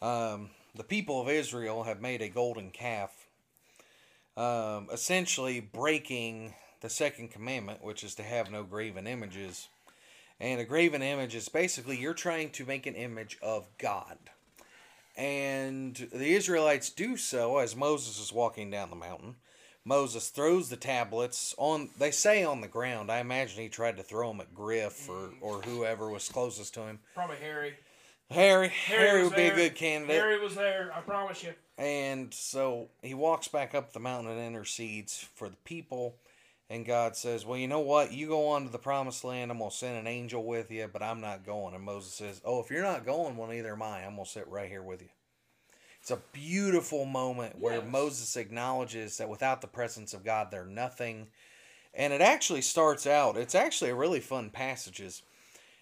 [0.00, 3.10] um, the people of Israel have made a golden calf,
[4.36, 9.68] um, essentially breaking the second commandment, which is to have no graven images.
[10.38, 14.18] And a graven image is basically you're trying to make an image of God.
[15.16, 19.36] And the Israelites do so as Moses is walking down the mountain.
[19.84, 21.90] Moses throws the tablets on.
[21.98, 23.12] They say on the ground.
[23.12, 26.82] I imagine he tried to throw them at Griff or, or whoever was closest to
[26.82, 27.00] him.
[27.14, 27.74] Probably Harry.
[28.30, 28.68] Harry.
[28.68, 29.54] Harry, Harry would there.
[29.54, 30.16] be a good candidate.
[30.16, 30.90] Harry was there.
[30.96, 31.52] I promise you.
[31.76, 36.16] And so he walks back up the mountain and intercedes for the people.
[36.74, 38.12] And God says, Well, you know what?
[38.12, 39.52] You go on to the promised land.
[39.52, 41.72] I'm going to send an angel with you, but I'm not going.
[41.72, 44.04] And Moses says, Oh, if you're not going, well, neither am I.
[44.04, 45.08] I'm going to sit right here with you.
[46.00, 47.84] It's a beautiful moment where yes.
[47.88, 51.28] Moses acknowledges that without the presence of God, they're nothing.
[51.94, 55.22] And it actually starts out, it's actually a really fun passages.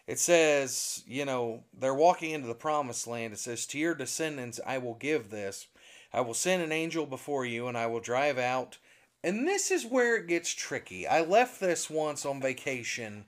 [0.07, 3.33] It says, you know, they're walking into the promised land.
[3.33, 5.69] It says, To your descendants I will give this.
[6.13, 8.77] I will send an angel before you, and I will drive out.
[9.25, 11.07] And this is where it gets tricky.
[11.07, 13.27] I left this once on vacation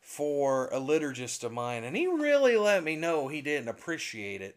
[0.00, 4.56] for a liturgist of mine, and he really let me know he didn't appreciate it.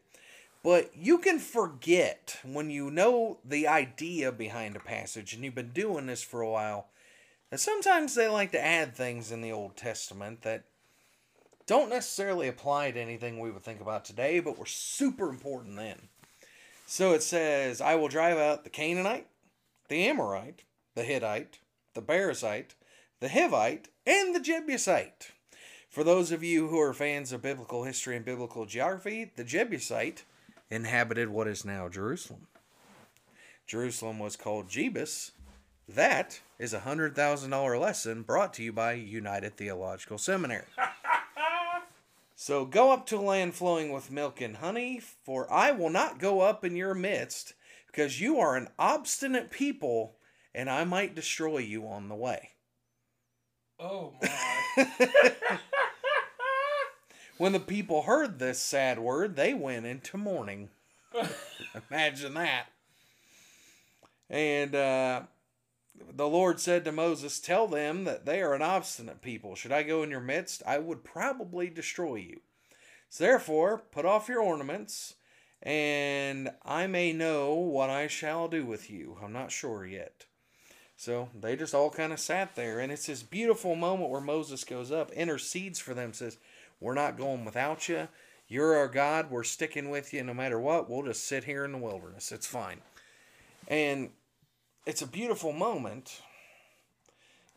[0.64, 5.72] But you can forget when you know the idea behind a passage and you've been
[5.72, 6.88] doing this for a while
[7.49, 10.64] that sometimes they like to add things in the Old Testament that
[11.66, 16.10] don't necessarily apply to anything we would think about today, but were super important then.
[16.86, 19.28] So it says, I will drive out the Canaanite,
[19.88, 20.64] the Amorite,
[20.96, 21.60] the Hittite,
[21.94, 22.76] the Perizzite,
[23.20, 25.32] the Hivite, and the Jebusite.
[25.90, 30.24] For those of you who are fans of biblical history and biblical geography, the Jebusite
[30.70, 32.48] inhabited what is now Jerusalem.
[33.68, 35.32] Jerusalem was called Jebus.
[35.88, 40.66] That is a $100,000 lesson brought to you by United Theological Seminary.
[42.36, 46.20] so go up to a land flowing with milk and honey, for I will not
[46.20, 47.54] go up in your midst,
[47.88, 50.16] because you are an obstinate people,
[50.53, 52.49] and I might destroy you on the way.
[53.80, 55.28] Oh my.
[57.41, 60.69] When the people heard this sad word, they went into mourning.
[61.90, 62.68] Imagine that.
[64.30, 65.22] And uh,
[66.14, 69.56] the Lord said to Moses, Tell them that they are an obstinate people.
[69.56, 72.41] Should I go in your midst, I would probably destroy you.
[73.10, 75.15] So therefore, put off your ornaments,
[75.64, 79.18] and I may know what I shall do with you.
[79.19, 80.28] I'm not sure yet.
[81.02, 84.64] So they just all kind of sat there, and it's this beautiful moment where Moses
[84.64, 86.38] goes up, intercedes for them, says,
[86.80, 88.07] we're not going without you.
[88.48, 89.32] You're our God.
[89.32, 90.88] We're sticking with you no matter what.
[90.88, 92.32] We'll just sit here in the wilderness.
[92.32, 92.82] It's fine.
[93.68, 94.11] And
[94.86, 96.22] it's a beautiful moment,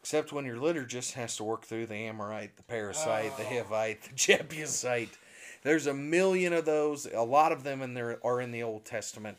[0.01, 3.37] except when your liturgist has to work through the Amorite, the parasite, oh.
[3.37, 5.19] the Hivite, the Jebusite.
[5.63, 7.07] There's a million of those.
[7.13, 9.37] A lot of them in there are in the Old Testament.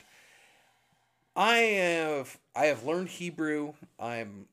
[1.36, 3.74] I have I have learned Hebrew.
[4.00, 4.46] I'm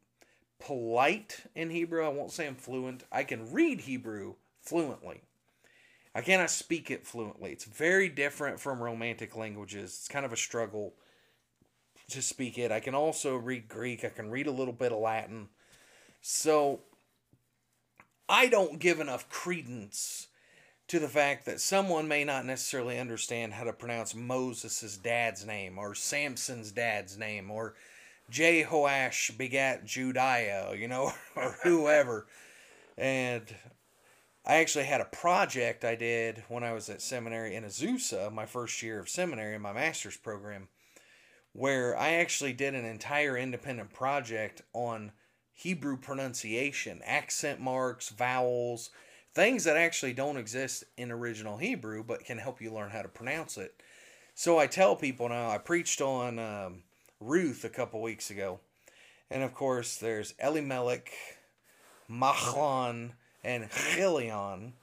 [0.59, 2.05] polite in Hebrew.
[2.05, 3.05] I won't say I'm fluent.
[3.13, 5.23] I can read Hebrew fluently.
[6.15, 7.53] I cannot speak it fluently.
[7.53, 9.97] It's very different from romantic languages.
[9.99, 10.95] It's kind of a struggle
[12.11, 12.71] to speak it.
[12.73, 14.05] I can also read Greek.
[14.05, 15.49] I can read a little bit of Latin.
[16.21, 16.81] So
[18.29, 20.29] I don't give enough credence
[20.89, 25.79] to the fact that someone may not necessarily understand how to pronounce Moses' dad's name
[25.79, 27.75] or Samson's dad's name or
[28.31, 32.27] Jehoash begat Judiah, you know, or whoever.
[32.97, 33.43] And
[34.45, 38.47] I actually had a project I did when I was at seminary in Azusa, my
[38.47, 40.69] first year of seminary in my master's program,
[41.53, 45.13] where I actually did an entire independent project on
[45.53, 48.91] Hebrew pronunciation, accent marks, vowels,
[49.35, 53.09] things that actually don't exist in original Hebrew but can help you learn how to
[53.09, 53.81] pronounce it.
[54.35, 56.83] So I tell people now, I preached on um,
[57.23, 58.61] Ruth a couple weeks ago.
[59.31, 61.11] And of course, there's Elimelech,
[62.11, 63.13] Mahlon,
[63.43, 64.75] and Chilion.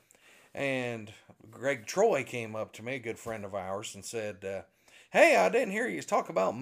[0.53, 1.11] And
[1.51, 4.61] Greg Troy came up to me, a good friend of ours, and said, uh,
[5.11, 6.55] Hey, I didn't hear you talk about.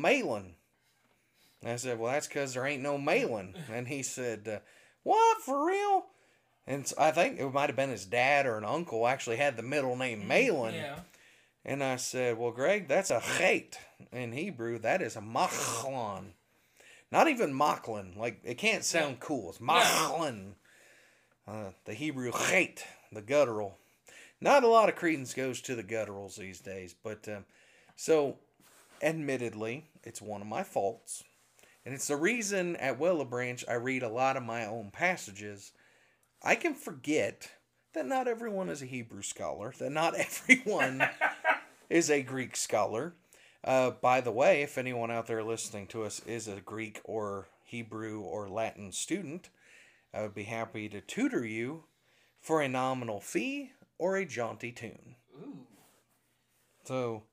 [1.62, 3.56] And I said, Well, that's because there ain't no Mahlon.
[3.72, 4.60] And he said, uh,
[5.04, 6.06] What, for real?
[6.66, 9.64] And I think it might have been his dad or an uncle actually had the
[9.64, 10.28] middle name mm-hmm.
[10.74, 11.00] Yeah.
[11.68, 13.76] And I said, Well, Greg, that's a chait
[14.14, 14.80] in Hebrew.
[14.80, 16.32] That is a machlon.
[17.12, 18.16] Not even machlon.
[18.16, 19.50] Like, it can't sound cool.
[19.50, 20.54] It's machlon.
[21.46, 23.78] Uh, the Hebrew chait, the guttural.
[24.40, 27.44] Not a lot of credence goes to the gutturals these days, but um,
[27.98, 28.38] so
[29.02, 31.24] admittedly, it's one of my faults.
[31.86, 35.74] And it's the reason at Willow Branch I read a lot of my own passages.
[36.42, 37.50] I can forget
[37.94, 41.02] that not everyone is a Hebrew scholar, that not everyone
[41.90, 43.14] is a Greek scholar.
[43.64, 47.48] Uh, by the way, if anyone out there listening to us is a Greek or
[47.64, 49.50] Hebrew or Latin student,
[50.14, 51.84] I would be happy to tutor you
[52.40, 55.16] for a nominal fee or a jaunty tune.
[55.42, 55.58] Ooh.
[56.86, 57.24] So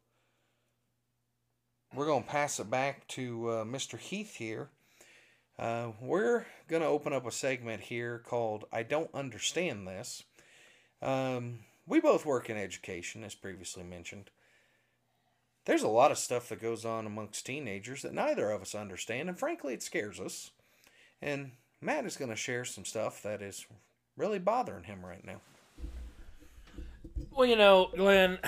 [1.94, 3.98] we're going to pass it back to uh, Mr.
[3.98, 4.70] Heath here.
[5.56, 10.24] Uh, we're going to open up a segment here called I Don't Understand This.
[11.00, 14.30] Um, we both work in education, as previously mentioned.
[15.64, 19.28] There's a lot of stuff that goes on amongst teenagers that neither of us understand,
[19.28, 20.50] and frankly, it scares us.
[21.22, 23.66] And Matt is going to share some stuff that is
[24.16, 25.40] really bothering him right now.
[27.34, 28.38] Well, you know, Glenn,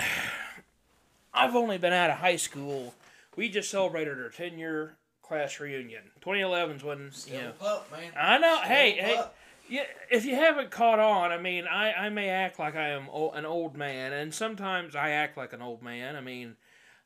[1.33, 2.93] I've only been out of high school.
[3.35, 6.03] We just celebrated our 10 year class reunion.
[6.23, 7.49] 2011's when Still you know.
[7.49, 8.11] a pup, man.
[8.19, 8.55] I know.
[8.57, 9.15] Still Hey, a hey.
[9.15, 9.35] pup.
[9.69, 13.07] Yeah, if you haven't caught on, I mean, I, I may act like I am
[13.11, 16.15] o- an old man, and sometimes I act like an old man.
[16.15, 16.55] I mean,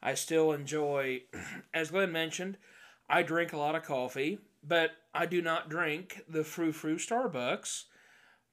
[0.01, 1.23] I still enjoy,
[1.73, 2.57] as Glenn mentioned,
[3.09, 7.85] I drink a lot of coffee, but I do not drink the frou frou Starbucks.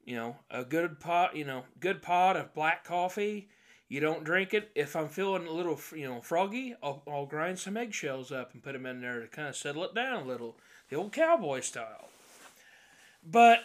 [0.05, 3.49] You know, a good pot, you know, good pot of black coffee.
[3.89, 4.71] You don't drink it.
[4.75, 8.63] If I'm feeling a little, you know, froggy, I'll, I'll grind some eggshells up and
[8.63, 10.57] put them in there to kind of settle it down a little,
[10.91, 12.09] the old cowboy style.
[13.25, 13.61] But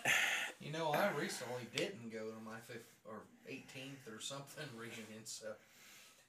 [0.60, 5.48] You know, I recently didn't go to my fifth or 18th or something reunion, so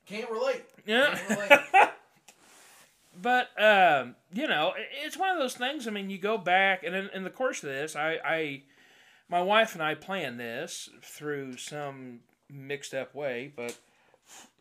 [0.06, 0.64] can't relate.
[0.86, 1.14] Yeah.
[1.14, 1.60] Can't relate.
[3.20, 5.86] but um, you know, it's one of those things.
[5.86, 8.62] I mean, you go back, and in, in the course of this, I, I,
[9.28, 12.20] my wife and I planned this through some
[12.50, 13.76] mixed up way, but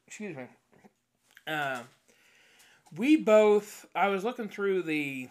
[0.08, 0.46] excuse me.
[1.46, 1.82] Uh,
[2.96, 3.86] we both.
[3.94, 5.30] I was looking through the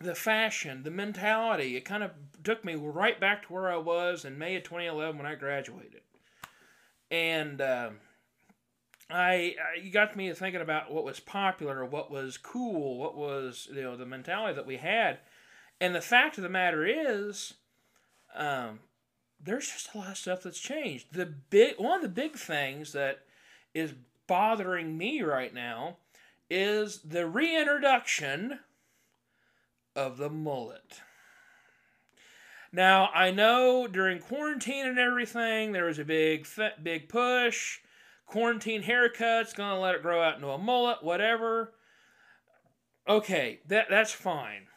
[0.00, 1.76] the fashion, the mentality.
[1.76, 2.10] It kind of
[2.44, 6.02] took me right back to where I was in May of 2011 when I graduated,
[7.10, 7.62] and.
[7.62, 7.96] um
[9.12, 13.68] I, I you got me thinking about what was popular, what was cool, what was
[13.72, 15.18] you know the mentality that we had,
[15.80, 17.54] and the fact of the matter is,
[18.34, 18.80] um,
[19.42, 21.12] there's just a lot of stuff that's changed.
[21.12, 23.20] The big one of the big things that
[23.74, 23.94] is
[24.26, 25.96] bothering me right now
[26.48, 28.60] is the reintroduction
[29.96, 31.00] of the mullet.
[32.72, 36.46] Now I know during quarantine and everything there was a big
[36.82, 37.80] big push
[38.30, 41.74] quarantine haircuts, gonna let it grow out into a mullet, whatever.
[43.08, 44.68] Okay, that that's fine.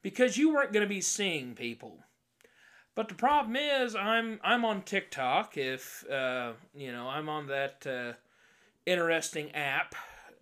[0.00, 1.98] Because you weren't gonna be seeing people.
[2.94, 7.86] But the problem is I'm I'm on TikTok if uh, you know, I'm on that
[7.86, 8.12] uh,
[8.86, 9.94] interesting app,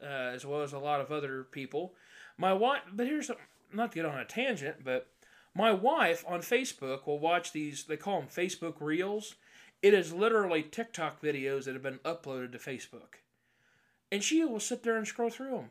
[0.02, 1.94] uh, as well as a lot of other people.
[2.39, 3.31] My wife but here's
[3.73, 5.09] not to get on a tangent, but
[5.55, 9.35] my wife on Facebook will watch these they call them Facebook Reels
[9.82, 13.20] it is literally TikTok videos that have been uploaded to Facebook.
[14.12, 15.70] And she will sit there and scroll through them.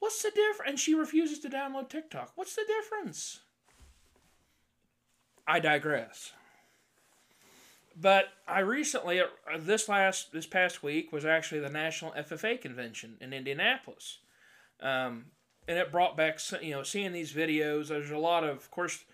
[0.00, 0.68] What's the difference?
[0.68, 2.32] And she refuses to download TikTok.
[2.34, 3.40] What's the difference?
[5.46, 6.32] I digress.
[7.94, 9.26] But I recently, uh,
[9.58, 14.18] this last, this past week was actually the National FFA convention in Indianapolis.
[14.80, 15.26] Um,
[15.68, 17.88] and it brought back, you know, seeing these videos.
[17.88, 19.04] There's a lot of, of course,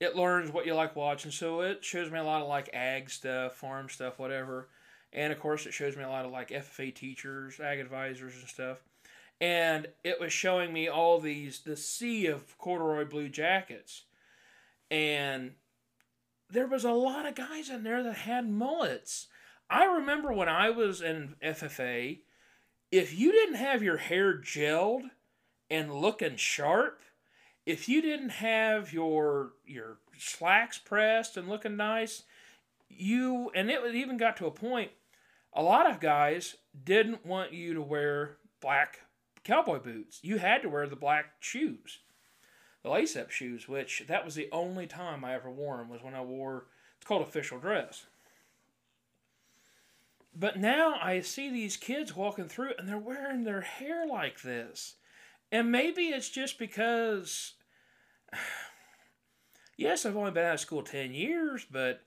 [0.00, 1.30] it learns what you like watching.
[1.30, 4.68] So it shows me a lot of like ag stuff, farm stuff, whatever.
[5.12, 8.48] And of course, it shows me a lot of like FFA teachers, ag advisors, and
[8.48, 8.78] stuff.
[9.40, 14.04] And it was showing me all these, the sea of corduroy blue jackets.
[14.90, 15.52] And
[16.50, 19.28] there was a lot of guys in there that had mullets.
[19.70, 22.18] I remember when I was in FFA,
[22.90, 25.10] if you didn't have your hair gelled
[25.70, 27.00] and looking sharp,
[27.68, 32.22] if you didn't have your your slacks pressed and looking nice,
[32.88, 34.90] you and it even got to a point.
[35.52, 39.00] A lot of guys didn't want you to wear black
[39.44, 40.18] cowboy boots.
[40.22, 41.98] You had to wear the black shoes,
[42.82, 43.68] the lace-up shoes.
[43.68, 46.68] Which that was the only time I ever wore them was when I wore.
[46.96, 48.06] It's called official dress.
[50.34, 54.94] But now I see these kids walking through and they're wearing their hair like this.
[55.50, 57.54] And maybe it's just because
[59.76, 62.02] yes, I've only been out of school 10 years, but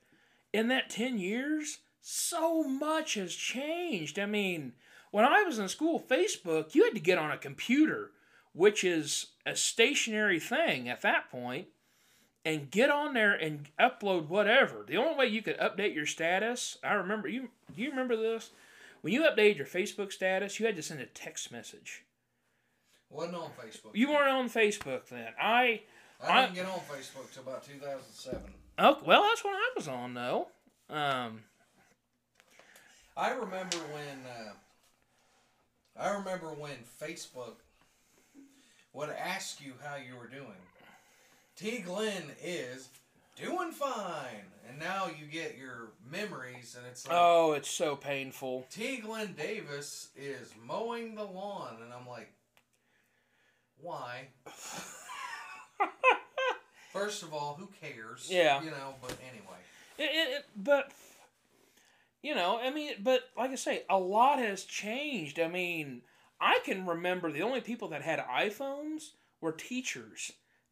[0.54, 4.20] in that 10 years, so much has changed.
[4.20, 4.74] I mean,
[5.12, 8.12] when I was in school, Facebook, you had to get on a computer,
[8.54, 11.68] which is a stationary thing at that point,
[12.44, 14.84] and get on there and upload whatever.
[14.88, 18.50] The only way you could update your status, I remember you do you remember this?
[19.02, 22.04] When you updated your Facebook status, you had to send a text message.
[23.10, 23.92] Wasn't on Facebook.
[23.94, 25.34] You weren't on Facebook then.
[25.40, 25.82] I
[26.28, 28.42] I didn't get on Facebook till about 2007.
[28.78, 30.48] Oh well, that's when I was on though.
[30.90, 31.42] Um,
[33.18, 34.54] I remember when uh,
[36.00, 37.56] I remember when Facebook
[38.94, 40.48] would ask you how you were doing.
[41.56, 41.80] T.
[41.80, 42.90] Glenn is
[43.36, 48.66] doing fine, and now you get your memories, and it's like oh, it's so painful.
[48.72, 48.98] T.
[48.98, 52.32] Glenn Davis is mowing the lawn, and I'm like,
[53.80, 54.28] why?
[56.94, 58.28] First of all, who cares?
[58.30, 58.62] Yeah.
[58.62, 59.58] You know, but anyway.
[59.98, 60.92] It, it, it, but
[62.22, 65.40] you know, I mean, but like I say, a lot has changed.
[65.40, 66.02] I mean,
[66.40, 70.32] I can remember the only people that had iPhones were teachers,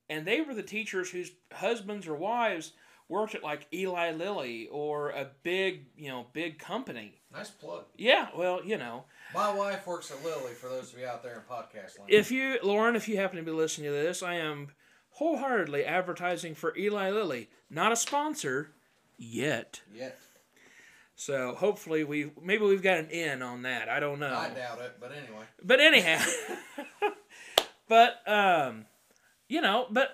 [0.10, 2.73] and they were the teachers whose husbands or wives
[3.07, 7.22] worked at like Eli Lilly or a big, you know, big company.
[7.34, 7.86] Nice plug.
[7.98, 10.53] Yeah, well, you know, My wife works at Lilly.
[10.53, 12.10] For those of you out there in podcast land.
[12.10, 14.69] if you, Lauren, if you happen to be listening to this, I am
[15.11, 17.49] wholeheartedly advertising for Eli Lilly.
[17.69, 18.72] Not a sponsor
[19.18, 19.81] yet.
[19.94, 20.18] Yet.
[21.19, 23.90] So hopefully we maybe we've got an in on that.
[23.90, 24.34] I don't know.
[24.34, 25.44] I doubt it, but anyway.
[25.61, 26.26] But anyhow,
[27.90, 28.86] but um,
[29.49, 30.11] you know, but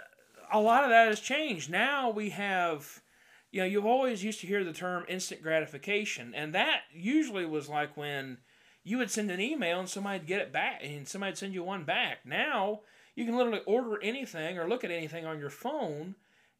[0.51, 1.69] a lot of that has changed.
[1.69, 3.03] Now we have,
[3.51, 7.69] you know, you've always used to hear the term instant gratification, and that usually was
[7.69, 8.39] like when
[8.83, 11.83] you would send an email and somebody'd get it back, and somebody'd send you one
[11.83, 12.25] back.
[12.25, 12.79] Now
[13.15, 16.15] you can literally order anything or look at anything on your phone.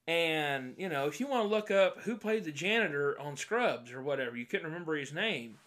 [0.07, 3.91] And, you know, if you want to look up who played the janitor on Scrubs
[3.91, 5.57] or whatever, you couldn't remember his name,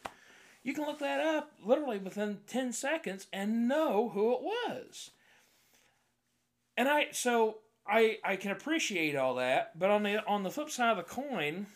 [0.63, 5.11] you can look that up literally within 10 seconds and know who it was.
[6.77, 7.57] And I so
[7.87, 11.03] I I can appreciate all that, but on the on the flip side of the
[11.03, 11.67] coin,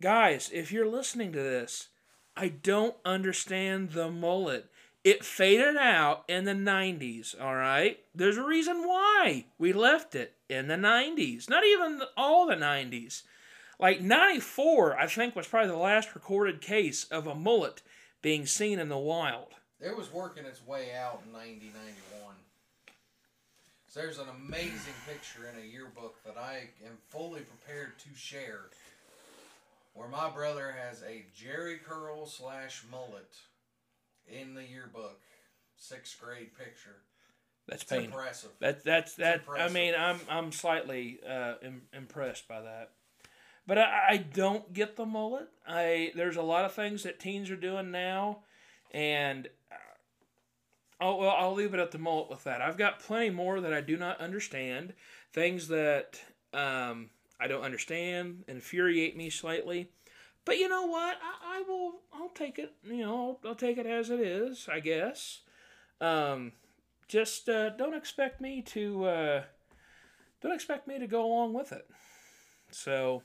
[0.00, 1.88] guys, if you're listening to this,
[2.36, 4.70] I don't understand the mullet.
[5.08, 7.98] It faded out in the 90s, all right?
[8.14, 11.48] There's a reason why we left it in the 90s.
[11.48, 13.22] Not even all the 90s.
[13.80, 17.80] Like 94, I think, was probably the last recorded case of a mullet
[18.20, 19.54] being seen in the wild.
[19.80, 22.34] It was working its way out in 90, 91.
[23.86, 28.66] So there's an amazing picture in a yearbook that I am fully prepared to share.
[29.94, 33.32] Where my brother has a Jheri curl slash mullet
[34.30, 35.20] in the yearbook,
[35.76, 36.96] sixth grade picture.
[37.66, 38.50] That's It's impressive.
[38.60, 39.42] That that's that.
[39.56, 42.92] I mean, I'm I'm slightly uh, Im- impressed by that,
[43.66, 45.48] but I, I don't get the mullet.
[45.66, 48.38] I there's a lot of things that teens are doing now,
[48.90, 49.74] and uh,
[51.02, 52.62] oh well, I'll leave it at the mullet with that.
[52.62, 54.94] I've got plenty more that I do not understand.
[55.34, 56.18] Things that
[56.54, 59.90] um, I don't understand infuriate me slightly.
[60.48, 61.18] But you know what?
[61.22, 61.96] I, I will.
[62.10, 62.72] I'll take it.
[62.82, 64.66] You know, I'll, I'll take it as it is.
[64.72, 65.40] I guess.
[66.00, 66.52] Um,
[67.06, 69.42] just uh, don't expect me to uh,
[70.40, 71.86] don't expect me to go along with it.
[72.70, 73.24] So,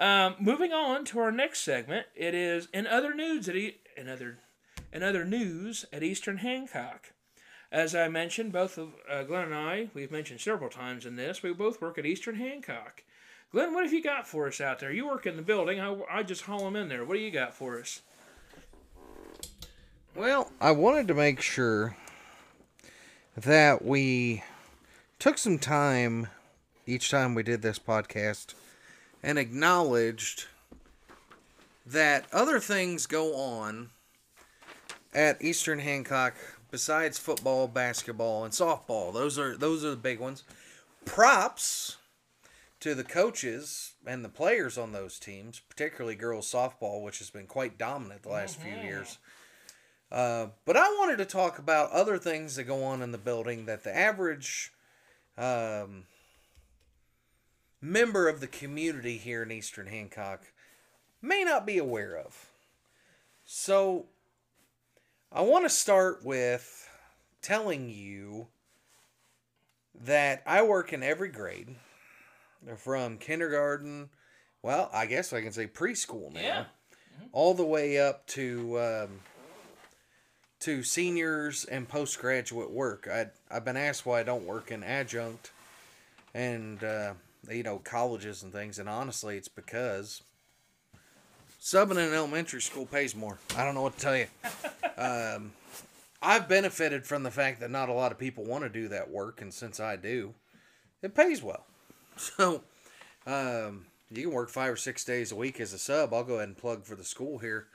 [0.00, 4.08] um, moving on to our next segment, it is in other news at e- in
[4.08, 4.40] other
[4.92, 7.12] in other news at Eastern Hancock.
[7.70, 11.40] As I mentioned, both of uh, Glenn and I, we've mentioned several times in this,
[11.40, 13.04] we both work at Eastern Hancock.
[13.52, 14.90] Glenn, what have you got for us out there?
[14.90, 15.78] You work in the building.
[15.78, 17.04] I, I just haul them in there.
[17.04, 18.00] What do you got for us?
[20.16, 21.94] Well, I wanted to make sure
[23.36, 24.42] that we
[25.18, 26.28] took some time
[26.86, 28.54] each time we did this podcast
[29.22, 30.46] and acknowledged
[31.84, 33.90] that other things go on
[35.14, 36.34] at Eastern Hancock
[36.70, 39.12] besides football, basketball, and softball.
[39.12, 40.42] Those are those are the big ones.
[41.04, 41.98] Props
[42.82, 47.46] to the coaches and the players on those teams, particularly girls softball, which has been
[47.46, 49.18] quite dominant the last few years.
[50.10, 53.66] Uh, but I wanted to talk about other things that go on in the building
[53.66, 54.72] that the average
[55.38, 56.06] um,
[57.80, 60.52] member of the community here in Eastern Hancock
[61.22, 62.50] may not be aware of.
[63.44, 64.06] So
[65.30, 66.90] I want to start with
[67.42, 68.48] telling you
[69.94, 71.76] that I work in every grade
[72.76, 74.10] from kindergarten,
[74.62, 76.64] well, I guess I can say preschool now, Yeah.
[77.32, 79.20] all the way up to um,
[80.60, 83.08] to seniors and postgraduate work.
[83.10, 85.50] I I've been asked why I don't work in adjunct
[86.34, 87.14] and uh,
[87.50, 90.22] you know colleges and things, and honestly, it's because
[91.60, 93.38] subbing in elementary school pays more.
[93.56, 94.26] I don't know what to tell you.
[94.96, 95.52] um,
[96.24, 99.10] I've benefited from the fact that not a lot of people want to do that
[99.10, 100.34] work, and since I do,
[101.02, 101.66] it pays well.
[102.36, 102.62] So,
[103.26, 106.12] um, you can work five or six days a week as a sub.
[106.12, 107.68] I'll go ahead and plug for the school here.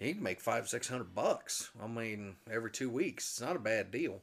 [0.00, 1.70] You can make five, six hundred bucks.
[1.82, 3.30] I mean, every two weeks.
[3.30, 4.20] It's not a bad deal.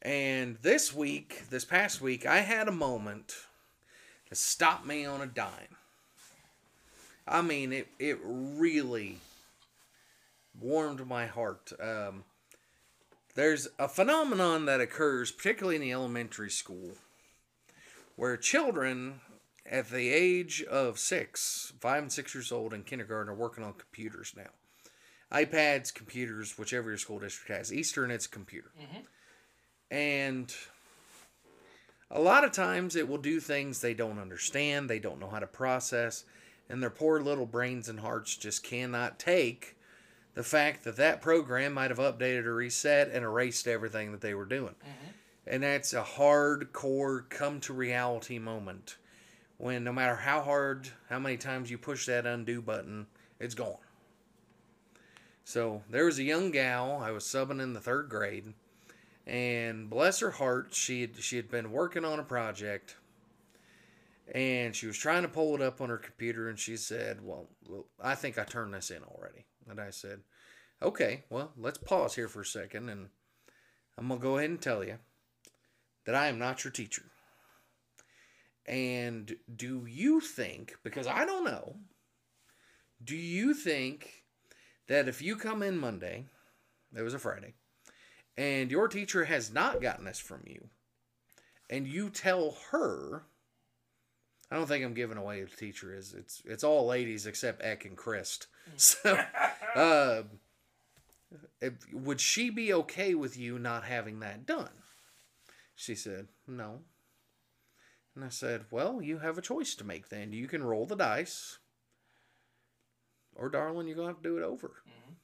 [0.00, 3.34] And this week, this past week, I had a moment
[4.28, 5.76] that stopped me on a dime.
[7.26, 9.18] I mean, it it really
[10.60, 11.72] warmed my heart.
[11.80, 12.24] Um,
[13.34, 16.92] there's a phenomenon that occurs, particularly in the elementary school,
[18.22, 19.20] where children
[19.68, 23.72] at the age of six, five and six years old in kindergarten are working on
[23.72, 24.50] computers now.
[25.32, 27.74] iPads, computers, whichever your school district has.
[27.74, 28.70] Eastern, it's a computer.
[28.80, 29.00] Mm-hmm.
[29.90, 30.54] And
[32.12, 35.40] a lot of times it will do things they don't understand, they don't know how
[35.40, 36.24] to process,
[36.68, 39.76] and their poor little brains and hearts just cannot take
[40.34, 44.32] the fact that that program might have updated or reset and erased everything that they
[44.32, 44.76] were doing.
[44.80, 45.10] Mm-hmm.
[45.46, 48.96] And that's a hardcore come to reality moment
[49.62, 53.06] when no matter how hard, how many times you push that undo button,
[53.38, 53.76] it's gone.
[55.44, 58.54] So there was a young gal I was subbing in the third grade,
[59.24, 62.96] and bless her heart, she had, she had been working on a project,
[64.34, 67.48] and she was trying to pull it up on her computer, and she said, "Well,
[68.00, 70.22] I think I turned this in already." And I said,
[70.80, 73.10] "Okay, well, let's pause here for a second, and
[73.96, 74.98] I'm gonna go ahead and tell you
[76.04, 77.02] that I am not your teacher."
[78.66, 81.76] And do you think, because I don't know,
[83.02, 84.24] do you think
[84.86, 86.26] that if you come in Monday,
[86.96, 87.54] it was a Friday,
[88.36, 90.68] and your teacher has not gotten this from you,
[91.68, 93.24] and you tell her,
[94.50, 96.14] I don't think I'm giving away who the teacher is.
[96.14, 98.46] It's it's all ladies except Eck and Christ.
[98.76, 99.18] So,
[99.74, 100.22] uh,
[101.92, 104.70] would she be okay with you not having that done?
[105.74, 106.80] She said, no.
[108.14, 110.32] And I said, Well, you have a choice to make then.
[110.32, 111.58] You can roll the dice,
[113.34, 114.72] or darling, you're going to have to do it over.
[114.86, 115.14] Mm-hmm.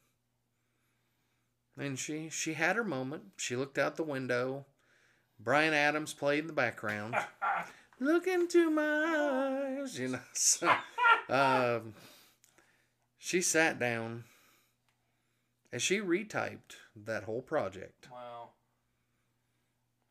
[1.80, 3.24] And she, she had her moment.
[3.36, 4.64] She looked out the window.
[5.38, 7.14] Bryan Adams played in the background.
[8.00, 10.20] Look into my eyes, you know.
[10.32, 10.68] So,
[11.28, 11.94] um,
[13.18, 14.24] she sat down
[15.72, 18.08] and she retyped that whole project.
[18.10, 18.37] Wow.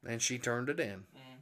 [0.05, 1.05] And she turned it in.
[1.15, 1.37] Mm.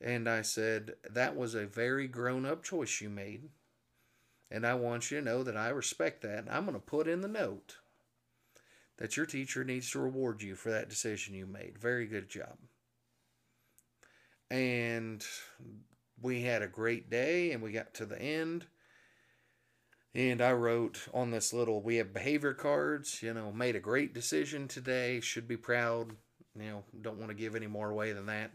[0.00, 3.48] And I said, That was a very grown up choice you made.
[4.50, 6.38] And I want you to know that I respect that.
[6.38, 7.76] And I'm going to put in the note
[8.98, 11.78] that your teacher needs to reward you for that decision you made.
[11.78, 12.56] Very good job.
[14.50, 15.24] And
[16.20, 18.66] we had a great day and we got to the end.
[20.14, 24.14] And I wrote on this little, we have behavior cards, you know, made a great
[24.14, 26.12] decision today, should be proud,
[26.58, 28.50] you know, don't want to give any more away than that.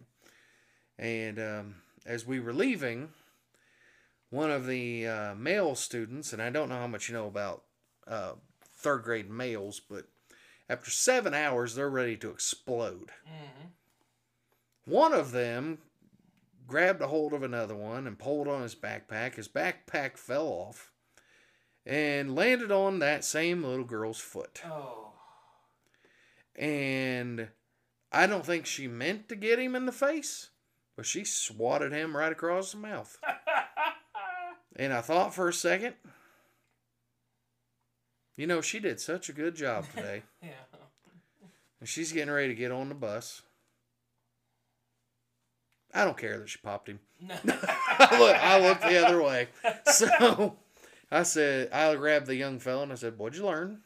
[0.97, 1.75] And um,
[2.05, 3.09] as we were leaving,
[4.29, 7.63] one of the uh, male students, and I don't know how much you know about
[8.07, 8.33] uh,
[8.63, 10.05] third grade males, but
[10.69, 13.11] after seven hours, they're ready to explode.
[13.27, 13.67] Mm-hmm.
[14.85, 15.79] One of them
[16.65, 19.35] grabbed a hold of another one and pulled on his backpack.
[19.35, 20.91] His backpack fell off
[21.85, 24.61] and landed on that same little girl's foot.
[24.65, 25.11] Oh.
[26.55, 27.49] And
[28.11, 30.49] I don't think she meant to get him in the face,
[30.97, 33.17] but she swatted him right across the mouth.
[34.75, 35.95] and I thought for a second,
[38.35, 40.23] you know, she did such a good job today.
[40.43, 40.49] yeah.
[41.79, 43.43] And she's getting ready to get on the bus.
[45.93, 46.99] I don't care that she popped him.
[47.29, 49.47] I look, I looked the other way.
[49.85, 50.55] So
[51.11, 53.81] I said, I grabbed the young fella and I said, "What'd you learn?"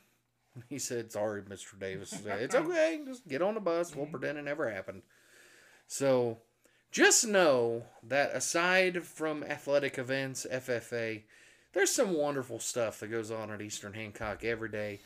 [0.69, 1.77] He said, "Sorry, Mr.
[1.80, 3.02] Davis." It's okay.
[3.06, 3.95] Just get on the bus.
[3.95, 5.02] We'll pretend it never happened.
[5.88, 6.38] So
[6.91, 11.23] just know that aside from athletic events, FFA,
[11.73, 14.99] there's some wonderful stuff that goes on at Eastern Hancock every day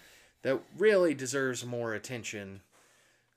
[0.43, 2.61] that really deserves more attention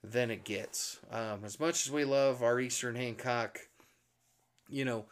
[0.03, 0.99] than it gets.
[1.11, 3.59] Um, as much as we love our Eastern Hancock,
[4.69, 5.05] you know,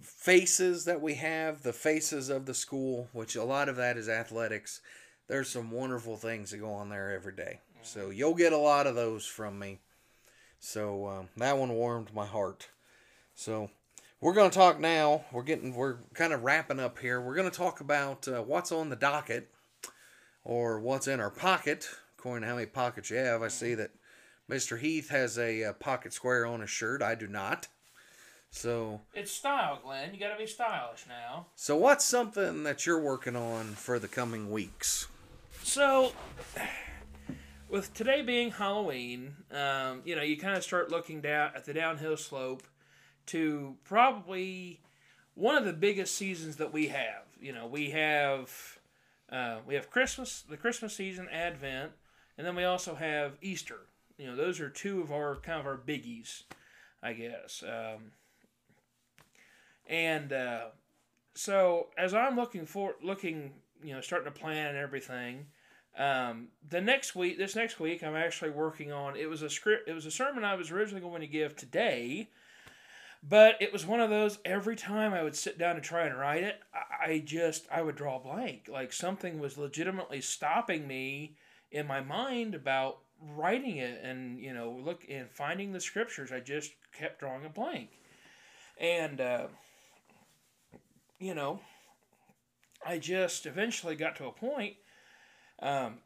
[0.00, 4.08] faces that we have, the faces of the school, which a lot of that is
[4.08, 4.80] athletics,
[5.28, 7.60] there's some wonderful things that go on there every day.
[7.82, 9.80] So you'll get a lot of those from me.
[10.60, 12.68] So um, that one warmed my heart.
[13.34, 13.70] So
[14.20, 15.24] we're going to talk now.
[15.32, 17.20] We're getting we're kind of wrapping up here.
[17.20, 19.50] We're going to talk about uh, what's on the docket
[20.44, 21.88] or what's in our pocket.
[22.18, 23.90] According to how many pockets you have, I see that
[24.48, 24.78] Mr.
[24.78, 27.02] Heath has a, a uh, pocket square on his shirt.
[27.02, 27.66] I do not.
[28.50, 30.14] So it's style, Glenn.
[30.14, 31.46] You got to be stylish now.
[31.56, 35.08] So what's something that you're working on for the coming weeks?
[35.62, 36.12] So
[37.68, 41.72] with today being Halloween, um, you know, you kind of start looking down at the
[41.72, 42.64] downhill slope
[43.26, 44.80] to probably
[45.34, 47.24] one of the biggest seasons that we have.
[47.40, 48.78] You know, we have
[49.30, 51.92] uh, we have Christmas, the Christmas season, Advent,
[52.36, 53.78] and then we also have Easter.
[54.18, 56.42] You know, those are two of our kind of our biggies,
[57.02, 57.64] I guess.
[57.66, 58.12] Um,
[59.86, 60.64] and uh,
[61.34, 63.52] so as I'm looking for looking,
[63.82, 65.46] you know, starting to plan and everything,
[65.96, 69.16] um, the next week, this next week, I'm actually working on.
[69.16, 69.88] It was a script.
[69.88, 72.30] It was a sermon I was originally going to give today,
[73.22, 74.38] but it was one of those.
[74.44, 77.96] Every time I would sit down to try and write it, I just I would
[77.96, 78.68] draw a blank.
[78.72, 81.36] Like something was legitimately stopping me
[81.70, 86.32] in my mind about writing it, and you know, look and finding the scriptures.
[86.32, 87.90] I just kept drawing a blank,
[88.80, 89.46] and uh,
[91.18, 91.60] you know,
[92.84, 94.76] I just eventually got to a point
[95.62, 95.98] um,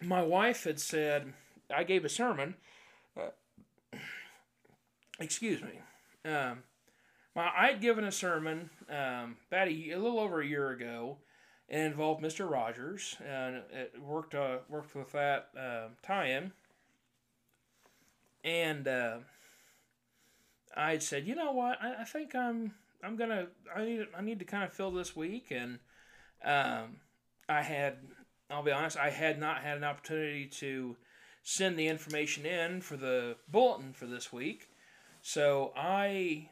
[0.00, 1.32] my wife had said,
[1.74, 2.54] I gave a sermon.
[3.20, 3.98] Uh,
[5.18, 5.80] excuse me.
[6.30, 6.62] Um,
[7.34, 11.18] Well, I had given a sermon um, about a, a little over a year ago.
[11.68, 12.48] It involved Mr.
[12.48, 16.52] Rogers, and it worked uh, worked with that uh, tie-in.
[18.44, 19.16] And uh,
[20.76, 22.74] I had said, you know what, I, I, think I'm
[23.04, 25.78] I'm gonna I need I need to kind of fill this week, and
[26.44, 26.96] um,
[27.48, 27.98] I had
[28.50, 30.96] I'll be honest, I had not had an opportunity to
[31.42, 34.68] send the information in for the bulletin for this week.
[35.22, 36.48] So I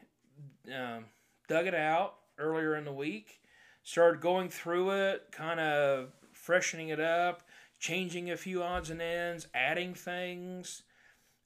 [0.67, 1.05] um,
[1.47, 3.39] dug it out earlier in the week,
[3.83, 7.43] started going through it, kind of freshening it up,
[7.79, 10.83] changing a few odds and ends, adding things,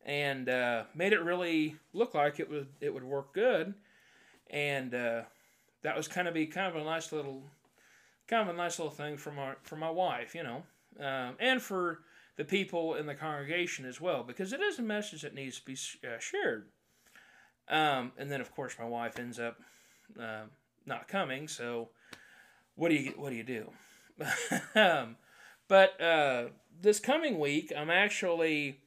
[0.05, 3.73] and uh, made it really look like it would it would work good.
[4.49, 5.21] And uh,
[5.83, 7.43] that was kind of be kind of a nice little,
[8.27, 10.63] kind of a nice little thing for my for my wife, you know,
[10.99, 11.99] um, and for
[12.37, 15.65] the people in the congregation as well, because it is a message that needs to
[15.65, 16.67] be uh, shared.
[17.69, 19.57] Um, and then of course my wife ends up
[20.19, 20.43] uh,
[20.85, 21.47] not coming.
[21.47, 21.89] So
[22.75, 23.71] what do you what do you do?
[24.75, 25.17] um,
[25.67, 26.45] but uh,
[26.81, 28.79] this coming week, I'm actually.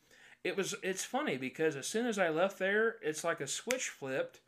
[0.42, 0.74] It was.
[0.82, 4.40] It's funny because as soon as I left there, it's like a switch flipped,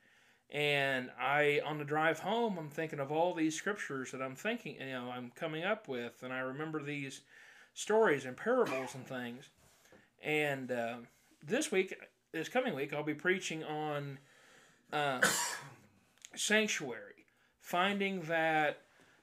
[0.53, 4.77] and I on the drive home, I'm thinking of all these scriptures that I'm thinking,
[4.79, 7.23] you know, I'm coming up with, and I remember these
[7.73, 9.49] stories and parables and things.
[10.23, 10.97] And uh,
[11.43, 11.97] this week,
[12.33, 14.19] this coming week, I'll be preaching on
[14.93, 15.23] uh,
[16.37, 17.24] sanctuary,
[17.61, 18.83] finding that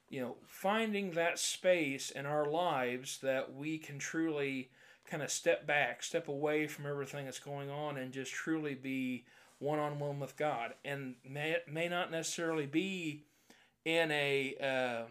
[0.09, 4.69] you know, finding that space in our lives that we can truly
[5.07, 9.25] kind of step back, step away from everything that's going on, and just truly be
[9.59, 10.73] one on one with God.
[10.83, 13.25] And may may not necessarily be
[13.85, 15.09] in a uh,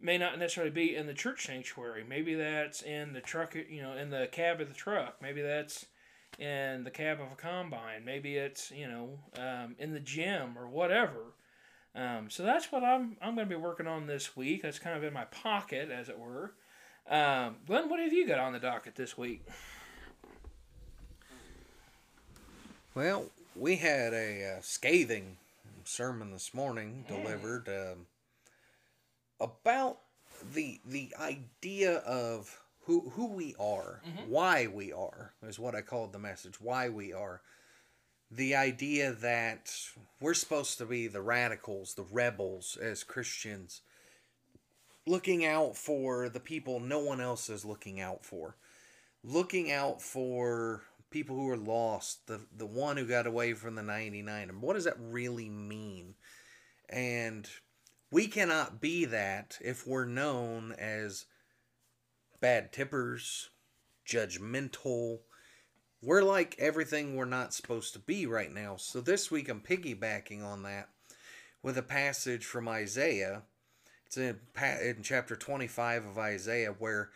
[0.00, 2.04] may not necessarily be in the church sanctuary.
[2.08, 5.16] Maybe that's in the truck, you know, in the cab of the truck.
[5.20, 5.86] Maybe that's
[6.38, 8.04] in the cab of a combine.
[8.04, 11.34] Maybe it's you know um, in the gym or whatever.
[11.94, 14.62] Um, so that's what I'm I'm going to be working on this week.
[14.62, 16.54] That's kind of in my pocket, as it were.
[17.08, 19.46] Um, Glenn, what have you got on the docket this week?
[22.94, 25.36] Well, we had a uh, scathing
[25.84, 28.06] sermon this morning delivered um,
[29.40, 29.98] about
[30.54, 34.30] the the idea of who who we are, mm-hmm.
[34.30, 36.60] why we are is what I called the message.
[36.60, 37.42] Why we are.
[38.30, 39.74] The idea that
[40.20, 43.80] we're supposed to be the radicals, the rebels as Christians,
[45.06, 48.56] looking out for the people no one else is looking out for,
[49.24, 53.82] looking out for people who are lost, the the one who got away from the
[53.82, 54.48] 99.
[54.48, 56.14] And what does that really mean?
[56.88, 57.48] And
[58.10, 61.26] we cannot be that if we're known as
[62.40, 63.50] bad tippers,
[64.06, 65.20] judgmental.
[66.00, 68.76] We're like everything we're not supposed to be right now.
[68.76, 70.88] So this week I'm piggybacking on that
[71.62, 73.42] with a passage from Isaiah.
[74.06, 74.38] It's in,
[74.82, 77.10] in chapter 25 of Isaiah where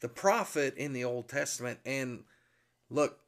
[0.00, 2.24] the prophet in the Old Testament, and
[2.90, 3.20] look,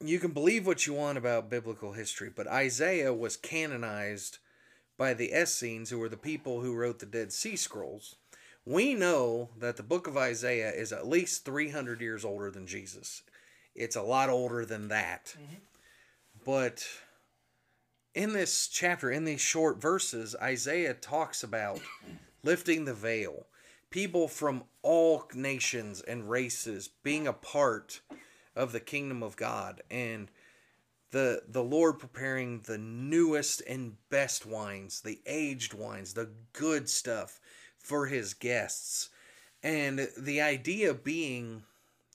[0.00, 4.38] you can believe what you want about biblical history, but Isaiah was canonized
[4.96, 8.16] by the Essenes, who were the people who wrote the Dead Sea Scrolls.
[8.64, 13.22] We know that the book of Isaiah is at least 300 years older than Jesus.
[13.74, 15.34] It's a lot older than that.
[15.36, 15.54] Mm-hmm.
[16.44, 16.86] But
[18.14, 21.80] in this chapter, in these short verses, Isaiah talks about
[22.42, 23.46] lifting the veil,
[23.90, 28.00] people from all nations and races being a part
[28.56, 30.30] of the kingdom of God and
[31.10, 37.40] the the Lord preparing the newest and best wines, the aged wines, the good stuff
[37.78, 39.10] for his guests.
[39.62, 41.62] And the idea being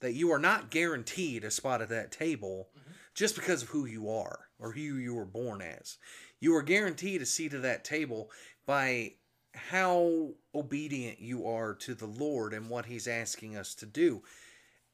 [0.02, 2.92] that you are not guaranteed a spot at that table mm-hmm.
[3.14, 5.98] just because of who you are or who you were born as.
[6.40, 8.30] You are guaranteed a seat at that table
[8.66, 9.14] by
[9.54, 14.22] how obedient you are to the Lord and what he's asking us to do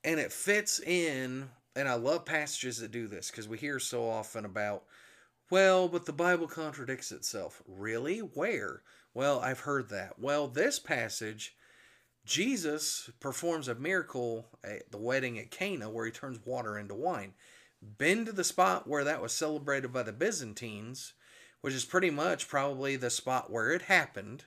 [0.05, 4.07] and it fits in and I love passages that do this because we hear so
[4.07, 4.83] often about
[5.51, 7.61] well, but the Bible contradicts itself.
[7.67, 8.19] Really?
[8.19, 8.81] Where?
[9.13, 10.17] Well, I've heard that.
[10.17, 11.55] Well, this passage
[12.25, 17.33] Jesus performs a miracle at the wedding at Cana where he turns water into wine.
[17.97, 21.13] Been to the spot where that was celebrated by the Byzantines,
[21.61, 24.45] which is pretty much probably the spot where it happened.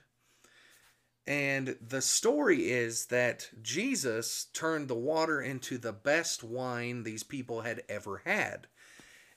[1.29, 7.61] And the story is that Jesus turned the water into the best wine these people
[7.61, 8.65] had ever had.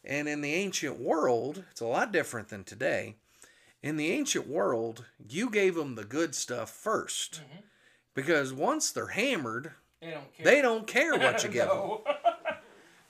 [0.03, 3.17] And in the ancient world, it's a lot different than today.
[3.83, 7.61] In the ancient world, you gave them the good stuff 1st mm-hmm.
[8.15, 11.99] Because once they're hammered, they don't care, they don't care what you give them.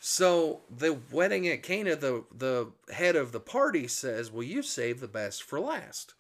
[0.01, 5.01] So the wedding at Cana, the the head of the party says, "Well, you save
[5.01, 6.15] the best for last."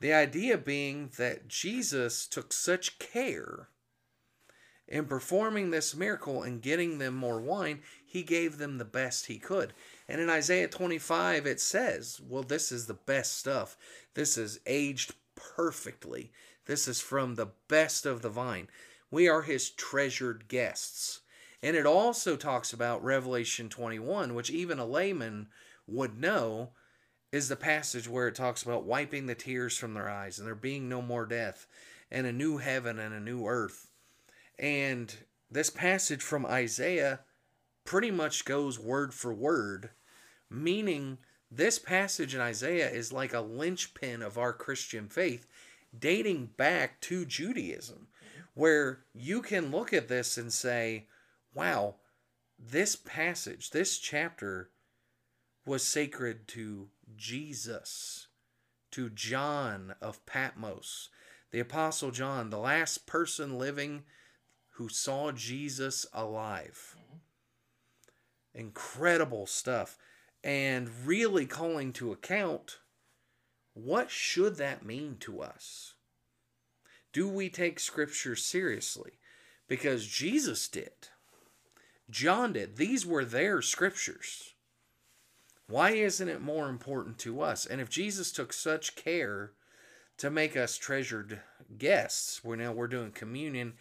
[0.00, 3.68] The idea being that Jesus took such care
[4.86, 9.38] in performing this miracle and getting them more wine, he gave them the best he
[9.38, 9.74] could.
[10.08, 13.76] And in Isaiah 25, it says, Well, this is the best stuff.
[14.14, 16.32] This is aged perfectly.
[16.66, 18.68] This is from the best of the vine.
[19.10, 21.20] We are his treasured guests.
[21.62, 25.48] And it also talks about Revelation 21, which even a layman
[25.86, 26.70] would know
[27.30, 30.54] is the passage where it talks about wiping the tears from their eyes and there
[30.54, 31.66] being no more death
[32.10, 33.88] and a new heaven and a new earth.
[34.58, 35.14] And
[35.50, 37.20] this passage from Isaiah
[37.84, 39.90] pretty much goes word for word,
[40.50, 41.18] meaning
[41.50, 45.46] this passage in Isaiah is like a linchpin of our Christian faith
[45.98, 48.08] dating back to Judaism,
[48.54, 51.06] where you can look at this and say,
[51.54, 51.94] wow,
[52.58, 54.70] this passage, this chapter
[55.64, 58.28] was sacred to Jesus,
[58.90, 61.08] to John of Patmos,
[61.50, 64.04] the Apostle John, the last person living
[64.72, 66.96] who saw Jesus alive.
[66.96, 68.60] Mm-hmm.
[68.60, 69.98] Incredible stuff.
[70.44, 72.78] And really calling to account
[73.74, 75.94] what should that mean to us?
[77.12, 79.12] Do we take Scripture seriously?
[79.68, 80.92] Because Jesus did.
[82.10, 82.76] John did.
[82.76, 84.47] These were their scriptures.
[85.68, 87.66] Why isn't it more important to us?
[87.66, 89.52] And if Jesus took such care
[90.16, 91.40] to make us treasured
[91.76, 93.74] guests, we're now we're doing communion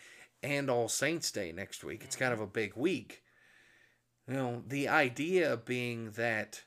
[0.44, 2.02] and All Saints Day next week.
[2.04, 3.24] It's kind of a big week.
[4.28, 6.64] You know, the idea being that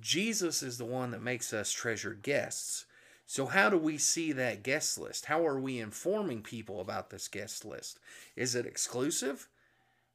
[0.00, 2.86] Jesus is the one that makes us treasured guests.
[3.26, 5.26] So, how do we see that guest list?
[5.26, 7.98] How are we informing people about this guest list?
[8.36, 9.48] Is it exclusive?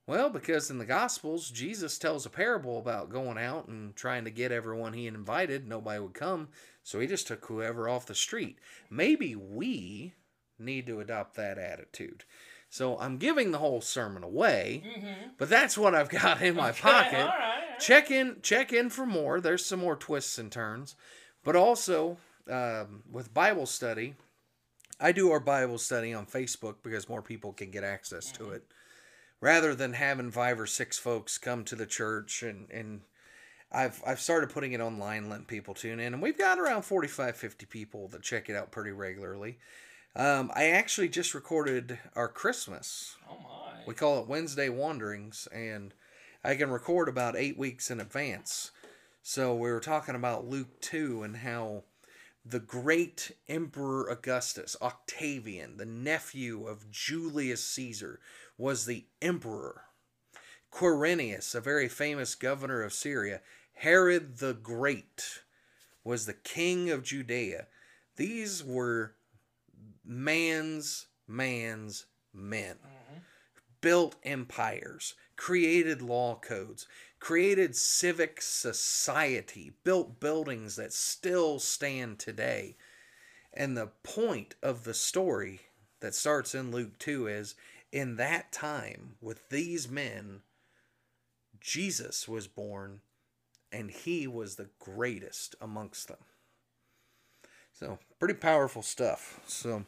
[0.08, 4.32] Well, because in the Gospels, Jesus tells a parable about going out and trying to
[4.32, 5.68] get everyone he invited.
[5.68, 6.50] Nobody would come,
[6.84, 8.60] so he just took whoever off the street.
[8.90, 10.14] Maybe we
[10.60, 12.24] need to adopt that attitude.
[12.70, 15.30] So I'm giving the whole sermon away, mm-hmm.
[15.38, 17.20] but that's what I've got in my okay, pocket.
[17.20, 17.80] All right, all right.
[17.80, 19.40] Check in, check in for more.
[19.40, 20.96] There's some more twists and turns,
[21.44, 22.18] but also
[22.50, 24.16] um, with Bible study,
[25.00, 28.44] I do our Bible study on Facebook because more people can get access mm-hmm.
[28.44, 28.64] to it
[29.46, 33.02] rather than having five or six folks come to the church and and
[33.72, 37.36] I've I've started putting it online, letting people tune in, and we've got around 45,
[37.36, 39.60] 50 people that check it out pretty regularly.
[40.16, 43.18] Um, I actually just recorded our Christmas.
[43.30, 43.82] Oh my!
[43.86, 45.94] We call it Wednesday Wanderings, and
[46.44, 48.72] I can record about eight weeks in advance.
[49.22, 51.84] So we were talking about Luke two and how
[52.46, 58.20] the great Emperor Augustus, Octavian, the nephew of Julius Caesar,
[58.58, 59.84] was the emperor.
[60.72, 63.42] Quirinius, a very famous governor of Syria,
[63.74, 65.42] Herod the Great
[66.04, 67.68] was the king of Judea.
[68.16, 69.16] These were
[70.04, 72.76] man's man's men.
[72.76, 73.20] Mm-hmm.
[73.82, 76.88] Built empires, created law codes,
[77.20, 82.76] created civic society, built buildings that still stand today.
[83.54, 85.62] And the point of the story
[86.02, 87.56] that starts in Luke 2 is
[87.96, 90.42] in that time with these men,
[91.62, 93.00] Jesus was born
[93.72, 96.18] and he was the greatest amongst them.
[97.72, 99.40] So, pretty powerful stuff.
[99.48, 99.86] So,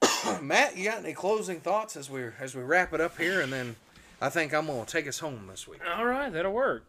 [0.40, 3.52] Matt, you got any closing thoughts as we as we wrap it up here and
[3.52, 3.76] then
[4.22, 5.80] I think I'm to take us home this week.
[5.86, 6.86] All right, that'll work.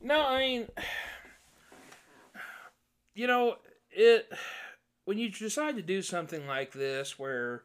[0.00, 0.68] No, I mean
[3.14, 3.56] you know,
[3.90, 4.32] it
[5.04, 7.64] when you decide to do something like this where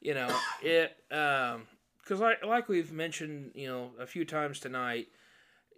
[0.00, 1.62] you know it um
[2.02, 5.08] because like like we've mentioned you know a few times tonight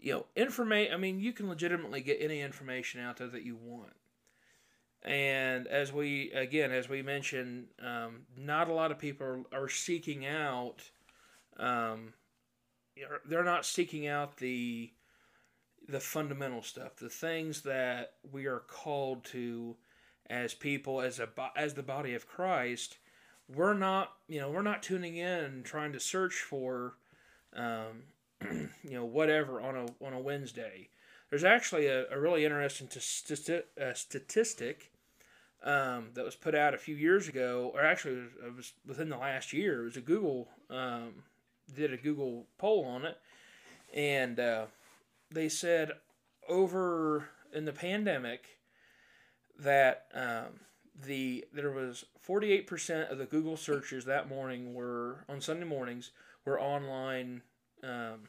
[0.01, 3.57] you know information i mean you can legitimately get any information out there that you
[3.57, 3.93] want.
[5.03, 9.69] And as we again as we mentioned um, not a lot of people are, are
[9.69, 10.91] seeking out
[11.59, 12.13] um,
[13.27, 14.93] they're not seeking out the
[15.89, 19.77] the fundamental stuff the things that we are called to
[20.29, 22.99] as people as a as the body of christ
[23.55, 26.95] we're not you know we're not tuning in and trying to search for
[27.55, 28.05] um,
[28.43, 30.89] you know whatever on a on a Wednesday.
[31.31, 34.91] There's actually a, a really interesting t- uh, statistic
[35.63, 38.73] um, that was put out a few years ago, or actually it was, it was
[38.87, 39.83] within the last year.
[39.83, 41.23] It was a Google um,
[41.75, 43.19] did a Google poll on it,
[43.95, 44.67] and uh,
[45.31, 45.93] they said
[46.49, 48.47] over in the pandemic
[49.59, 50.61] that um,
[51.05, 56.11] the there was 48% of the Google searches that morning were on Sunday mornings
[56.45, 57.43] were online
[57.83, 58.29] um,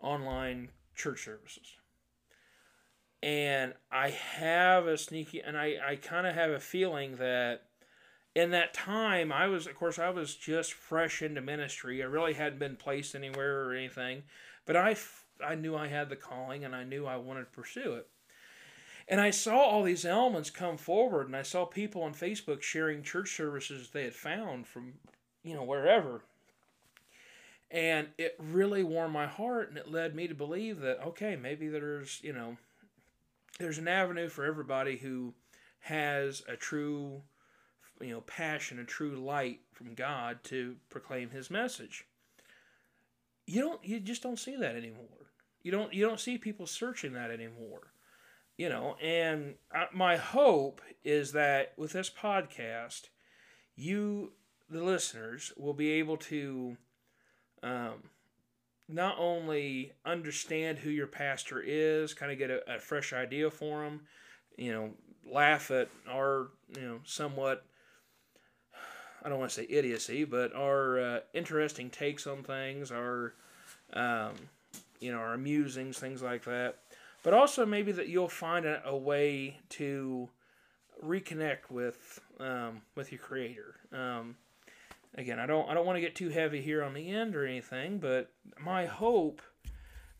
[0.00, 1.76] online church services.
[3.22, 7.62] And I have a sneaky, and I, I kind of have a feeling that
[8.34, 12.02] in that time, I was, of course, I was just fresh into ministry.
[12.02, 14.24] I really hadn't been placed anywhere or anything,
[14.66, 14.96] but I,
[15.44, 18.08] I knew I had the calling and I knew I wanted to pursue it.
[19.08, 23.02] And I saw all these elements come forward, and I saw people on Facebook sharing
[23.02, 24.94] church services they had found from,
[25.42, 26.22] you know, wherever.
[27.70, 31.68] And it really warmed my heart, and it led me to believe that, okay, maybe
[31.68, 32.56] there's, you know,
[33.58, 35.34] there's an avenue for everybody who
[35.80, 37.22] has a true,
[38.00, 42.04] you know, passion, a true light from God to proclaim His message.
[43.46, 45.06] You don't, you just don't see that anymore.
[45.62, 47.91] You don't, you don't see people searching that anymore
[48.56, 49.54] you know and
[49.92, 53.08] my hope is that with this podcast
[53.76, 54.32] you
[54.70, 56.76] the listeners will be able to
[57.62, 58.10] um,
[58.88, 63.82] not only understand who your pastor is kind of get a, a fresh idea for
[63.82, 64.00] them
[64.56, 64.90] you know
[65.30, 67.64] laugh at our you know somewhat
[69.24, 73.34] i don't want to say idiocy but our uh, interesting takes on things our
[73.94, 74.32] um,
[75.00, 76.78] you know our musings things like that
[77.22, 80.28] but also maybe that you'll find a, a way to
[81.02, 83.76] reconnect with um, with your creator.
[83.92, 84.36] Um,
[85.14, 87.46] again, I don't I don't want to get too heavy here on the end or
[87.46, 88.30] anything, but
[88.60, 89.42] my hope,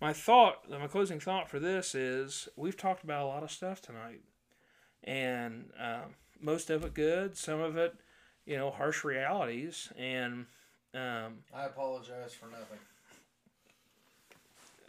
[0.01, 3.81] my thought, my closing thought for this is we've talked about a lot of stuff
[3.81, 4.23] tonight,
[5.05, 7.95] and um, most of it good, some of it,
[8.47, 10.47] you know, harsh realities, and
[10.95, 12.79] um, I apologize for nothing.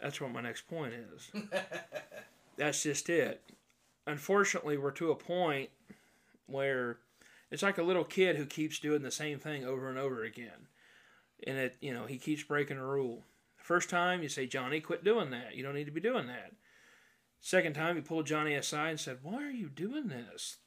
[0.04, 1.30] That's what my next point is.
[2.58, 3.40] That's just it.
[4.06, 5.70] Unfortunately, we're to a point
[6.44, 6.98] where
[7.50, 10.68] it's like a little kid who keeps doing the same thing over and over again.
[11.46, 13.22] And it, you know, he keeps breaking a rule.
[13.56, 15.54] First time you say, Johnny, quit doing that.
[15.54, 16.52] You don't need to be doing that.
[17.40, 20.58] Second time you pull Johnny aside and said, Why are you doing this?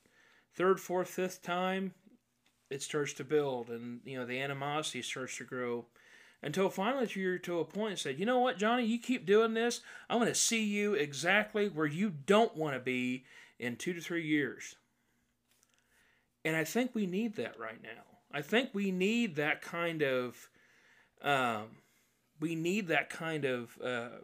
[0.55, 1.93] Third, fourth, fifth time,
[2.72, 5.85] it starts to build and you know the animosity starts to grow
[6.41, 9.53] until finally you're to a point and said, you know what, Johnny, you keep doing
[9.53, 13.26] this, I'm going to see you exactly where you don't want to be
[13.59, 14.76] in two to three years.
[16.45, 18.03] And I think we need that right now.
[18.31, 20.49] I think we need that kind of,
[21.22, 21.77] um,
[22.39, 24.19] we need that kind of uh,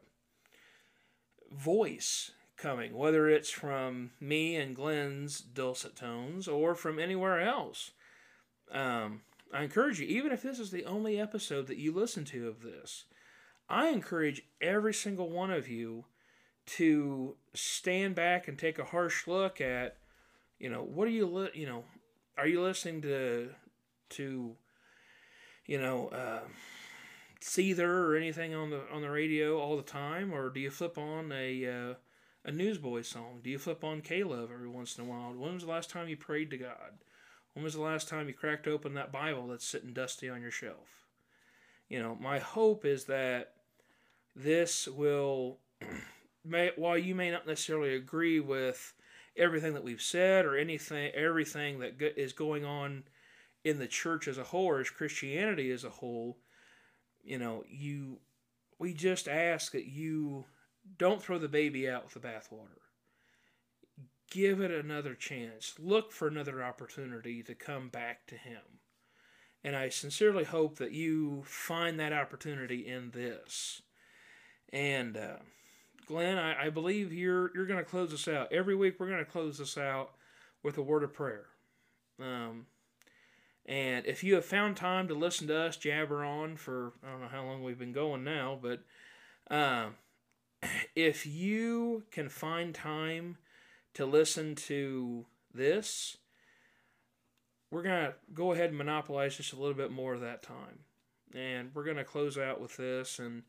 [1.51, 7.91] voice coming, whether it's from me and Glenn's dulcet tones or from anywhere else.
[8.71, 9.21] Um,
[9.53, 12.61] I encourage you, even if this is the only episode that you listen to of
[12.61, 13.05] this,
[13.69, 16.05] I encourage every single one of you
[16.65, 19.97] to stand back and take a harsh look at,
[20.59, 21.83] you know, what are you, li- you know,
[22.37, 23.49] are you listening to,
[24.11, 24.55] to,
[25.65, 26.47] you know, uh,
[27.43, 30.97] Seether or anything on the on the radio all the time, or do you flip
[30.97, 31.93] on a uh,
[32.45, 33.41] a Newsboy song?
[33.43, 35.33] Do you flip on K-Love every once in a while?
[35.33, 36.99] When was the last time you prayed to God?
[37.53, 40.51] When was the last time you cracked open that Bible that's sitting dusty on your
[40.51, 41.05] shelf?
[41.87, 43.53] You know, my hope is that
[44.35, 45.59] this will,
[46.45, 48.93] may, while you may not necessarily agree with
[49.37, 53.03] everything that we've said or anything, everything that is going on
[53.63, 56.37] in the church as a whole or as Christianity as a whole,
[57.23, 58.17] you know, you,
[58.79, 60.45] we just ask that you
[60.97, 62.82] don't throw the baby out with the bathwater
[64.33, 65.75] give it another chance.
[65.77, 68.61] Look for another opportunity to come back to Him.
[69.63, 73.81] And I sincerely hope that you find that opportunity in this.
[74.73, 75.37] And uh,
[76.07, 78.95] Glenn, I, I believe you're you're going to close us out every week.
[78.99, 80.11] We're going to close this out
[80.63, 81.45] with a word of prayer.
[82.19, 82.65] Um,
[83.65, 87.21] and if you have found time to listen to us jabber on for I don't
[87.21, 88.81] know how long we've been going now, but
[89.49, 89.95] um,
[90.95, 93.37] if you can find time
[93.95, 96.17] to listen to this,
[97.71, 100.79] we're going to go ahead and monopolize just a little bit more of that time.
[101.35, 103.17] And we're going to close out with this.
[103.19, 103.43] And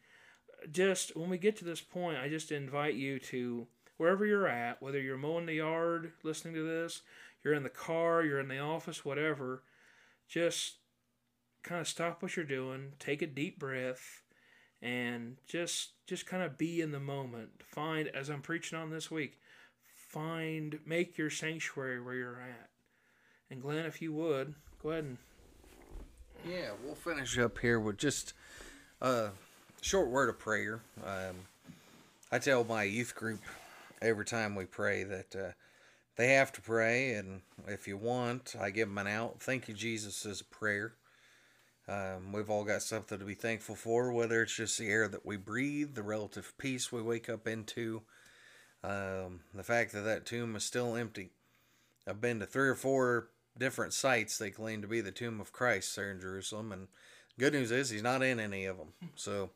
[0.70, 3.66] just when we get to this point, I just invite you to
[3.96, 7.02] wherever you're at, whether you're mowing the yard listening to this,
[7.42, 9.62] you're in the car, you're in the office, whatever,
[10.28, 10.76] just
[11.62, 14.22] kind of stop what you're doing, take a deep breath,
[14.82, 17.62] and just just kind of be in the moment.
[17.64, 19.38] Find as I'm preaching on this week,
[20.14, 22.70] find, make your sanctuary where you're at.
[23.50, 25.18] And Glenn, if you would, go ahead and.
[26.48, 28.32] Yeah, we'll finish up here with just
[29.00, 29.30] a
[29.80, 30.80] short word of prayer.
[31.04, 31.36] Um,
[32.30, 33.40] I tell my youth group
[34.00, 35.52] every time we pray that uh,
[36.16, 39.40] they have to pray, and if you want, I give them an out.
[39.40, 40.92] Thank you, Jesus, as a prayer.
[41.88, 45.26] Um, we've all got something to be thankful for, whether it's just the air that
[45.26, 48.02] we breathe, the relative peace we wake up into,
[48.84, 51.30] um, the fact that that tomb is still empty.
[52.06, 53.28] I've been to three or four
[53.58, 56.88] different sites they claim to be the tomb of Christ there in Jerusalem, and
[57.38, 58.92] good news is he's not in any of them.
[59.14, 59.50] So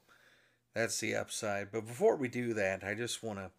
[0.74, 1.70] that's the upside.
[1.70, 3.50] But before we do that, I just want to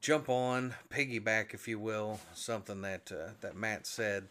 [0.00, 4.28] jump on, piggyback, if you will, something that uh, that Matt said.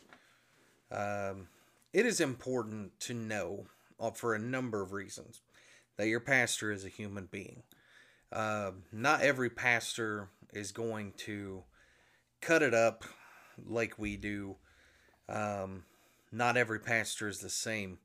[0.90, 1.50] Um,
[1.92, 3.66] it is important to know,
[4.00, 5.42] uh, for a number of reasons,
[5.98, 7.64] that your pastor is a human being.
[8.32, 11.64] Uh, not every pastor is going to
[12.42, 13.04] cut it up
[13.66, 14.56] like we do.
[15.30, 15.84] Um,
[16.32, 18.00] not every pastor is the same.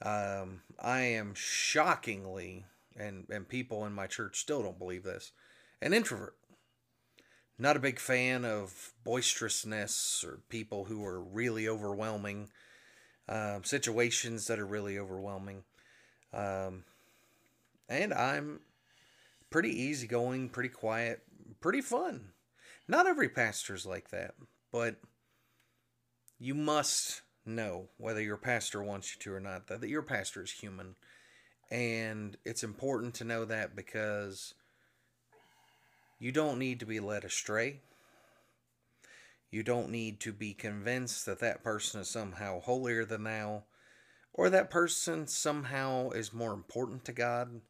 [0.00, 2.64] Um, I am shockingly,
[2.96, 5.32] and, and people in my church still don't believe this,
[5.82, 6.34] an introvert.
[7.58, 12.50] Not a big fan of boisterousness or people who are really overwhelming,
[13.28, 15.64] um, situations that are really overwhelming.
[16.32, 16.84] Um,
[17.88, 18.60] and I'm
[19.50, 21.22] pretty easygoing, pretty quiet,
[21.60, 22.32] pretty fun.
[22.86, 24.34] Not every pastor's like that,
[24.72, 24.96] but
[26.38, 30.50] you must know whether your pastor wants you to or not that your pastor is
[30.50, 30.94] human.
[31.70, 34.54] And it's important to know that because
[36.18, 37.80] you don't need to be led astray.
[39.50, 43.64] You don't need to be convinced that that person is somehow holier than thou
[44.32, 47.60] or that person somehow is more important to God.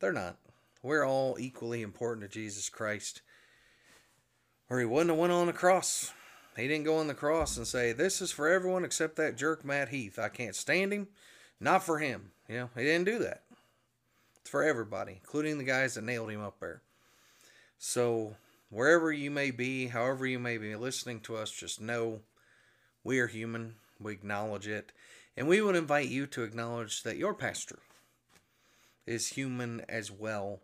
[0.00, 0.36] They're not.
[0.82, 3.22] We're all equally important to Jesus Christ.
[4.68, 6.12] Or he wouldn't have went on the cross.
[6.56, 9.64] He didn't go on the cross and say, This is for everyone except that jerk
[9.64, 10.18] Matt Heath.
[10.18, 11.08] I can't stand him.
[11.60, 12.32] Not for him.
[12.48, 13.42] You know, he didn't do that.
[14.40, 16.82] It's for everybody, including the guys that nailed him up there.
[17.78, 18.36] So,
[18.70, 22.20] wherever you may be, however you may be listening to us, just know
[23.04, 23.76] we are human.
[24.00, 24.92] We acknowledge it.
[25.36, 27.78] And we would invite you to acknowledge that your pastor
[29.06, 30.60] is human as well.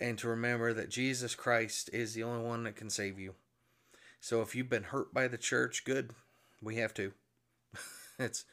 [0.00, 3.34] And to remember that Jesus Christ is the only one that can save you.
[4.18, 6.12] So if you've been hurt by the church, good.
[6.62, 7.12] We have to.
[8.18, 8.44] it's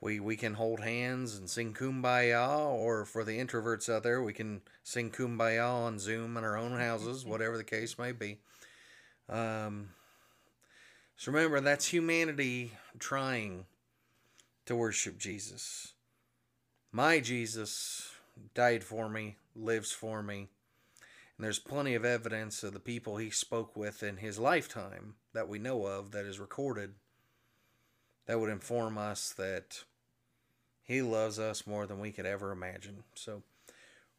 [0.00, 4.32] we we can hold hands and sing kumbaya or for the introverts out there we
[4.32, 8.38] can sing kumbaya on zoom in our own houses whatever the case may be
[9.28, 9.88] um,
[11.16, 13.64] so remember that's humanity trying
[14.66, 15.94] to worship jesus
[16.92, 18.10] my jesus
[18.54, 20.48] died for me lives for me
[21.36, 25.48] and there's plenty of evidence of the people he spoke with in his lifetime that
[25.48, 26.94] we know of that is recorded
[28.26, 29.84] that would inform us that
[30.82, 33.04] he loves us more than we could ever imagine.
[33.14, 33.42] So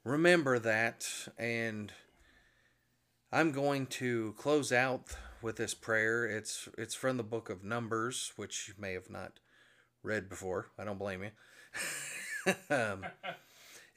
[0.03, 1.07] remember that.
[1.37, 1.91] And
[3.31, 6.25] I'm going to close out with this prayer.
[6.25, 9.39] It's it's from the book of Numbers, which you may have not
[10.03, 10.67] read before.
[10.77, 12.53] I don't blame you.
[12.69, 13.05] um,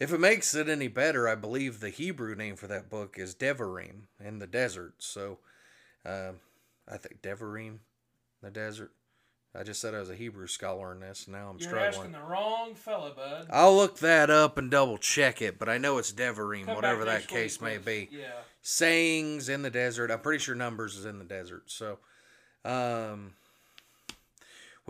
[0.00, 3.34] if it makes it any better, I believe the Hebrew name for that book is
[3.34, 4.94] Devarim in the desert.
[4.98, 5.38] So
[6.04, 6.32] uh,
[6.90, 7.78] I think Devarim,
[8.42, 8.92] the desert.
[9.54, 11.26] I just said I was a Hebrew scholar in this.
[11.26, 11.88] Now I'm You're struggling.
[11.88, 13.48] asking the wrong fella, bud.
[13.50, 17.04] I'll look that up and double check it, but I know it's Devarim, Come whatever
[17.06, 18.08] that case may be.
[18.12, 18.28] Yeah.
[18.62, 20.10] Sayings in the desert.
[20.12, 21.64] I'm pretty sure Numbers is in the desert.
[21.66, 21.98] So,
[22.64, 23.32] um,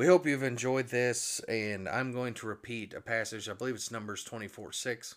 [0.00, 3.50] we hope you've enjoyed this, and I'm going to repeat a passage.
[3.50, 5.14] I believe it's Numbers 24 6.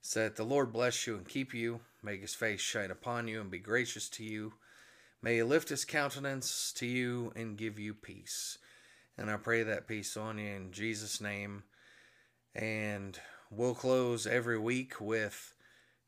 [0.00, 3.48] Said, The Lord bless you and keep you, make his face shine upon you and
[3.48, 4.54] be gracious to you.
[5.22, 8.58] May he lift his countenance to you and give you peace.
[9.16, 11.62] And I pray that peace on you in Jesus' name.
[12.56, 13.20] And
[13.52, 15.54] we'll close every week with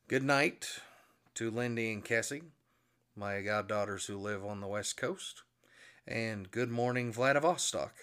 [0.09, 0.67] good night
[1.35, 2.43] to Lindy and Cassie,
[3.15, 5.43] my goddaughters who live on the West Coast.
[6.07, 7.93] And good morning, Vladivostok,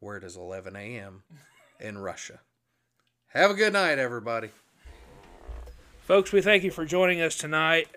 [0.00, 1.22] where it is 11 a.m.
[1.78, 2.40] in Russia.
[3.28, 4.48] Have a good night, everybody.
[6.00, 7.88] Folks, we thank you for joining us tonight.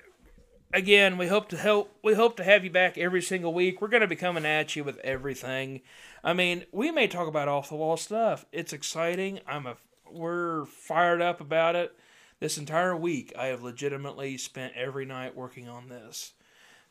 [0.74, 3.82] Again, we hope to help we hope to have you back every single week.
[3.82, 5.82] We're going to be coming at you with everything.
[6.24, 8.46] I mean, we may talk about off the wall stuff.
[8.52, 9.40] It's exciting.
[9.48, 9.78] I'm a
[10.12, 11.94] we're fired up about it.
[12.40, 16.34] This entire week, I have legitimately spent every night working on this.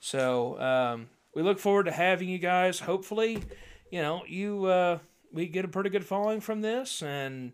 [0.01, 2.81] So um, we look forward to having you guys.
[2.81, 3.43] Hopefully,
[3.91, 4.99] you know you uh,
[5.33, 7.53] we get a pretty good following from this, and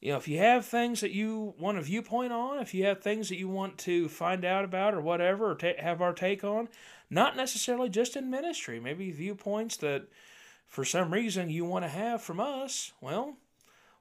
[0.00, 3.02] you know if you have things that you want a viewpoint on, if you have
[3.02, 6.44] things that you want to find out about or whatever, or ta- have our take
[6.44, 6.68] on,
[7.10, 10.08] not necessarily just in ministry, maybe viewpoints that
[10.66, 12.92] for some reason you want to have from us.
[13.00, 13.36] Well,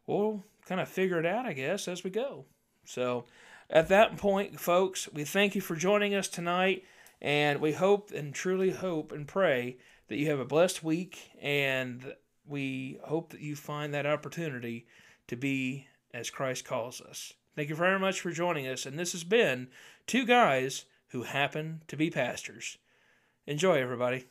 [0.06, 2.46] we'll kind of figure it out, I guess, as we go.
[2.86, 3.26] So,
[3.70, 6.84] at that point, folks, we thank you for joining us tonight,
[7.22, 9.78] and we hope and truly hope and pray
[10.08, 12.14] that you have a blessed week, and
[12.46, 14.88] we hope that you find that opportunity
[15.28, 17.34] to be as Christ calls us.
[17.56, 19.68] Thank you very much for joining us, and this has been
[20.06, 22.78] Two Guys Who Happen to Be Pastors.
[23.46, 24.28] Enjoy, everybody.